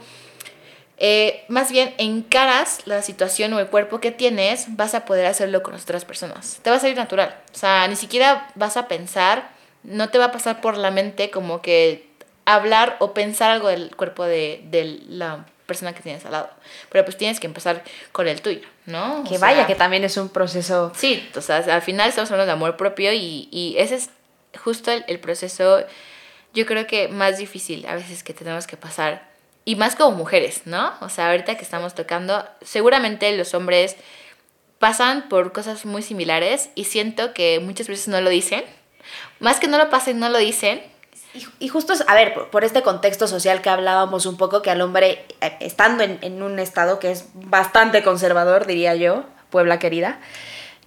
eh, 1.03 1.45
más 1.49 1.73
bien 1.73 1.95
encaras 1.97 2.87
la 2.87 3.01
situación 3.01 3.55
o 3.55 3.59
el 3.59 3.69
cuerpo 3.69 4.01
que 4.01 4.11
tienes, 4.11 4.77
vas 4.77 4.95
a 4.95 5.07
poder 5.07 5.25
hacerlo 5.25 5.63
con 5.63 5.75
otras 5.75 6.05
personas. 6.05 6.61
Te 6.63 6.69
va 6.69 6.77
a 6.77 6.79
salir 6.79 6.99
natural. 6.99 7.35
O 7.55 7.57
sea, 7.57 7.89
ni 7.89 7.97
siquiera 7.97 8.51
vas 8.55 8.77
a 8.77 8.87
pensar, 8.87 9.49
no 9.83 10.11
te 10.11 10.19
va 10.19 10.27
a 10.27 10.33
pasar 10.33 10.61
por 10.61 10.77
la 10.77 10.91
mente 10.91 11.31
como 11.31 11.63
que 11.63 12.07
hablar 12.45 12.97
o 13.01 13.15
pensar 13.15 13.51
algo 13.51 13.69
del 13.69 13.97
cuerpo 13.97 14.27
de, 14.27 14.61
de 14.65 15.01
la 15.09 15.47
persona 15.65 15.95
que 15.95 16.03
tienes 16.03 16.27
al 16.27 16.33
lado. 16.33 16.51
Pero 16.91 17.07
pues 17.07 17.17
tienes 17.17 17.41
que 17.41 17.47
empezar 17.47 17.83
con 18.13 18.29
el 18.29 18.43
tuyo, 18.43 18.69
¿no? 18.85 19.25
Que 19.27 19.39
vaya, 19.39 19.67
que 19.67 19.77
también 19.77 20.05
es 20.05 20.19
un 20.19 20.29
proceso. 20.29 20.93
Sí, 20.95 21.27
o 21.35 21.41
sea, 21.41 21.59
al 21.59 21.81
final 21.81 22.11
estamos 22.11 22.31
hablando 22.31 22.49
de 22.49 22.53
amor 22.53 22.77
propio 22.77 23.11
y, 23.15 23.49
y 23.51 23.77
ese 23.79 23.95
es 23.95 24.11
justo 24.63 24.91
el, 24.91 25.03
el 25.09 25.19
proceso, 25.19 25.83
yo 26.53 26.67
creo 26.67 26.87
que 26.87 27.09
más 27.09 27.39
difícil 27.39 27.87
a 27.87 27.95
veces 27.95 28.23
que 28.23 28.35
tenemos 28.35 28.67
que 28.67 28.77
pasar 28.77 29.30
y 29.71 29.77
más 29.77 29.95
como 29.95 30.17
mujeres, 30.17 30.63
¿no? 30.65 30.95
O 31.01 31.09
sea, 31.09 31.31
ahorita 31.31 31.55
que 31.55 31.63
estamos 31.63 31.95
tocando, 31.95 32.45
seguramente 32.61 33.37
los 33.37 33.55
hombres 33.55 33.95
pasan 34.81 35.29
por 35.29 35.53
cosas 35.53 35.87
muy 35.87 36.03
similares 36.03 36.71
y 36.75 36.87
siento 36.87 37.33
que 37.35 37.61
muchas 37.61 37.87
veces 37.87 38.09
no 38.09 38.21
lo 38.21 38.31
dicen. 38.31 38.65
Más 39.39 39.61
que 39.61 39.69
no 39.69 39.79
lo 39.79 39.89
pasen, 39.89 40.19
no 40.19 40.29
lo 40.29 40.39
dicen. 40.39 40.83
Y, 41.61 41.69
justo 41.69 41.93
a 42.09 42.15
ver, 42.17 42.35
por, 42.51 42.65
este 42.65 42.83
contexto 42.83 43.29
social 43.29 43.63
que 43.63 43.69
hablábamos 43.69 44.27
un 44.27 44.37
poco, 44.37 44.61
que 44.61 44.73
al 44.73 44.81
hombre, 44.81 45.25
eh, 45.41 45.57
estando 45.61 46.03
en, 46.03 46.43
un 46.43 46.59
estado 46.59 46.99
que 46.99 47.13
es 47.13 47.27
bastante 47.35 48.03
conservador, 48.03 48.67
diría 48.67 48.97
yo, 48.97 49.23
Puebla 49.51 49.79
querida, 49.79 50.19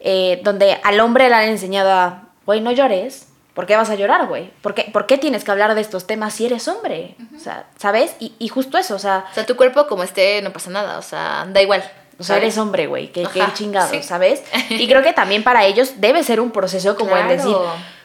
eh, 0.02 0.42
donde 0.44 0.78
al 0.84 1.00
hombre 1.00 1.30
le 1.30 1.36
han 1.36 1.48
enseñado 1.48 1.90
a, 1.90 2.24
güey, 2.46 2.60
no 2.60 2.74
llores, 2.74 3.30
¿Por 3.54 3.66
qué 3.68 3.76
vas 3.76 3.90
a 3.90 3.96
llorar, 3.96 4.28
güey? 4.28 4.52
¿Por 4.62 4.74
qué, 4.74 4.90
¿Por 4.92 5.06
qué 5.06 5.18
tienes 5.18 5.44
que 5.44 5.52
hablar 5.52 5.76
de 5.76 5.82
estos 5.82 6.08
temas 6.08 6.34
si 6.34 6.46
eres 6.46 6.68
hombre? 6.68 7.16
O 7.36 7.40
sea, 7.40 7.68
¿sabes? 7.78 8.16
Y, 8.20 8.34
y, 8.40 8.48
justo 8.48 8.78
eso, 8.78 8.96
o 8.96 9.00
sea... 9.00 9.26
O 9.32 9.34
sea, 9.34 9.46
tu 9.46 9.56
cuerpo 9.56 9.88
como 9.88 10.04
esté 10.04 10.42
no 10.42 10.52
pasa 10.52 10.72
nada, 10.72 10.98
o 10.98 11.04
sea, 11.04 11.46
da 11.48 11.62
igual. 11.62 11.84
O 12.20 12.24
sea, 12.24 12.38
eres 12.38 12.58
hombre, 12.58 12.88
güey, 12.88 13.12
qué, 13.12 13.28
qué 13.34 13.44
chingado, 13.54 14.02
¿sabes? 14.02 14.44
Y 14.70 14.88
creo 14.88 15.02
que 15.02 15.14
también 15.14 15.44
para 15.44 15.66
ellos 15.66 15.94
debe 15.98 16.24
ser 16.24 16.40
un 16.40 16.52
proceso 16.52 16.96
como 16.96 17.16
el 17.16 17.28
decir, 17.28 17.56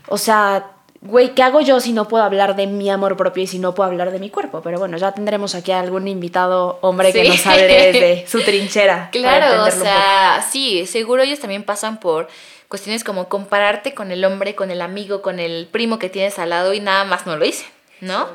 o 0.08 0.18
sea, 0.18 0.66
güey, 1.00 1.34
¿qué 1.34 1.42
hago 1.42 1.60
yo 1.60 1.80
si 1.80 1.92
no 1.92 2.08
puedo 2.08 2.24
hablar 2.24 2.56
de 2.56 2.66
mi 2.66 2.90
amor 2.90 3.16
propio 3.16 3.44
y 3.44 3.46
si 3.46 3.58
no 3.58 3.74
puedo 3.74 3.88
hablar 3.88 4.10
de 4.10 4.18
mi 4.18 4.30
cuerpo? 4.30 4.60
Pero 4.62 4.78
bueno, 4.78 4.96
ya 4.96 5.12
tendremos 5.12 5.54
aquí 5.54 5.72
a 5.72 5.80
algún 5.80 6.08
invitado 6.08 6.78
hombre 6.80 7.12
que 7.12 7.28
nos 7.28 7.46
hable 7.46 7.66
desde 7.66 8.26
su 8.28 8.42
trinchera. 8.42 9.10
Claro, 9.12 9.64
o 9.64 9.70
sea, 9.70 10.44
sí, 10.50 10.86
seguro 10.86 11.22
ellos 11.22 11.38
también 11.38 11.62
pasan 11.62 12.00
por 12.00 12.28
cuestiones 12.68 13.02
como 13.04 13.28
compararte 13.28 13.94
con 13.94 14.10
el 14.12 14.24
hombre, 14.24 14.54
con 14.54 14.70
el 14.70 14.80
amigo, 14.82 15.22
con 15.22 15.38
el 15.38 15.66
primo 15.66 15.98
que 15.98 16.10
tienes 16.10 16.38
al 16.38 16.50
lado 16.50 16.74
y 16.74 16.80
nada 16.80 17.04
más 17.04 17.26
no 17.26 17.36
lo 17.36 17.44
hice, 17.44 17.66
¿no? 18.00 18.28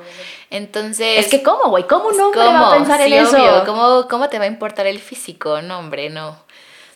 Entonces... 0.50 1.26
Es 1.26 1.32
que 1.32 1.44
¿cómo, 1.44 1.70
güey? 1.70 1.88
¿Cómo 1.88 2.12
no 2.12 2.34
va 2.34 2.72
a 2.72 2.76
pensar 2.76 3.02
en 3.02 3.14
eso? 3.14 3.64
¿Cómo, 3.66 4.08
¿Cómo 4.10 4.30
te 4.30 4.40
va 4.40 4.46
a 4.46 4.48
importar 4.48 4.88
el 4.88 5.00
físico? 5.00 5.62
No, 5.62 5.80
hombre, 5.80 6.10
no. 6.10 6.38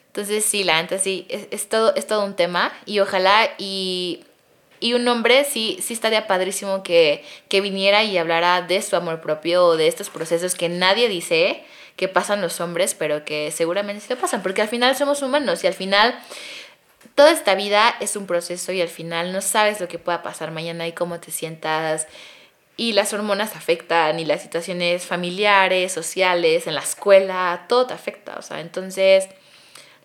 Entonces 0.07 0.45
sí, 0.45 0.63
la 0.63 0.81
neta 0.81 0.97
sí, 0.97 1.27
es, 1.29 1.69
todo, 1.69 1.93
es 1.95 2.07
todo 2.07 2.25
un 2.25 2.35
tema 2.35 2.73
y 2.85 2.99
ojalá 2.99 3.49
y 3.57 4.23
y 4.79 4.93
un 4.93 5.07
hombre 5.07 5.43
sí, 5.43 5.79
sí 5.81 5.93
estaría 5.93 6.27
padrísimo 6.27 6.83
que, 6.83 7.25
que 7.49 7.61
viniera 7.61 8.03
y 8.03 8.17
hablara 8.17 8.61
de 8.61 8.81
su 8.81 8.95
amor 8.95 9.21
propio 9.21 9.65
o 9.65 9.77
de 9.77 9.88
estos 9.88 10.09
procesos 10.09 10.53
que 10.53 10.69
nadie 10.69 11.09
dice 11.09 11.63
que 11.95 12.07
pasan 12.07 12.41
los 12.41 12.61
hombres, 12.61 12.93
pero 12.93 13.25
que 13.25 13.51
seguramente 13.51 14.01
sí 14.01 14.13
lo 14.13 14.19
pasan, 14.19 14.43
porque 14.43 14.61
al 14.61 14.67
final 14.67 14.95
somos 14.95 15.23
humanos 15.23 15.63
y 15.63 15.67
al 15.67 15.73
final 15.73 16.17
toda 17.18 17.32
esta 17.32 17.55
vida 17.55 17.95
es 17.99 18.15
un 18.15 18.28
proceso 18.28 18.72
y 18.72 18.80
al 18.80 18.89
final 18.89 19.34
no 19.34 19.41
sabes 19.41 19.80
lo 19.80 19.88
que 19.88 19.97
pueda 19.97 20.22
pasar 20.22 20.51
mañana 20.51 20.86
y 20.86 20.91
cómo 20.91 21.20
te 21.20 21.32
sientas. 21.32 22.05
Y 22.76 22.93
las 22.93 23.11
hormonas 23.11 23.55
afectan 23.55 24.20
y 24.20 24.26
las 24.26 24.43
situaciones 24.43 25.03
familiares, 25.03 25.91
sociales, 25.91 26.68
en 26.68 26.76
la 26.76 26.82
escuela, 26.82 27.65
todo 27.68 27.88
te 27.88 27.95
afecta. 27.95 28.36
O 28.38 28.43
sea, 28.43 28.59
entonces, 28.59 29.28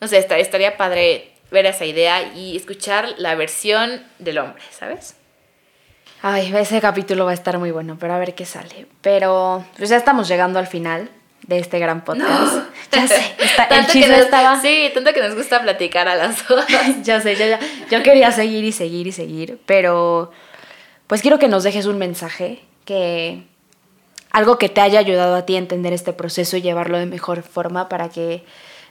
no 0.00 0.08
sé, 0.08 0.16
estaría 0.16 0.78
padre 0.78 1.32
ver 1.50 1.66
esa 1.66 1.84
idea 1.84 2.32
y 2.32 2.56
escuchar 2.56 3.14
la 3.18 3.34
versión 3.34 4.02
del 4.18 4.38
hombre, 4.38 4.62
¿sabes? 4.70 5.14
Ay, 6.22 6.50
ese 6.56 6.80
capítulo 6.80 7.26
va 7.26 7.32
a 7.32 7.34
estar 7.34 7.58
muy 7.58 7.72
bueno, 7.72 7.98
pero 8.00 8.14
a 8.14 8.18
ver 8.18 8.34
qué 8.34 8.46
sale. 8.46 8.86
Pero 9.02 9.66
pues 9.76 9.90
ya 9.90 9.98
estamos 9.98 10.28
llegando 10.28 10.58
al 10.58 10.66
final 10.66 11.10
de 11.46 11.58
este 11.58 11.78
gran 11.78 12.04
podcast. 12.04 12.64
Ya 12.92 13.08
sé, 13.08 13.22
el 13.70 13.86
chisme 13.86 14.18
estaba... 14.18 14.60
Sí, 14.60 14.90
tanto 14.92 15.14
que 15.14 15.22
nos 15.22 15.34
gusta 15.34 15.62
platicar 15.62 16.08
a 16.08 16.14
las 16.14 16.46
dos. 16.46 16.62
ya 17.02 17.22
sé, 17.22 17.36
ya, 17.36 17.46
ya. 17.46 17.60
Yo 17.90 18.02
quería 18.02 18.30
seguir 18.32 18.64
y 18.64 18.72
seguir 18.72 19.06
y 19.06 19.12
seguir, 19.12 19.58
pero 19.64 20.30
pues 21.06 21.22
quiero 21.22 21.38
que 21.38 21.48
nos 21.48 21.64
dejes 21.64 21.86
un 21.86 21.96
mensaje, 21.96 22.60
que 22.84 23.44
algo 24.30 24.58
que 24.58 24.68
te 24.68 24.82
haya 24.82 24.98
ayudado 24.98 25.34
a 25.36 25.46
ti 25.46 25.54
a 25.54 25.58
entender 25.58 25.94
este 25.94 26.12
proceso 26.12 26.58
y 26.58 26.60
llevarlo 26.62 26.98
de 26.98 27.06
mejor 27.06 27.42
forma 27.42 27.88
para 27.88 28.10
que 28.10 28.44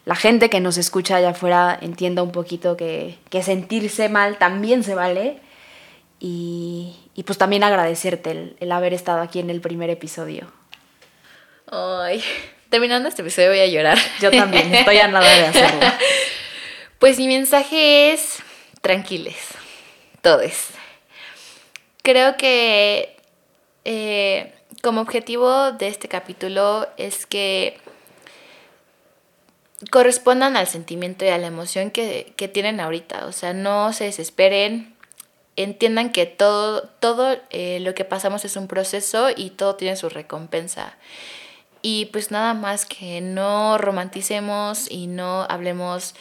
la 0.05 0.15
gente 0.15 0.49
que 0.49 0.59
nos 0.59 0.77
escucha 0.77 1.17
allá 1.17 1.29
afuera 1.29 1.77
entienda 1.79 2.23
un 2.23 2.31
poquito 2.31 2.75
que, 2.75 3.19
que 3.29 3.43
sentirse 3.43 4.09
mal 4.09 4.37
también 4.39 4.83
se 4.83 4.95
vale. 4.95 5.39
Y, 6.19 6.95
y 7.15 7.23
pues 7.23 7.37
también 7.37 7.63
agradecerte 7.63 8.31
el, 8.31 8.55
el 8.59 8.71
haber 8.71 8.93
estado 8.93 9.21
aquí 9.21 9.39
en 9.39 9.49
el 9.49 9.61
primer 9.61 9.89
episodio. 9.89 10.47
Ay, 11.71 12.21
terminando 12.69 13.07
este 13.07 13.21
episodio 13.21 13.49
voy 13.49 13.59
a 13.59 13.67
llorar. 13.67 13.97
Yo 14.19 14.29
también, 14.29 14.73
estoy 14.75 14.97
a 14.97 15.07
nada 15.07 15.27
de 15.27 15.47
hacerlo. 15.47 15.79
Pues 16.99 17.17
mi 17.17 17.25
mensaje 17.25 18.13
es 18.13 18.43
tranquiles, 18.81 19.35
todos. 20.21 20.67
Creo 22.03 22.37
que 22.37 23.17
eh, 23.85 24.53
como 24.83 25.01
objetivo 25.01 25.71
de 25.71 25.87
este 25.87 26.07
capítulo 26.07 26.87
es 26.97 27.25
que 27.25 27.79
correspondan 29.89 30.57
al 30.57 30.67
sentimiento 30.67 31.25
y 31.25 31.29
a 31.29 31.39
la 31.39 31.47
emoción 31.47 31.89
que, 31.89 32.35
tienen 32.53 32.79
ahorita. 32.79 33.25
O 33.25 33.31
sea, 33.31 33.53
no 33.53 33.93
se 33.93 34.03
desesperen, 34.03 34.95
entiendan 35.55 36.11
que 36.11 36.27
todo, 36.27 36.83
todo 36.99 37.35
eh, 37.49 37.79
lo 37.81 37.95
que 37.95 38.05
pasamos 38.05 38.45
es 38.45 38.57
un 38.57 38.67
proceso 38.67 39.29
y 39.35 39.49
todo 39.49 39.75
tiene 39.75 39.95
su 39.95 40.07
recompensa. 40.07 40.95
Y 41.81 42.05
pues 42.07 42.31
nada 42.31 42.53
más 42.53 42.85
que 42.85 43.21
no 43.21 43.77
romanticemos 43.77 44.89
y 44.89 45.07
no 45.07 45.45
hablemos 45.49 46.13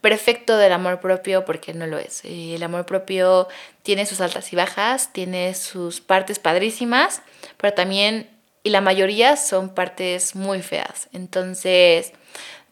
perfecto 0.00 0.56
del 0.56 0.72
amor 0.72 1.00
propio 1.00 1.44
porque 1.44 1.74
no 1.74 1.86
lo 1.86 1.98
es. 1.98 2.24
Eh, 2.24 2.54
el 2.54 2.62
amor 2.62 2.86
propio 2.86 3.48
tiene 3.82 4.06
sus 4.06 4.20
altas 4.20 4.52
y 4.52 4.56
bajas, 4.56 5.12
tiene 5.12 5.54
sus 5.54 6.00
partes 6.00 6.38
padrísimas, 6.38 7.22
pero 7.56 7.74
también, 7.74 8.28
y 8.62 8.70
la 8.70 8.80
mayoría 8.80 9.36
son 9.36 9.70
partes 9.74 10.34
muy 10.34 10.62
feas. 10.62 11.08
Entonces, 11.12 12.12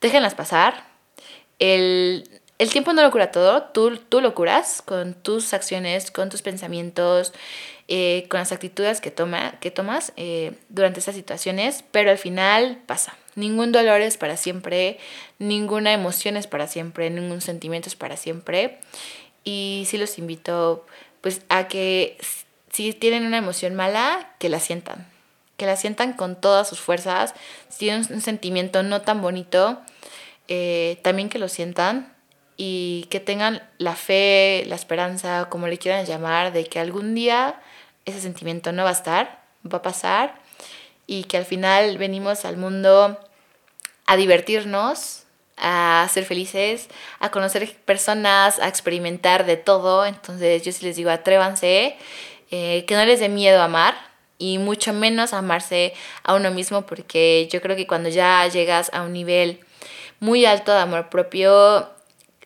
déjenlas 0.00 0.34
pasar. 0.34 0.84
El, 1.58 2.28
tiempo 2.72 2.92
no 2.92 3.02
lo 3.02 3.10
cura 3.10 3.30
todo, 3.30 3.64
tú, 3.64 3.96
tú 3.96 4.20
lo 4.20 4.34
curas 4.34 4.82
con 4.82 5.14
tus 5.14 5.52
acciones, 5.54 6.10
con 6.10 6.28
tus 6.28 6.42
pensamientos, 6.42 7.32
eh, 7.90 8.26
con 8.28 8.38
las 8.38 8.52
actitudes 8.52 9.00
que, 9.00 9.10
toma, 9.10 9.58
que 9.60 9.70
tomas 9.70 10.12
eh, 10.16 10.52
durante 10.68 11.00
esas 11.00 11.14
situaciones, 11.14 11.84
pero 11.90 12.10
al 12.10 12.18
final 12.18 12.82
pasa. 12.84 13.16
Ningún 13.34 13.72
dolor 13.72 14.02
es 14.02 14.18
para 14.18 14.36
siempre, 14.36 14.98
ninguna 15.38 15.94
emoción 15.94 16.36
es 16.36 16.46
para 16.46 16.66
siempre, 16.66 17.08
ningún 17.08 17.40
sentimiento 17.40 17.88
es 17.88 17.96
para 17.96 18.18
siempre. 18.18 18.78
Y 19.42 19.84
sí 19.86 19.96
los 19.96 20.18
invito 20.18 20.84
pues 21.22 21.40
a 21.48 21.66
que 21.68 22.18
si 22.70 22.92
tienen 22.92 23.24
una 23.24 23.38
emoción 23.38 23.74
mala, 23.74 24.34
que 24.38 24.50
la 24.50 24.60
sientan, 24.60 25.06
que 25.56 25.64
la 25.64 25.76
sientan 25.76 26.12
con 26.12 26.38
todas 26.38 26.68
sus 26.68 26.80
fuerzas. 26.80 27.34
Si 27.70 27.78
tienen 27.78 28.06
un 28.12 28.20
sentimiento 28.20 28.82
no 28.82 29.00
tan 29.00 29.22
bonito, 29.22 29.80
eh, 30.48 30.98
también 31.02 31.30
que 31.30 31.38
lo 31.38 31.48
sientan 31.48 32.12
y 32.58 33.06
que 33.08 33.20
tengan 33.20 33.62
la 33.78 33.96
fe, 33.96 34.64
la 34.66 34.74
esperanza, 34.74 35.48
como 35.48 35.68
le 35.68 35.78
quieran 35.78 36.04
llamar, 36.04 36.52
de 36.52 36.64
que 36.64 36.80
algún 36.80 37.14
día 37.14 37.58
ese 38.08 38.20
sentimiento 38.20 38.72
no 38.72 38.84
va 38.84 38.90
a 38.90 38.92
estar, 38.92 39.42
va 39.70 39.78
a 39.78 39.82
pasar 39.82 40.34
y 41.06 41.24
que 41.24 41.38
al 41.38 41.44
final 41.44 41.98
venimos 41.98 42.44
al 42.44 42.56
mundo 42.56 43.18
a 44.06 44.16
divertirnos, 44.16 45.24
a 45.56 46.08
ser 46.12 46.24
felices, 46.24 46.88
a 47.18 47.30
conocer 47.30 47.74
personas, 47.84 48.58
a 48.58 48.68
experimentar 48.68 49.46
de 49.46 49.56
todo. 49.56 50.06
Entonces 50.06 50.62
yo 50.62 50.72
sí 50.72 50.84
les 50.84 50.96
digo, 50.96 51.10
atrévanse, 51.10 51.96
eh, 52.50 52.84
que 52.86 52.94
no 52.94 53.04
les 53.04 53.20
dé 53.20 53.28
miedo 53.28 53.62
amar 53.62 53.94
y 54.38 54.58
mucho 54.58 54.92
menos 54.92 55.32
amarse 55.32 55.94
a 56.22 56.34
uno 56.34 56.50
mismo 56.50 56.86
porque 56.86 57.48
yo 57.50 57.60
creo 57.60 57.76
que 57.76 57.86
cuando 57.86 58.08
ya 58.08 58.46
llegas 58.46 58.90
a 58.92 59.02
un 59.02 59.12
nivel 59.12 59.60
muy 60.20 60.44
alto 60.44 60.72
de 60.72 60.80
amor 60.80 61.08
propio, 61.08 61.88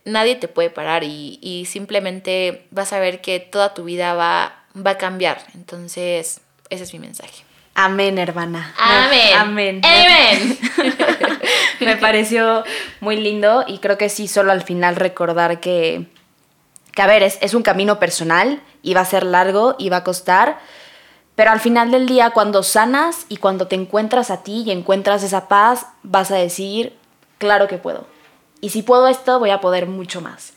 nadie 0.05 0.37
te 0.37 0.49
puede 0.49 0.71
parar 0.71 1.05
y, 1.05 1.39
y 1.43 1.67
simplemente 1.67 2.67
vas 2.71 2.93
a 2.93 2.99
ver 2.99 3.21
que 3.21 3.41
toda 3.41 3.75
tu 3.75 3.85
vida 3.85 4.15
va 4.15 4.62
va 4.75 4.93
a 4.93 4.99
cambiar. 4.99 5.45
Entonces, 5.55 6.41
ese 6.71 6.83
es 6.85 6.93
mi 6.93 6.99
mensaje. 6.99 7.45
Amén, 7.75 8.19
hermana. 8.19 8.75
Amén. 8.79 9.35
Amén. 9.37 9.81
Amén. 9.85 10.59
Me 11.81 11.97
pareció 11.97 12.65
muy 13.01 13.17
lindo 13.17 13.65
y 13.67 13.79
creo 13.79 13.97
que 13.97 14.09
sí, 14.09 14.29
solo 14.29 14.53
al 14.53 14.63
final 14.63 14.97
recordar 14.97 15.61
que, 15.61 16.07
que 16.95 17.03
a 17.03 17.07
ver, 17.07 17.23
es, 17.23 17.39
es 17.41 17.55
un 17.55 17.63
camino 17.63 17.99
personal 17.99 18.63
y 18.83 18.95
va 18.95 19.01
a 19.01 19.07
ser 19.07 19.25
largo 19.25 19.75
y 19.79 19.89
va 19.89 19.99
a 19.99 20.05
costar, 20.05 20.59
pero 21.35 21.51
al 21.51 21.61
final 21.61 21.91
del 21.91 22.07
día, 22.07 22.31
cuando 22.31 22.63
sanas 22.63 23.25
y 23.29 23.39
cuando 23.39 23.67
te 23.67 23.75
encuentras 23.75 24.31
a 24.31 24.43
ti 24.43 24.65
y 24.67 24.71
encuentras 24.71 25.23
esa 25.23 25.49
paz, 25.49 25.87
vas 26.03 26.31
a 26.31 26.37
decir, 26.37 26.95
claro 27.39 27.69
que 27.69 27.79
puedo. 27.79 28.07
Y 28.61 28.69
si 28.69 28.83
puedo 28.83 29.09
esto, 29.09 29.39
voy 29.39 29.51
a 29.51 29.61
poder 29.61 29.87
mucho 29.87 30.21
más. 30.21 30.52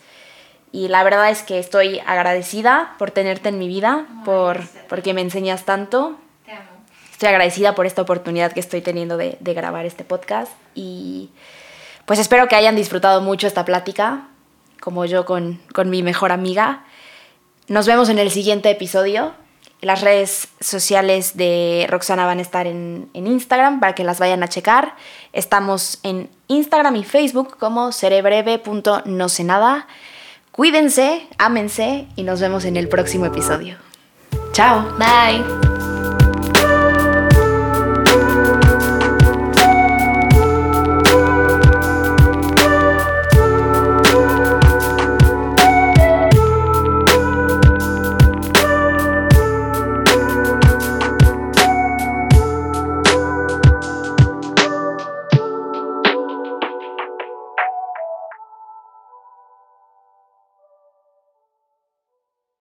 Y 0.75 0.89
la 0.89 1.03
verdad 1.03 1.29
es 1.29 1.41
que 1.41 1.57
estoy 1.57 2.01
agradecida 2.05 2.95
por 2.99 3.09
tenerte 3.09 3.47
en 3.47 3.57
mi 3.57 3.69
vida, 3.69 4.07
por, 4.25 4.59
porque 4.89 5.13
me 5.13 5.21
enseñas 5.21 5.63
tanto. 5.63 6.17
Te 6.45 6.51
amo. 6.51 6.67
Estoy 7.13 7.29
agradecida 7.29 7.75
por 7.75 7.85
esta 7.85 8.01
oportunidad 8.01 8.51
que 8.51 8.59
estoy 8.59 8.81
teniendo 8.81 9.15
de, 9.15 9.37
de 9.39 9.53
grabar 9.53 9.85
este 9.85 10.03
podcast. 10.03 10.51
Y 10.73 11.29
pues 12.05 12.19
espero 12.19 12.49
que 12.49 12.57
hayan 12.57 12.75
disfrutado 12.75 13.21
mucho 13.21 13.47
esta 13.47 13.63
plática, 13.63 14.27
como 14.81 15.05
yo 15.05 15.23
con, 15.23 15.61
con 15.73 15.89
mi 15.89 16.03
mejor 16.03 16.33
amiga. 16.33 16.83
Nos 17.69 17.87
vemos 17.87 18.09
en 18.09 18.19
el 18.19 18.29
siguiente 18.29 18.69
episodio. 18.69 19.31
Las 19.79 20.01
redes 20.01 20.49
sociales 20.59 21.37
de 21.37 21.87
Roxana 21.89 22.25
van 22.25 22.39
a 22.39 22.41
estar 22.41 22.67
en, 22.67 23.09
en, 23.13 23.27
Instagram 23.27 23.79
para 23.79 23.95
que 23.95 24.03
las 24.03 24.19
vayan 24.19 24.43
a 24.43 24.49
checar. 24.49 24.97
Estamos 25.31 25.99
en 26.03 26.29
Instagram 26.49 26.97
y 26.97 27.05
Facebook 27.05 27.55
como 27.57 27.93
cerebreve.no 27.93 29.29
sé 29.29 29.45
nada. 29.45 29.87
Cuídense, 30.55 31.27
ámense 31.37 32.07
y 32.15 32.23
nos 32.23 32.39
vemos 32.39 32.63
en 32.63 32.77
el 32.77 32.87
próximo 32.87 33.25
episodio. 33.25 33.75
Chao. 34.53 34.85
Bye. 34.97 35.84